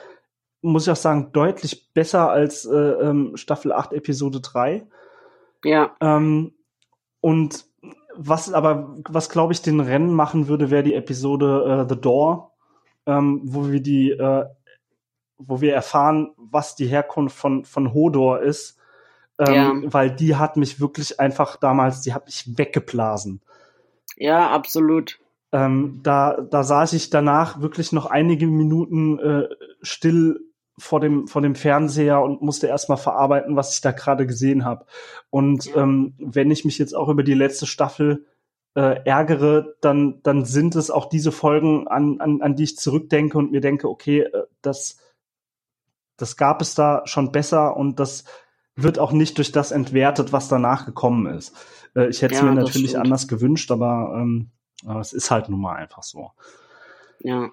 muss 0.61 0.87
ich 0.87 0.93
auch 0.93 0.97
sagen, 0.97 1.31
deutlich 1.33 1.93
besser 1.95 2.31
als 2.31 2.67
äh, 2.67 2.77
ähm, 2.77 3.37
Staffel 3.37 3.73
8, 3.73 3.95
Episode 3.95 4.41
3. 4.41 4.87
Ja. 5.65 5.97
Ähm, 6.01 6.53
und 7.21 7.65
was 8.19 8.53
aber, 8.53 8.97
was 9.09 9.29
glaube 9.29 9.53
ich 9.53 9.63
den 9.63 9.81
Rennen 9.81 10.13
machen 10.13 10.49
würde, 10.49 10.71
wäre 10.71 10.83
die 10.83 10.95
Episode 10.95 11.85
äh, 11.87 11.89
The 11.89 12.01
Door, 12.01 12.53
ähm, 13.07 13.41
wo 13.45 13.71
wir 13.71 13.81
die 13.81 14.11
äh, 14.11 14.47
wo 15.39 15.61
wir 15.61 15.75
erfahren, 15.75 16.33
was 16.37 16.77
die 16.77 16.87
Herkunft 16.87 17.37
von, 17.37 17.65
von 17.65 17.93
Hodor 17.93 18.41
ist. 18.41 18.79
Ähm, 19.39 19.55
ja. 19.55 19.93
Weil 19.93 20.11
die 20.11 20.37
hat 20.37 20.57
mich 20.57 20.81
wirklich 20.81 21.21
einfach 21.21 21.57
damals, 21.57 22.01
die 22.01 22.15
hat 22.15 22.27
mich 22.27 22.57
weggeblasen. 22.57 23.43
Ja, 24.17 24.51
absolut. 24.51 25.19
Ähm, 25.53 26.01
da, 26.03 26.41
da 26.41 26.63
saß 26.63 26.95
ich 26.95 27.11
danach 27.11 27.61
wirklich 27.61 27.93
noch 27.93 28.07
einige 28.07 28.47
Minuten 28.47 29.19
äh, 29.19 29.49
still 29.83 30.41
vor 30.79 31.01
dem, 31.01 31.27
vor 31.27 31.43
dem 31.43 31.55
Fernseher 31.55 32.21
und 32.21 32.43
musste 32.43 32.67
erstmal 32.67 32.99
verarbeiten, 32.99 33.57
was 33.57 33.75
ich 33.75 33.81
da 33.81 33.93
gerade 33.93 34.27
gesehen 34.27 34.65
habe. 34.65 34.87
Und 35.31 35.75
ähm, 35.75 36.15
wenn 36.19 36.51
ich 36.51 36.65
mich 36.65 36.79
jetzt 36.79 36.95
auch 36.95 37.09
über 37.09 37.23
die 37.23 37.35
letzte 37.35 37.67
Staffel 37.67 38.27
äh, 38.75 39.03
ärgere, 39.05 39.75
dann, 39.81 40.21
dann 40.23 40.45
sind 40.45 40.77
es 40.77 40.91
auch 40.91 41.09
diese 41.09 41.33
Folgen, 41.33 41.89
an, 41.89 42.21
an, 42.21 42.43
an 42.43 42.57
die 42.57 42.65
ich 42.65 42.77
zurückdenke 42.77 43.39
und 43.39 43.51
mir 43.51 43.63
denke, 43.63 43.89
okay, 43.89 44.21
äh, 44.21 44.45
das, 44.61 44.99
das 46.19 46.37
gab 46.37 46.61
es 46.61 46.75
da 46.75 47.03
schon 47.07 47.33
besser 47.33 47.77
und 47.77 47.99
das 47.99 48.25
wird 48.75 48.99
auch 48.99 49.13
nicht 49.13 49.39
durch 49.39 49.53
das 49.53 49.73
entwertet, 49.73 50.35
was 50.35 50.49
danach 50.49 50.85
gekommen 50.85 51.27
ist. 51.27 51.57
Äh, 51.95 52.09
ich 52.09 52.21
hätte 52.21 52.35
es 52.35 52.41
ja, 52.41 52.47
mir 52.47 52.55
natürlich 52.55 52.99
anders 52.99 53.27
gewünscht, 53.29 53.71
aber, 53.71 54.13
ähm, 54.15 54.51
aber 54.85 55.01
es 55.01 55.15
ist 55.15 55.31
halt 55.31 55.49
nun 55.49 55.61
mal 55.61 55.77
einfach 55.77 56.03
so. 56.03 56.33
Ja. 57.21 57.51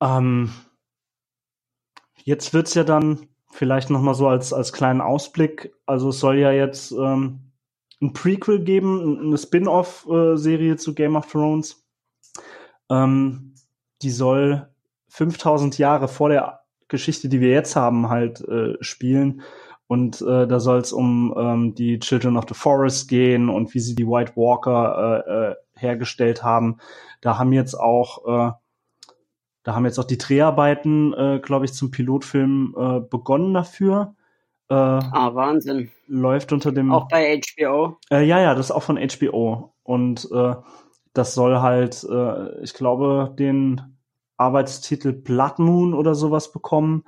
Ähm, 0.00 0.50
jetzt 2.24 2.54
wird's 2.54 2.74
ja 2.74 2.84
dann 2.84 3.28
vielleicht 3.50 3.90
noch 3.90 4.00
mal 4.00 4.14
so 4.14 4.28
als 4.28 4.52
als 4.52 4.72
kleinen 4.72 5.00
Ausblick. 5.00 5.74
Also 5.86 6.08
es 6.08 6.20
soll 6.20 6.38
ja 6.38 6.52
jetzt 6.52 6.92
ähm, 6.92 7.52
ein 8.00 8.12
Prequel 8.12 8.60
geben, 8.64 9.20
eine 9.20 9.38
Spin-off-Serie 9.38 10.76
zu 10.76 10.94
Game 10.94 11.16
of 11.16 11.30
Thrones. 11.30 11.84
Ähm, 12.90 13.54
die 14.02 14.10
soll 14.10 14.68
5000 15.08 15.78
Jahre 15.78 16.08
vor 16.08 16.28
der 16.28 16.60
Geschichte, 16.88 17.28
die 17.28 17.40
wir 17.40 17.50
jetzt 17.50 17.76
haben, 17.76 18.08
halt 18.08 18.40
äh, 18.48 18.76
spielen. 18.80 19.42
Und 19.86 20.22
äh, 20.22 20.46
da 20.46 20.58
soll 20.58 20.78
es 20.78 20.92
um 20.92 21.34
ähm, 21.36 21.74
die 21.74 21.98
Children 21.98 22.36
of 22.36 22.44
the 22.48 22.54
Forest 22.54 23.08
gehen 23.08 23.48
und 23.48 23.74
wie 23.74 23.80
sie 23.80 23.94
die 23.94 24.06
White 24.06 24.32
Walker 24.36 25.24
äh, 25.26 25.50
äh, 25.50 25.54
hergestellt 25.74 26.42
haben. 26.42 26.78
Da 27.20 27.38
haben 27.38 27.52
jetzt 27.52 27.74
auch 27.74 28.26
äh, 28.26 28.52
da 29.62 29.74
haben 29.74 29.84
jetzt 29.84 29.98
auch 29.98 30.04
die 30.04 30.18
Dreharbeiten, 30.18 31.12
äh, 31.14 31.40
glaube 31.40 31.64
ich, 31.64 31.74
zum 31.74 31.90
Pilotfilm 31.90 32.74
äh, 32.76 33.00
begonnen 33.00 33.54
dafür. 33.54 34.14
Äh, 34.68 34.74
ah, 34.74 35.34
Wahnsinn. 35.34 35.90
Läuft 36.06 36.52
unter 36.52 36.72
dem. 36.72 36.92
Auch 36.92 37.08
bei 37.08 37.40
HBO? 37.40 37.98
Äh, 38.10 38.24
ja, 38.24 38.40
ja, 38.40 38.54
das 38.54 38.66
ist 38.66 38.72
auch 38.72 38.82
von 38.82 38.98
HBO. 38.98 39.74
Und 39.82 40.28
äh, 40.32 40.54
das 41.12 41.34
soll 41.34 41.60
halt, 41.60 42.04
äh, 42.04 42.62
ich 42.62 42.74
glaube, 42.74 43.34
den 43.38 43.98
Arbeitstitel 44.36 45.12
Blood 45.12 45.58
Moon 45.58 45.94
oder 45.94 46.14
sowas 46.14 46.52
bekommen. 46.52 47.04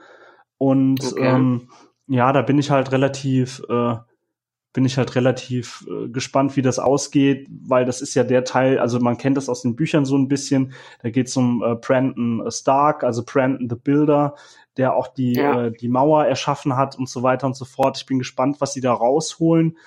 Und 0.59 1.05
okay. 1.05 1.27
ähm, 1.27 1.69
ja, 2.07 2.33
da 2.33 2.43
bin 2.43 2.59
ich 2.59 2.71
halt 2.71 2.93
relativ, 2.93 3.63
äh, 3.69 3.97
bin 4.75 4.85
ich 4.85 4.99
halt 4.99 5.15
relativ 5.15 5.87
äh, 5.89 6.09
gespannt, 6.09 6.57
wie 6.57 6.63
das 6.63 6.81
ausgeht, 6.81 7.47
weil 7.49 7.85
das 7.87 8.03
ist 8.03 8.15
ja 8.15 8.25
der 8.25 8.45
Teil, 8.45 8.81
also 8.81 8.99
man 8.99 9.17
kennt 9.17 9.37
das 9.37 9.49
aus 9.49 9.63
den 9.63 9.77
Büchern 9.77 10.05
so 10.05 10.19
ein 10.19 10.27
bisschen. 10.27 10.75
Da 11.01 11.11
geht 11.11 11.29
es 11.29 11.37
um 11.37 11.63
äh, 11.63 11.77
Brandon 11.77 12.45
Stark, 12.51 13.05
also 13.05 13.23
Brandon 13.25 13.71
the 13.71 13.77
Builder, 13.77 14.35
der 14.77 14.97
auch 14.97 15.07
die, 15.07 15.35
ja. 15.35 15.67
äh, 15.67 15.73
die 15.73 15.89
Mauer 15.89 16.27
erschaffen 16.27 16.77
hat 16.77 16.99
und 16.99 17.09
so 17.09 17.23
weiter 17.23 17.47
und 17.47 17.57
so 17.57 17.65
fort. 17.65 17.97
Ich 17.97 18.07
bin 18.07 18.19
gespannt, 18.19 18.61
was 18.61 18.73
sie 18.73 18.81
da 18.81 18.93
rausholen. 18.93 19.79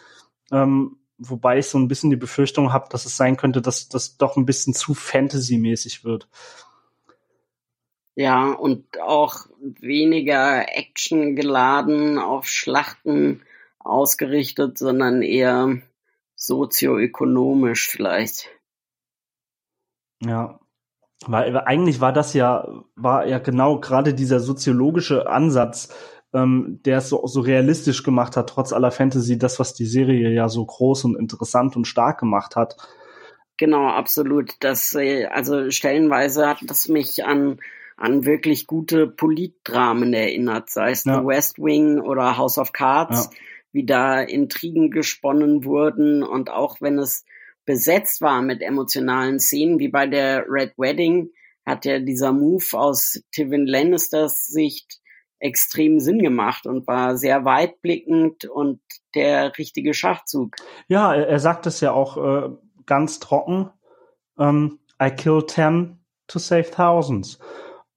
Ähm, 0.53 0.95
wobei 1.17 1.57
ich 1.57 1.67
so 1.67 1.77
ein 1.77 1.89
bisschen 1.89 2.09
die 2.09 2.15
Befürchtung 2.15 2.71
habe, 2.71 2.87
dass 2.89 3.05
es 3.05 3.17
sein 3.17 3.35
könnte, 3.35 3.61
dass 3.61 3.89
das 3.89 4.15
doch 4.15 4.37
ein 4.37 4.45
bisschen 4.45 4.73
zu 4.73 4.93
Fantasy-mäßig 4.93 6.05
wird. 6.05 6.29
Ja, 8.15 8.53
und 8.53 9.01
auch 9.01 9.47
weniger 9.59 10.65
Action 10.75 11.35
geladen 11.35 12.17
auf 12.19 12.47
Schlachten 12.47 13.41
ausgerichtet, 13.87 14.77
sondern 14.77 15.21
eher 15.21 15.81
sozioökonomisch 16.35 17.89
vielleicht. 17.89 18.49
Ja, 20.23 20.59
weil 21.25 21.57
eigentlich 21.57 21.99
war 21.99 22.13
das 22.13 22.33
ja, 22.33 22.67
war 22.95 23.25
ja 23.25 23.39
genau 23.39 23.79
gerade 23.79 24.13
dieser 24.13 24.39
soziologische 24.39 25.27
Ansatz, 25.27 25.89
ähm, 26.33 26.79
der 26.85 26.99
es 26.99 27.09
so, 27.09 27.25
so 27.25 27.41
realistisch 27.41 28.03
gemacht 28.03 28.37
hat, 28.37 28.49
trotz 28.49 28.73
aller 28.73 28.91
Fantasy, 28.91 29.37
das, 29.37 29.59
was 29.59 29.73
die 29.73 29.85
Serie 29.85 30.29
ja 30.29 30.49
so 30.49 30.65
groß 30.65 31.05
und 31.05 31.17
interessant 31.17 31.75
und 31.75 31.85
stark 31.85 32.19
gemacht 32.19 32.55
hat. 32.55 32.75
Genau, 33.57 33.87
absolut. 33.87 34.53
Das, 34.59 34.93
äh, 34.93 35.25
also 35.25 35.71
stellenweise 35.71 36.47
hat 36.47 36.59
das 36.67 36.87
mich 36.87 37.25
an, 37.25 37.59
an 37.95 38.25
wirklich 38.25 38.67
gute 38.67 39.07
Politdramen 39.07 40.13
erinnert, 40.13 40.69
sei 40.69 40.91
es 40.91 41.05
ja. 41.05 41.19
The 41.19 41.25
West 41.25 41.57
Wing 41.57 41.99
oder 41.99 42.37
House 42.37 42.59
of 42.59 42.71
Cards, 42.71 43.29
ja. 43.31 43.39
Wie 43.77 43.85
da 43.85 44.21
Intrigen 44.21 44.89
gesponnen 44.89 45.63
wurden 45.63 46.23
und 46.23 46.49
auch 46.49 46.81
wenn 46.81 46.97
es 46.97 47.25
besetzt 47.63 48.21
war 48.21 48.41
mit 48.41 48.63
emotionalen 48.63 49.39
Szenen, 49.39 49.77
wie 49.77 49.89
bei 49.89 50.07
der 50.07 50.45
Red 50.49 50.73
Wedding, 50.77 51.29
hat 51.63 51.85
ja 51.85 51.99
dieser 51.99 52.33
Move 52.33 52.65
aus 52.71 53.21
Tivin 53.31 53.67
Lannisters 53.67 54.47
Sicht 54.47 54.99
extrem 55.37 55.99
Sinn 55.99 56.17
gemacht 56.17 56.65
und 56.65 56.87
war 56.87 57.17
sehr 57.17 57.45
weitblickend 57.45 58.45
und 58.45 58.81
der 59.13 59.55
richtige 59.59 59.93
Schachzug. 59.93 60.55
Ja, 60.87 61.13
er, 61.13 61.37
sagt 61.37 61.67
es 61.67 61.79
ja 61.79 61.91
auch 61.91 62.17
äh, 62.17 62.49
ganz 62.87 63.19
trocken. 63.19 63.69
Ähm, 64.39 64.79
I 64.99 65.11
kill 65.11 65.43
ten 65.45 65.99
to 66.25 66.39
save 66.39 66.71
thousands. 66.71 67.37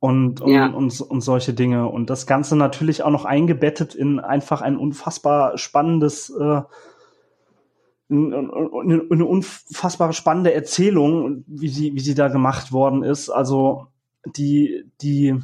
Und, 0.01 0.41
und, 0.41 0.53
ja. 0.53 0.67
und, 0.67 0.99
und 1.01 1.21
solche 1.21 1.53
Dinge. 1.53 1.87
Und 1.89 2.09
das 2.09 2.27
Ganze 2.27 2.57
natürlich 2.57 3.03
auch 3.03 3.11
noch 3.11 3.27
eingebettet 3.27 3.95
in 3.95 4.19
einfach 4.19 4.63
ein 4.63 4.77
unfassbar 4.77 5.59
spannendes 5.59 6.31
äh, 6.31 6.63
eine 8.11 9.25
unfassbare 9.25 10.13
spannende 10.13 10.53
Erzählung, 10.53 11.45
wie 11.47 11.69
sie, 11.69 11.95
wie 11.95 12.01
sie 12.01 12.17
da 12.17 12.27
gemacht 12.29 12.73
worden 12.73 13.05
ist. 13.05 13.31
Also 13.31 13.87
die, 14.27 14.85
die 15.01 15.39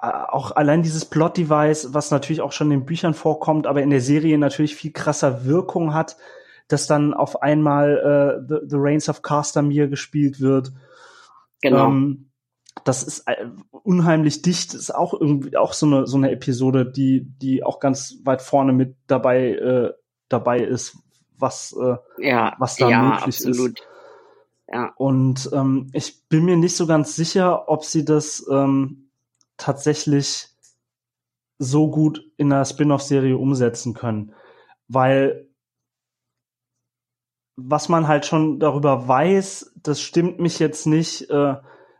äh, 0.00 0.06
auch 0.28 0.54
allein 0.54 0.82
dieses 0.82 1.06
Plot-Device, 1.06 1.94
was 1.94 2.10
natürlich 2.10 2.42
auch 2.42 2.52
schon 2.52 2.70
in 2.70 2.80
den 2.80 2.86
Büchern 2.86 3.14
vorkommt, 3.14 3.66
aber 3.66 3.82
in 3.82 3.90
der 3.90 4.02
Serie 4.02 4.36
natürlich 4.36 4.76
viel 4.76 4.92
krasser 4.92 5.46
Wirkung 5.46 5.94
hat, 5.94 6.16
dass 6.68 6.86
dann 6.86 7.14
auf 7.14 7.42
einmal 7.42 8.42
äh, 8.44 8.46
The, 8.46 8.68
The 8.68 8.76
Reigns 8.78 9.08
of 9.08 9.22
Castamere 9.22 9.88
gespielt 9.88 10.40
wird. 10.40 10.72
Genau. 11.62 11.88
Ähm, 11.88 12.27
das 12.84 13.02
ist 13.02 13.26
äh, 13.26 13.46
unheimlich 13.70 14.42
dicht, 14.42 14.74
ist 14.74 14.94
auch 14.94 15.12
irgendwie 15.12 15.56
auch 15.56 15.72
so 15.72 15.86
eine 15.86 16.06
so 16.06 16.16
eine 16.16 16.30
Episode, 16.30 16.90
die 16.90 17.24
die 17.24 17.62
auch 17.62 17.80
ganz 17.80 18.16
weit 18.24 18.42
vorne 18.42 18.72
mit 18.72 18.96
dabei 19.06 19.52
äh, 19.52 19.92
dabei 20.28 20.60
ist, 20.60 20.96
was, 21.38 21.74
äh, 21.80 21.96
ja, 22.18 22.54
was 22.58 22.76
da 22.76 22.88
ja, 22.88 23.02
möglich 23.02 23.46
absolut. 23.46 23.78
ist. 23.78 23.88
Ja. 24.70 24.92
Und 24.96 25.50
ähm, 25.52 25.88
ich 25.92 26.28
bin 26.28 26.44
mir 26.44 26.56
nicht 26.56 26.76
so 26.76 26.86
ganz 26.86 27.16
sicher, 27.16 27.68
ob 27.68 27.84
sie 27.84 28.04
das 28.04 28.46
ähm, 28.50 29.10
tatsächlich 29.56 30.48
so 31.58 31.90
gut 31.90 32.22
in 32.36 32.50
der 32.50 32.64
Spin-off-Serie 32.64 33.36
umsetzen 33.36 33.94
können. 33.94 34.34
Weil 34.88 35.48
was 37.56 37.88
man 37.88 38.06
halt 38.06 38.24
schon 38.24 38.60
darüber 38.60 39.08
weiß, 39.08 39.72
das 39.82 40.00
stimmt 40.00 40.38
mich 40.38 40.60
jetzt 40.60 40.86
nicht 40.86 41.28
äh, 41.30 41.56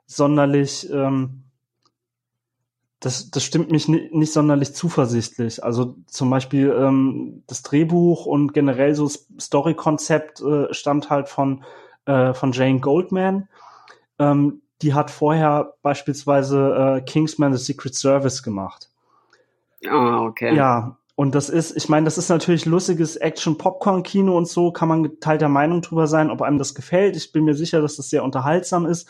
sonderlich 0.08 0.90
ähm, 0.90 1.44
das, 3.00 3.30
das 3.30 3.44
stimmt 3.44 3.70
mich 3.70 3.88
nicht, 3.88 4.12
nicht 4.12 4.32
sonderlich 4.32 4.74
zuversichtlich. 4.74 5.62
Also 5.62 5.96
zum 6.06 6.30
Beispiel 6.30 6.74
ähm, 6.76 7.44
das 7.46 7.62
Drehbuch 7.62 8.26
und 8.26 8.52
generell 8.52 8.94
so 8.94 9.08
Story-Konzept 9.08 10.40
äh, 10.40 10.72
stammt 10.74 11.08
halt 11.08 11.28
von, 11.28 11.62
äh, 12.06 12.34
von 12.34 12.52
Jane 12.52 12.80
Goldman. 12.80 13.48
Ähm, 14.18 14.62
die 14.82 14.94
hat 14.94 15.10
vorher 15.10 15.74
beispielsweise 15.82 16.98
äh, 16.98 17.00
Kingsman 17.02 17.56
The 17.56 17.64
Secret 17.64 17.94
Service 17.94 18.42
gemacht. 18.42 18.90
Ah, 19.88 20.22
okay. 20.22 20.54
Ja, 20.56 20.96
und 21.14 21.34
das 21.34 21.50
ist, 21.50 21.76
ich 21.76 21.88
meine, 21.88 22.04
das 22.04 22.18
ist 22.18 22.28
natürlich 22.28 22.64
lustiges 22.64 23.16
Action-Popcorn-Kino 23.16 24.36
und 24.36 24.48
so, 24.48 24.72
kann 24.72 24.88
man 24.88 25.02
geteilter 25.04 25.48
Meinung 25.48 25.82
drüber 25.82 26.06
sein, 26.06 26.30
ob 26.30 26.42
einem 26.42 26.58
das 26.58 26.74
gefällt. 26.74 27.16
Ich 27.16 27.32
bin 27.32 27.44
mir 27.44 27.54
sicher, 27.54 27.80
dass 27.80 27.96
das 27.96 28.10
sehr 28.10 28.24
unterhaltsam 28.24 28.86
ist 28.86 29.08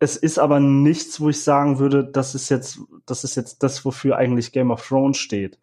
es 0.00 0.16
ist 0.16 0.38
aber 0.38 0.60
nichts, 0.60 1.20
wo 1.20 1.28
ich 1.28 1.42
sagen 1.42 1.78
würde, 1.78 2.04
das 2.04 2.34
ist 2.34 2.48
jetzt, 2.48 2.80
das 3.06 3.22
ist 3.22 3.36
jetzt 3.36 3.62
das, 3.62 3.84
wofür 3.84 4.16
eigentlich 4.16 4.50
Game 4.50 4.70
of 4.70 4.86
Thrones 4.86 5.18
steht. 5.18 5.58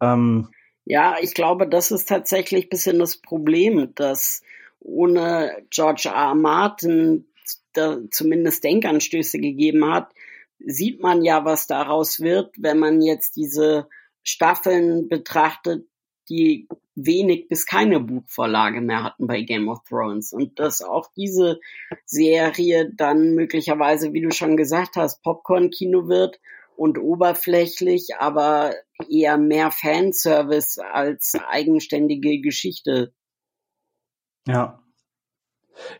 Ähm, 0.00 0.48
ja, 0.86 1.16
ich 1.20 1.34
glaube, 1.34 1.68
das 1.68 1.90
ist 1.90 2.08
tatsächlich 2.08 2.66
ein 2.66 2.70
bisschen 2.70 2.98
das 2.98 3.18
Problem, 3.18 3.94
dass 3.94 4.42
ohne 4.80 5.52
George 5.68 6.08
R. 6.08 6.14
R. 6.14 6.34
Martin 6.34 7.26
da 7.74 7.98
zumindest 8.10 8.64
Denkanstöße 8.64 9.38
gegeben 9.38 9.92
hat, 9.92 10.12
sieht 10.58 11.02
man 11.02 11.22
ja, 11.22 11.44
was 11.44 11.66
daraus 11.66 12.20
wird, 12.20 12.54
wenn 12.58 12.78
man 12.78 13.02
jetzt 13.02 13.36
diese 13.36 13.86
Staffeln 14.22 15.08
betrachtet, 15.10 15.86
die 16.28 16.68
wenig 16.94 17.48
bis 17.48 17.66
keine 17.66 18.00
Buchvorlage 18.00 18.80
mehr 18.80 19.04
hatten 19.04 19.26
bei 19.26 19.42
Game 19.42 19.68
of 19.68 19.82
Thrones 19.88 20.32
und 20.32 20.58
dass 20.58 20.82
auch 20.82 21.10
diese 21.16 21.60
Serie 22.04 22.92
dann 22.94 23.34
möglicherweise, 23.34 24.12
wie 24.12 24.20
du 24.20 24.30
schon 24.30 24.56
gesagt 24.56 24.96
hast, 24.96 25.22
Popcorn-Kino 25.22 26.08
wird 26.08 26.40
und 26.76 26.98
oberflächlich, 26.98 28.16
aber 28.18 28.72
eher 29.08 29.36
mehr 29.36 29.70
Fanservice 29.70 30.78
als 30.78 31.34
eigenständige 31.48 32.40
Geschichte. 32.40 33.12
Ja. 34.46 34.82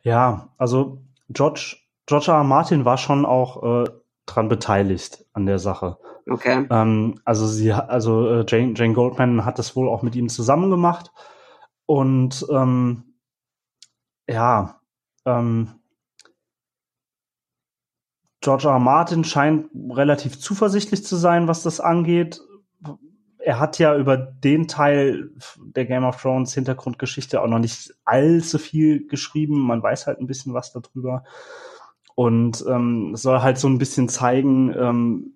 Ja, 0.03 0.55
also 0.57 1.03
George, 1.29 1.77
George 2.07 2.27
R. 2.29 2.39
R. 2.39 2.45
Martin 2.45 2.85
war 2.85 2.97
schon 2.97 3.27
auch 3.27 3.85
äh, 3.85 3.91
dran 4.35 4.49
beteiligt 4.49 5.25
an 5.33 5.47
der 5.47 5.59
Sache. 5.59 5.99
Okay. 6.29 6.67
Ähm, 6.71 7.21
also 7.25 7.47
sie, 7.47 7.73
also 7.73 8.29
äh, 8.29 8.45
Jane, 8.47 8.75
Jane 8.77 8.95
Goldman 8.95 9.45
hat 9.45 9.59
das 9.59 9.75
wohl 9.77 9.89
auch 9.89 10.03
mit 10.03 10.15
ihm 10.15 10.29
zusammen 10.29 10.71
gemacht 10.71 11.13
und 11.87 12.47
ähm, 12.51 13.15
ja, 14.29 14.81
ähm, 15.25 15.79
George 18.41 18.69
R. 18.69 18.75
R. 18.75 18.79
Martin 18.79 19.25
scheint 19.25 19.69
relativ 19.91 20.39
zuversichtlich 20.39 21.05
zu 21.05 21.17
sein, 21.17 21.49
was 21.49 21.63
das 21.63 21.81
angeht. 21.81 22.41
Er 23.39 23.59
hat 23.59 23.79
ja 23.79 23.97
über 23.97 24.17
den 24.17 24.69
Teil 24.69 25.31
der 25.59 25.87
Game 25.87 26.05
of 26.05 26.21
Thrones 26.21 26.55
Hintergrundgeschichte 26.55 27.41
auch 27.41 27.47
noch 27.49 27.59
nicht 27.59 27.95
allzu 28.05 28.59
viel 28.59 29.07
geschrieben. 29.07 29.61
Man 29.61 29.83
weiß 29.83 30.07
halt 30.07 30.21
ein 30.21 30.27
bisschen 30.27 30.55
was 30.55 30.73
darüber. 30.73 31.25
Und 32.19 32.65
ähm, 32.67 33.15
soll 33.15 33.43
halt 33.43 33.59
so 33.59 33.69
ein 33.69 33.79
bisschen 33.79 34.09
zeigen, 34.09 34.75
ähm, 34.77 35.35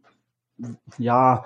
ja, 0.99 1.45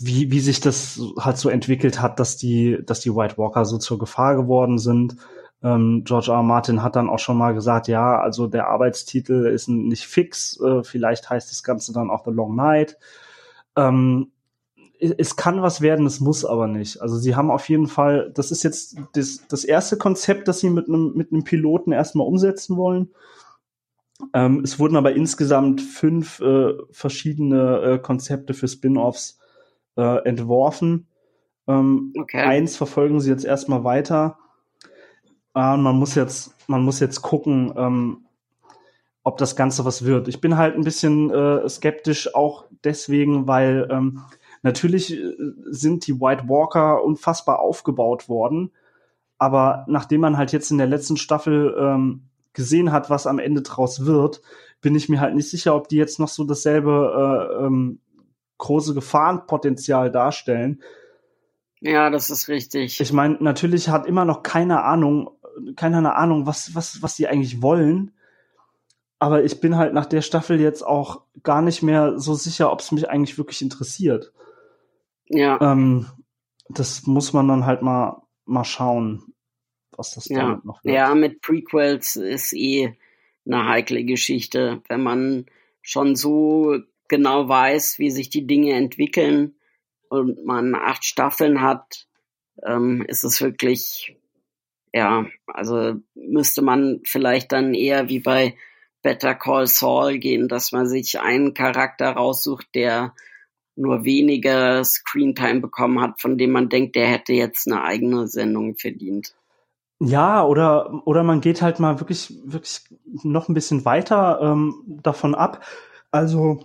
wie, 0.00 0.30
wie 0.30 0.40
sich 0.40 0.60
das 0.60 0.98
halt 1.18 1.36
so 1.36 1.50
entwickelt 1.50 2.00
hat, 2.00 2.18
dass 2.18 2.38
die, 2.38 2.78
dass 2.86 3.00
die 3.00 3.14
White 3.14 3.36
Walker 3.36 3.66
so 3.66 3.76
zur 3.76 3.98
Gefahr 3.98 4.34
geworden 4.34 4.78
sind. 4.78 5.16
Ähm, 5.62 6.04
George 6.06 6.30
R. 6.30 6.38
R. 6.38 6.42
Martin 6.42 6.82
hat 6.82 6.96
dann 6.96 7.10
auch 7.10 7.18
schon 7.18 7.36
mal 7.36 7.52
gesagt, 7.52 7.86
ja, 7.86 8.18
also 8.18 8.46
der 8.46 8.68
Arbeitstitel 8.68 9.44
ist 9.44 9.68
nicht 9.68 10.06
fix, 10.06 10.58
äh, 10.60 10.82
vielleicht 10.84 11.28
heißt 11.28 11.50
das 11.50 11.62
Ganze 11.62 11.92
dann 11.92 12.08
auch 12.08 12.24
The 12.24 12.30
Long 12.30 12.56
Night. 12.56 12.96
Ähm, 13.76 14.32
es 14.98 15.36
kann 15.36 15.60
was 15.60 15.82
werden, 15.82 16.06
es 16.06 16.18
muss 16.18 16.46
aber 16.46 16.66
nicht. 16.66 17.02
Also 17.02 17.18
sie 17.18 17.36
haben 17.36 17.50
auf 17.50 17.68
jeden 17.68 17.88
Fall, 17.88 18.32
das 18.34 18.52
ist 18.52 18.62
jetzt 18.62 18.96
das, 19.12 19.46
das 19.48 19.64
erste 19.64 19.98
Konzept, 19.98 20.48
das 20.48 20.60
sie 20.60 20.70
mit 20.70 20.88
einem 20.88 21.12
mit 21.14 21.30
einem 21.30 21.44
Piloten 21.44 21.92
erstmal 21.92 22.26
umsetzen 22.26 22.78
wollen. 22.78 23.10
Ähm, 24.34 24.60
es 24.60 24.78
wurden 24.78 24.96
aber 24.96 25.14
insgesamt 25.14 25.80
fünf 25.80 26.40
äh, 26.40 26.74
verschiedene 26.90 27.80
äh, 27.80 27.98
Konzepte 27.98 28.54
für 28.54 28.68
Spin-offs 28.68 29.38
äh, 29.96 30.24
entworfen. 30.24 31.06
Ähm, 31.66 32.12
okay. 32.18 32.40
Eins 32.40 32.76
verfolgen 32.76 33.20
sie 33.20 33.30
jetzt 33.30 33.44
erstmal 33.44 33.84
weiter. 33.84 34.38
Äh, 35.54 35.76
man 35.76 35.96
muss 35.96 36.14
jetzt, 36.14 36.54
man 36.68 36.82
muss 36.82 37.00
jetzt 37.00 37.22
gucken, 37.22 37.72
ähm, 37.76 38.26
ob 39.24 39.38
das 39.38 39.54
Ganze 39.54 39.84
was 39.84 40.04
wird. 40.04 40.28
Ich 40.28 40.40
bin 40.40 40.56
halt 40.56 40.74
ein 40.74 40.84
bisschen 40.84 41.30
äh, 41.30 41.68
skeptisch, 41.68 42.34
auch 42.34 42.64
deswegen, 42.84 43.46
weil 43.46 43.88
ähm, 43.90 44.22
natürlich 44.62 45.12
äh, 45.12 45.34
sind 45.66 46.06
die 46.06 46.20
White 46.20 46.48
Walker 46.48 47.04
unfassbar 47.04 47.60
aufgebaut 47.60 48.28
worden. 48.28 48.72
Aber 49.38 49.84
nachdem 49.88 50.20
man 50.20 50.36
halt 50.36 50.52
jetzt 50.52 50.70
in 50.70 50.78
der 50.78 50.86
letzten 50.86 51.16
Staffel 51.16 51.74
ähm, 51.78 52.28
gesehen 52.52 52.92
hat, 52.92 53.10
was 53.10 53.26
am 53.26 53.38
Ende 53.38 53.62
draus 53.62 54.04
wird, 54.04 54.42
bin 54.80 54.94
ich 54.94 55.08
mir 55.08 55.20
halt 55.20 55.34
nicht 55.34 55.48
sicher, 55.50 55.74
ob 55.74 55.88
die 55.88 55.96
jetzt 55.96 56.18
noch 56.18 56.28
so 56.28 56.44
dasselbe 56.44 57.50
äh, 57.60 57.64
ähm, 57.64 58.00
große 58.58 58.94
Gefahrenpotenzial 58.94 60.10
darstellen. 60.10 60.82
Ja, 61.80 62.10
das 62.10 62.30
ist 62.30 62.48
richtig. 62.48 63.00
Ich 63.00 63.12
meine, 63.12 63.38
natürlich 63.40 63.88
hat 63.88 64.06
immer 64.06 64.24
noch 64.24 64.42
keine 64.42 64.84
Ahnung, 64.84 65.30
keiner 65.76 65.98
eine 65.98 66.16
Ahnung, 66.16 66.46
was, 66.46 66.74
was, 66.74 67.02
was 67.02 67.16
die 67.16 67.26
eigentlich 67.26 67.62
wollen. 67.62 68.12
Aber 69.18 69.44
ich 69.44 69.60
bin 69.60 69.76
halt 69.76 69.94
nach 69.94 70.06
der 70.06 70.22
Staffel 70.22 70.60
jetzt 70.60 70.84
auch 70.84 71.22
gar 71.42 71.62
nicht 71.62 71.82
mehr 71.82 72.18
so 72.18 72.34
sicher, 72.34 72.72
ob 72.72 72.80
es 72.80 72.92
mich 72.92 73.08
eigentlich 73.08 73.38
wirklich 73.38 73.62
interessiert. 73.62 74.32
Ja. 75.26 75.60
Ähm, 75.60 76.06
das 76.68 77.06
muss 77.06 77.32
man 77.32 77.48
dann 77.48 77.66
halt 77.66 77.82
mal, 77.82 78.22
mal 78.44 78.64
schauen 78.64 79.31
was 79.96 80.14
das 80.14 80.28
ja. 80.28 80.40
damit 80.40 80.64
noch 80.64 80.84
wird. 80.84 80.94
Ja, 80.94 81.14
mit 81.14 81.40
Prequels 81.40 82.16
ist 82.16 82.52
eh 82.52 82.96
eine 83.46 83.68
heikle 83.68 84.04
Geschichte. 84.04 84.82
Wenn 84.88 85.02
man 85.02 85.46
schon 85.80 86.16
so 86.16 86.78
genau 87.08 87.48
weiß, 87.48 87.98
wie 87.98 88.10
sich 88.10 88.30
die 88.30 88.46
Dinge 88.46 88.74
entwickeln 88.74 89.54
und 90.08 90.44
man 90.44 90.74
acht 90.74 91.04
Staffeln 91.04 91.60
hat, 91.60 92.06
ähm, 92.64 93.04
ist 93.06 93.24
es 93.24 93.40
wirklich, 93.40 94.16
ja, 94.92 95.26
also 95.46 95.96
müsste 96.14 96.62
man 96.62 97.00
vielleicht 97.04 97.52
dann 97.52 97.74
eher 97.74 98.08
wie 98.08 98.20
bei 98.20 98.56
Better 99.02 99.34
Call 99.34 99.66
Saul 99.66 100.18
gehen, 100.18 100.48
dass 100.48 100.72
man 100.72 100.86
sich 100.86 101.20
einen 101.20 101.54
Charakter 101.54 102.10
raussucht, 102.10 102.68
der 102.74 103.14
nur 103.74 104.04
weniger 104.04 104.84
Screentime 104.84 105.60
bekommen 105.60 106.00
hat, 106.00 106.20
von 106.20 106.38
dem 106.38 106.50
man 106.50 106.68
denkt, 106.68 106.94
der 106.94 107.08
hätte 107.08 107.32
jetzt 107.32 107.66
eine 107.66 107.82
eigene 107.82 108.28
Sendung 108.28 108.76
verdient. 108.76 109.34
Ja, 110.04 110.44
oder, 110.44 111.06
oder 111.06 111.22
man 111.22 111.40
geht 111.40 111.62
halt 111.62 111.78
mal 111.78 112.00
wirklich, 112.00 112.34
wirklich 112.44 112.80
noch 113.22 113.48
ein 113.48 113.54
bisschen 113.54 113.84
weiter 113.84 114.40
ähm, 114.42 114.82
davon 114.86 115.36
ab. 115.36 115.64
Also 116.10 116.58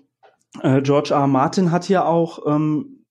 äh, 0.63 0.81
George 0.81 1.13
R. 1.13 1.27
Martin 1.27 1.71
hat 1.71 1.87
ja 1.87 2.03
auch 2.03 2.47
ähm, 2.47 3.05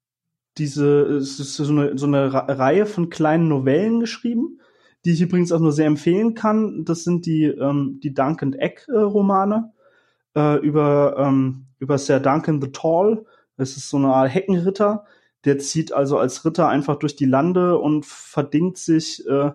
diese 0.58 1.20
so 1.20 1.70
eine, 1.70 1.96
so 1.96 2.06
eine 2.06 2.32
Reihe 2.32 2.86
von 2.86 3.08
kleinen 3.08 3.46
Novellen 3.46 4.00
geschrieben, 4.00 4.60
die 5.04 5.12
ich 5.12 5.20
übrigens 5.20 5.52
auch 5.52 5.60
nur 5.60 5.70
sehr 5.70 5.86
empfehlen 5.86 6.34
kann. 6.34 6.84
Das 6.84 7.04
sind 7.04 7.24
die, 7.26 7.44
ähm, 7.44 8.00
die 8.02 8.12
Dunk 8.12 8.42
and 8.42 8.58
Egg 8.58 8.82
äh, 8.88 9.04
äh, 10.34 10.56
über, 10.58 11.16
ähm, 11.18 11.66
über 11.78 11.98
Sir 11.98 12.18
Duncan 12.18 12.60
the 12.60 12.72
Tall. 12.72 13.24
Das 13.56 13.76
ist 13.76 13.88
so 13.90 13.96
eine 13.96 14.08
Art 14.08 14.34
Heckenritter. 14.34 15.04
Der 15.44 15.58
zieht 15.58 15.92
also 15.92 16.18
als 16.18 16.44
Ritter 16.44 16.66
einfach 16.68 16.96
durch 16.96 17.14
die 17.14 17.26
Lande 17.26 17.78
und 17.78 18.04
verdingt 18.04 18.76
sich 18.76 19.24
äh, 19.28 19.52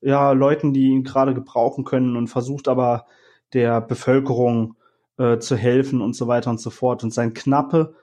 ja, 0.00 0.32
Leuten, 0.32 0.72
die 0.72 0.88
ihn 0.88 1.04
gerade 1.04 1.34
gebrauchen 1.34 1.84
können 1.84 2.16
und 2.16 2.28
versucht 2.28 2.68
aber 2.68 3.06
der 3.52 3.80
Bevölkerung 3.80 4.76
äh, 5.18 5.38
zu 5.38 5.56
helfen 5.56 6.00
und 6.00 6.14
so 6.14 6.26
weiter 6.28 6.50
und 6.50 6.60
so 6.60 6.70
fort. 6.70 7.02
Und 7.04 7.12
sein 7.12 7.34
Knappe 7.34 7.94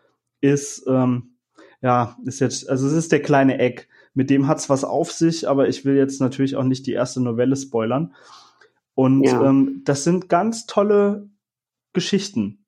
ist, 0.42 0.86
ähm, 0.88 1.36
ja, 1.82 2.18
ist 2.26 2.40
jetzt, 2.40 2.70
also 2.70 2.88
es 2.88 2.94
ist 2.94 3.12
der 3.12 3.22
kleine 3.22 3.60
Eck. 3.60 3.88
Mit 4.14 4.30
dem 4.30 4.48
hat's 4.48 4.70
was 4.70 4.84
auf 4.84 5.12
sich, 5.12 5.48
aber 5.48 5.68
ich 5.68 5.86
will 5.86 5.96
jetzt 5.96 6.22
natürlich 6.22 6.56
auch 6.56 6.64
nicht 6.64 6.86
die 6.86 6.94
erste 6.94 7.22
Novelle 7.22 7.56
spoilern. 7.56 8.14
Und 8.96 9.24
ja. 9.24 9.44
ähm, 9.44 9.82
das 9.86 10.04
sind 10.04 10.30
ganz 10.30 10.66
tolle 10.66 11.30
Geschichten. 11.94 12.66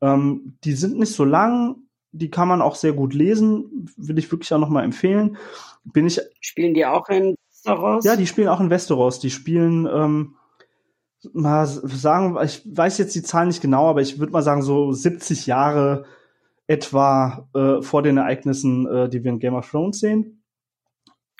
Ähm, 0.00 0.56
die 0.64 0.72
sind 0.72 0.98
nicht 0.98 1.12
so 1.12 1.24
lang, 1.24 1.76
die 2.12 2.30
kann 2.30 2.48
man 2.48 2.62
auch 2.62 2.74
sehr 2.74 2.92
gut 2.92 3.14
lesen, 3.14 3.90
will 3.96 4.18
ich 4.18 4.30
wirklich 4.30 4.52
auch 4.52 4.58
noch 4.58 4.68
mal 4.68 4.84
empfehlen. 4.84 5.36
Bin 5.84 6.06
ich 6.06 6.20
Spielen 6.40 6.74
die 6.74 6.86
auch 6.86 7.08
in 7.08 7.36
Westeros? 7.68 8.04
Ja, 8.04 8.16
die 8.16 8.26
spielen 8.26 8.48
auch 8.48 8.60
in 8.60 8.70
Westeros. 8.70 9.20
Die 9.20 9.30
spielen, 9.30 9.86
ähm, 9.86 10.34
mal 11.32 11.66
sagen, 11.66 12.38
ich 12.44 12.62
weiß 12.64 12.98
jetzt 12.98 13.14
die 13.14 13.22
Zahlen 13.22 13.48
nicht 13.48 13.62
genau, 13.62 13.88
aber 13.88 14.00
ich 14.00 14.18
würde 14.18 14.32
mal 14.32 14.42
sagen, 14.42 14.62
so 14.62 14.92
70 14.92 15.46
Jahre 15.46 16.04
etwa 16.66 17.48
äh, 17.54 17.82
vor 17.82 18.02
den 18.02 18.18
Ereignissen, 18.18 18.86
äh, 18.86 19.08
die 19.08 19.24
wir 19.24 19.32
in 19.32 19.38
Game 19.38 19.54
of 19.54 19.68
Thrones 19.70 20.00
sehen. 20.00 20.44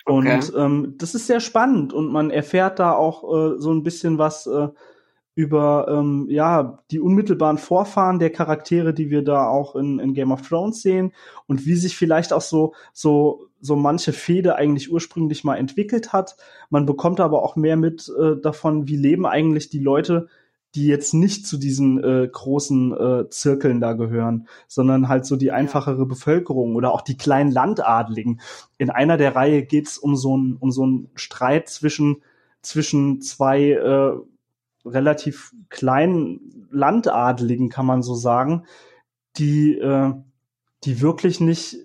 Und 0.05 0.27
okay. 0.27 0.41
ähm, 0.57 0.95
das 0.97 1.15
ist 1.15 1.27
sehr 1.27 1.41
spannend 1.41 1.93
und 1.93 2.11
man 2.11 2.31
erfährt 2.31 2.79
da 2.79 2.93
auch 2.93 3.25
äh, 3.25 3.59
so 3.59 3.71
ein 3.71 3.83
bisschen 3.83 4.17
was 4.17 4.47
äh, 4.47 4.69
über 5.39 5.87
ähm, 5.89 6.27
ja 6.29 6.81
die 6.91 6.99
unmittelbaren 6.99 7.59
Vorfahren 7.59 8.19
der 8.19 8.31
Charaktere, 8.31 8.93
die 8.93 9.09
wir 9.09 9.23
da 9.23 9.47
auch 9.47 9.77
in, 9.77 10.01
in 10.01 10.13
Game 10.13 10.33
of 10.33 10.43
Thrones 10.43 10.83
sehen 10.83 11.13
und 11.47 11.65
wie 11.65 11.77
sich 11.77 11.97
vielleicht 11.97 12.33
auch 12.33 12.41
so 12.41 12.75
so 12.93 13.47
so 13.61 13.77
manche 13.77 14.13
Fehde 14.13 14.57
eigentlich 14.57 14.91
ursprünglich 14.93 15.45
mal 15.45 15.55
entwickelt 15.55 16.13
hat. 16.13 16.35
Man 16.71 16.87
bekommt 16.87 17.21
aber 17.21 17.45
auch 17.45 17.55
mehr 17.55 17.77
mit 17.77 18.13
äh, 18.21 18.35
davon, 18.41 18.89
wie 18.89 18.97
leben 18.97 19.27
eigentlich 19.27 19.71
die 19.71 19.79
Leute, 19.79 20.27
die 20.75 20.89
jetzt 20.89 21.15
nicht 21.15 21.47
zu 21.47 21.57
diesen 21.57 22.03
äh, 22.03 22.27
großen 22.27 22.93
äh, 22.93 23.31
Zirkeln 23.31 23.81
da 23.81 23.93
gehören, 23.93 24.49
sondern 24.67 25.07
halt 25.09 25.25
so 25.25 25.37
die 25.37 25.53
einfachere 25.53 26.05
Bevölkerung 26.05 26.75
oder 26.75 26.93
auch 26.93 27.03
die 27.03 27.17
kleinen 27.17 27.53
Landadligen. 27.53 28.41
In 28.77 28.91
einer 28.91 29.17
der 29.17 29.37
Reihe 29.37 29.63
geht's 29.63 29.99
um 29.99 30.17
so 30.17 30.37
ein 30.37 30.57
um 30.59 30.73
so 30.73 30.83
einen 30.83 31.11
Streit 31.15 31.69
zwischen 31.69 32.25
zwischen 32.61 33.21
zwei 33.21 33.71
äh, 33.71 34.17
relativ 34.89 35.53
kleinen 35.69 36.69
Landadligen, 36.71 37.69
kann 37.69 37.87
man 37.87 38.03
so 38.03 38.15
sagen, 38.15 38.65
die, 39.37 39.79
äh, 39.79 40.13
die 40.85 41.01
wirklich 41.01 41.41
nicht, 41.41 41.77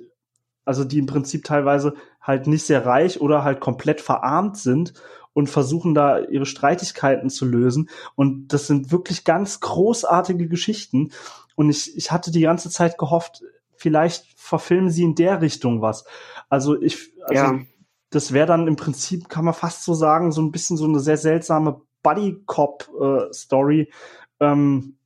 also 0.65 0.83
die 0.83 0.99
im 0.99 1.05
Prinzip 1.05 1.43
teilweise 1.43 1.93
halt 2.21 2.47
nicht 2.47 2.65
sehr 2.65 2.85
reich 2.85 3.21
oder 3.21 3.43
halt 3.43 3.59
komplett 3.59 4.01
verarmt 4.01 4.57
sind 4.57 4.93
und 5.33 5.49
versuchen 5.49 5.93
da 5.93 6.19
ihre 6.19 6.45
Streitigkeiten 6.45 7.29
zu 7.29 7.45
lösen. 7.45 7.89
Und 8.15 8.49
das 8.49 8.67
sind 8.67 8.91
wirklich 8.91 9.23
ganz 9.23 9.59
großartige 9.59 10.47
Geschichten. 10.47 11.11
Und 11.55 11.69
ich, 11.69 11.97
ich 11.97 12.11
hatte 12.11 12.31
die 12.31 12.41
ganze 12.41 12.69
Zeit 12.69 12.97
gehofft, 12.97 13.43
vielleicht 13.75 14.25
verfilmen 14.39 14.89
sie 14.89 15.03
in 15.03 15.15
der 15.15 15.41
Richtung 15.41 15.81
was. 15.81 16.05
Also 16.49 16.79
ich, 16.81 17.13
also 17.23 17.43
ja. 17.43 17.59
das 18.11 18.31
wäre 18.31 18.47
dann 18.47 18.67
im 18.67 18.75
Prinzip, 18.75 19.27
kann 19.27 19.45
man 19.45 19.53
fast 19.53 19.83
so 19.83 19.93
sagen, 19.93 20.31
so 20.31 20.41
ein 20.41 20.51
bisschen 20.51 20.77
so 20.77 20.85
eine 20.85 20.99
sehr 20.99 21.17
seltsame 21.17 21.81
Buddy-Cop-Story 22.03 23.81
äh, 23.81 24.45
ähm, 24.45 24.97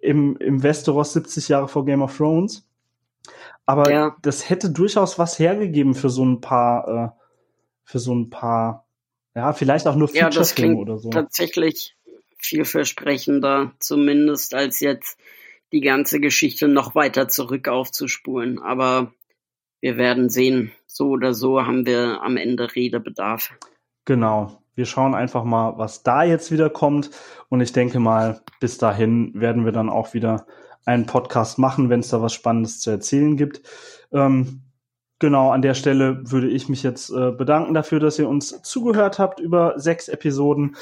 im, 0.00 0.36
im 0.36 0.62
Westeros 0.62 1.12
70 1.12 1.48
Jahre 1.48 1.68
vor 1.68 1.84
Game 1.84 2.02
of 2.02 2.16
Thrones. 2.16 2.66
Aber 3.66 3.90
ja. 3.90 4.16
das 4.22 4.48
hätte 4.48 4.70
durchaus 4.70 5.18
was 5.18 5.38
hergegeben 5.38 5.94
für 5.94 6.08
so 6.08 6.24
ein 6.24 6.40
paar, 6.40 6.88
äh, 6.88 7.22
für 7.84 7.98
so 7.98 8.14
ein 8.14 8.30
paar, 8.30 8.86
ja, 9.34 9.52
vielleicht 9.52 9.86
auch 9.86 9.96
nur 9.96 10.08
Feature-Filme 10.08 10.74
ja, 10.74 10.80
oder 10.80 10.98
so. 10.98 11.10
Tatsächlich 11.10 11.96
vielversprechender, 12.38 13.72
zumindest 13.80 14.54
als 14.54 14.80
jetzt 14.80 15.18
die 15.72 15.80
ganze 15.80 16.20
Geschichte 16.20 16.68
noch 16.68 16.94
weiter 16.94 17.28
zurück 17.28 17.68
aufzuspulen. 17.68 18.60
Aber 18.60 19.12
wir 19.80 19.96
werden 19.96 20.30
sehen. 20.30 20.72
So 20.86 21.10
oder 21.10 21.34
so 21.34 21.66
haben 21.66 21.86
wir 21.86 22.22
am 22.22 22.36
Ende 22.36 22.74
Redebedarf. 22.74 23.52
Genau. 24.04 24.62
Wir 24.76 24.86
schauen 24.86 25.14
einfach 25.14 25.42
mal, 25.42 25.76
was 25.78 26.04
da 26.04 26.22
jetzt 26.22 26.52
wieder 26.52 26.70
kommt. 26.70 27.10
Und 27.48 27.60
ich 27.60 27.72
denke 27.72 27.98
mal, 27.98 28.40
bis 28.60 28.78
dahin 28.78 29.32
werden 29.34 29.64
wir 29.64 29.72
dann 29.72 29.90
auch 29.90 30.14
wieder 30.14 30.46
einen 30.84 31.06
Podcast 31.06 31.58
machen, 31.58 31.90
wenn 31.90 32.00
es 32.00 32.10
da 32.10 32.22
was 32.22 32.32
Spannendes 32.32 32.78
zu 32.78 32.90
erzählen 32.90 33.36
gibt. 33.36 33.62
Ähm, 34.12 34.62
genau, 35.18 35.50
an 35.50 35.62
der 35.62 35.74
Stelle 35.74 36.30
würde 36.30 36.48
ich 36.48 36.68
mich 36.68 36.82
jetzt 36.82 37.10
äh, 37.10 37.32
bedanken 37.32 37.74
dafür, 37.74 37.98
dass 37.98 38.18
ihr 38.18 38.28
uns 38.28 38.62
zugehört 38.62 39.18
habt 39.18 39.40
über 39.40 39.78
sechs 39.80 40.08
Episoden. 40.08 40.76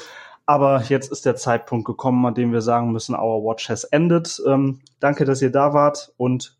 Aber 0.45 0.83
jetzt 0.83 1.11
ist 1.11 1.25
der 1.25 1.35
Zeitpunkt 1.35 1.85
gekommen, 1.85 2.23
an 2.25 2.35
dem 2.35 2.51
wir 2.51 2.61
sagen 2.61 2.91
müssen, 2.91 3.15
our 3.15 3.43
watch 3.43 3.67
has 3.69 3.83
ended. 3.85 4.41
Ähm, 4.45 4.81
danke, 4.99 5.25
dass 5.25 5.41
ihr 5.41 5.51
da 5.51 5.73
wart 5.73 6.13
und 6.17 6.57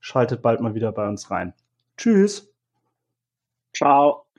schaltet 0.00 0.42
bald 0.42 0.60
mal 0.60 0.74
wieder 0.74 0.90
bei 0.90 1.06
uns 1.06 1.30
rein. 1.30 1.54
Tschüss. 1.96 2.52
Ciao. 3.72 4.29